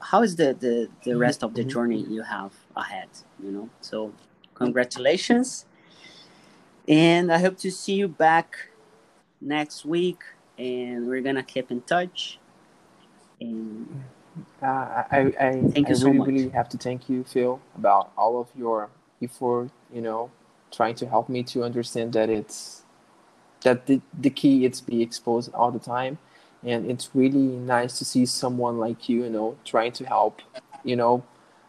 how 0.00 0.22
is 0.22 0.36
the 0.36 0.54
the, 0.54 0.88
the 1.04 1.16
rest 1.16 1.42
of 1.42 1.54
the 1.54 1.62
mm-hmm. 1.62 1.70
journey 1.70 2.02
you 2.02 2.22
have 2.22 2.52
ahead 2.76 3.08
you 3.42 3.50
know? 3.50 3.68
So 3.80 4.12
congratulations. 4.54 5.66
And 6.86 7.32
i 7.32 7.38
hope 7.38 7.56
to 7.58 7.70
see 7.70 7.94
you 7.94 8.08
back 8.08 8.68
next 9.40 9.84
week 9.84 10.20
and 10.58 11.06
we're 11.06 11.22
gonna 11.22 11.42
keep 11.42 11.70
in 11.70 11.80
touch. 11.82 12.38
And 13.40 14.04
uh, 14.62 14.66
I, 14.66 15.32
I, 15.40 15.52
thank 15.72 15.88
you 15.88 15.94
I 15.94 15.98
so 15.98 16.06
really, 16.06 16.18
much. 16.18 16.28
really 16.28 16.48
have 16.50 16.68
to 16.70 16.78
thank 16.78 17.08
you, 17.08 17.24
Phil, 17.24 17.60
about 17.76 18.12
all 18.16 18.40
of 18.40 18.48
your 18.56 18.90
effort, 19.24 19.70
you 19.92 20.00
know, 20.00 20.30
trying 20.72 20.94
to 20.96 21.06
help 21.06 21.28
me 21.28 21.42
to 21.44 21.64
understand 21.64 22.12
that 22.14 22.28
it's 22.30 22.82
that 23.62 23.86
the, 23.86 24.00
the 24.18 24.30
key 24.30 24.64
is 24.64 24.80
be 24.80 25.02
exposed 25.02 25.52
all 25.54 25.70
the 25.70 25.78
time. 25.78 26.18
And 26.62 26.90
it's 26.90 27.10
really 27.14 27.38
nice 27.38 27.98
to 27.98 28.04
see 28.04 28.24
someone 28.26 28.78
like 28.78 29.08
you 29.08 29.24
you 29.24 29.30
know 29.30 29.56
trying 29.64 29.92
to 29.92 30.04
help 30.04 30.40
you 30.82 30.96
know 30.96 31.22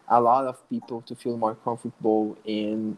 a 0.08 0.20
lot 0.20 0.46
of 0.46 0.68
people 0.70 1.02
to 1.02 1.14
feel 1.14 1.36
more 1.36 1.54
comfortable 1.54 2.38
in 2.44 2.96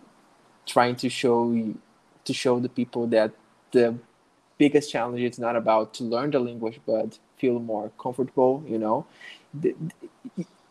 trying 0.66 0.96
to 0.96 1.08
show 1.08 1.50
you 1.52 1.78
to 2.24 2.32
show 2.32 2.60
the 2.60 2.68
people 2.68 3.06
that 3.08 3.32
the 3.72 3.96
biggest 4.58 4.90
challenge 4.92 5.20
is 5.20 5.38
not 5.38 5.56
about 5.56 5.94
to 5.94 6.04
learn 6.04 6.30
the 6.30 6.38
language 6.38 6.80
but 6.86 7.18
feel 7.38 7.58
more 7.58 7.90
comfortable 7.98 8.62
you 8.66 8.78
know 8.78 9.06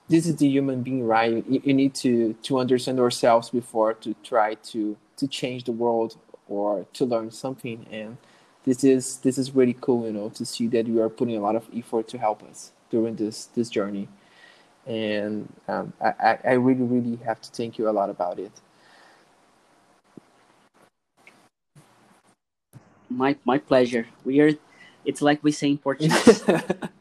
this 0.10 0.26
is 0.26 0.38
the 0.38 0.48
human 0.48 0.84
being 0.84 1.06
right? 1.06 1.46
You, 1.48 1.62
you 1.64 1.74
need 1.74 1.94
to 1.96 2.34
to 2.44 2.60
understand 2.60 3.00
ourselves 3.00 3.50
before 3.50 3.94
to 3.96 4.16
try 4.24 4.56
to 4.72 4.98
to 5.18 5.28
change 5.28 5.66
the 5.66 5.72
world 5.72 6.18
or 6.48 6.86
to 6.94 7.06
learn 7.06 7.32
something. 7.32 7.86
And 7.92 8.18
this 8.66 8.84
is 8.84 9.18
this 9.18 9.38
is 9.38 9.56
really 9.56 9.76
cool 9.80 10.06
you 10.06 10.14
know 10.14 10.30
to 10.30 10.46
see 10.46 10.68
that 10.68 10.88
you 10.88 11.02
are 11.02 11.10
putting 11.10 11.36
a 11.38 11.42
lot 11.42 11.56
of 11.56 11.68
effort 11.76 12.08
to 12.10 12.18
help 12.18 12.44
us 12.44 12.72
during 12.90 13.16
this 13.16 13.46
this 13.48 13.70
journey. 13.70 14.08
And 14.86 15.52
um, 15.68 15.92
I, 16.02 16.38
I 16.46 16.54
really 16.54 16.84
really 16.84 17.18
have 17.26 17.42
to 17.42 17.52
thank 17.52 17.78
you 17.78 17.90
a 17.90 17.92
lot 17.92 18.10
about 18.10 18.40
it. 18.40 18.52
My 23.10 23.36
my 23.46 23.58
pleasure. 23.58 24.08
We 24.24 24.40
are 24.42 24.52
it's 25.06 25.22
like 25.22 25.44
we 25.44 25.52
say 25.52 25.70
in 25.72 25.78
portuguese. 25.78 26.44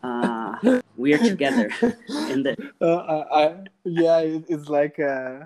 Uh, 0.02 0.35
we 0.96 1.14
are 1.14 1.18
together 1.18 1.70
in 2.30 2.42
the 2.42 2.56
uh, 2.80 3.24
I, 3.32 3.64
yeah 3.84 4.18
it's 4.20 4.68
like 4.68 4.98
uh, 4.98 5.40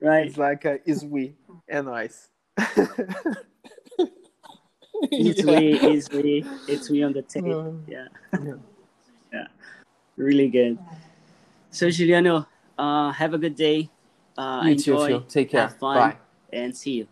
right 0.00 0.26
it's 0.26 0.38
like 0.38 0.66
uh, 0.66 0.76
is 0.84 1.04
we 1.04 1.34
and 1.68 1.86
nice 1.86 2.28
it's 5.10 5.44
yeah. 5.44 5.58
we, 5.58 5.78
it's 5.80 6.10
we, 6.10 6.44
it's 6.68 6.90
we 6.90 7.02
on 7.02 7.12
the 7.12 7.22
table. 7.22 7.80
Yeah. 7.86 8.08
yeah. 8.32 8.54
yeah. 9.32 9.46
Really 10.16 10.48
good. 10.48 10.78
So 11.70 11.90
Juliano, 11.90 12.46
uh, 12.78 13.12
have 13.12 13.34
a 13.34 13.38
good 13.38 13.54
day. 13.54 13.90
Uh, 14.36 14.62
you 14.64 14.72
enjoy, 14.72 14.94
too, 14.94 15.06
Phil. 15.06 15.22
Take 15.22 15.50
care. 15.50 15.60
Have 15.62 15.76
fun, 15.76 15.96
Bye. 15.96 16.16
And 16.52 16.76
see 16.76 16.92
you. 16.92 17.08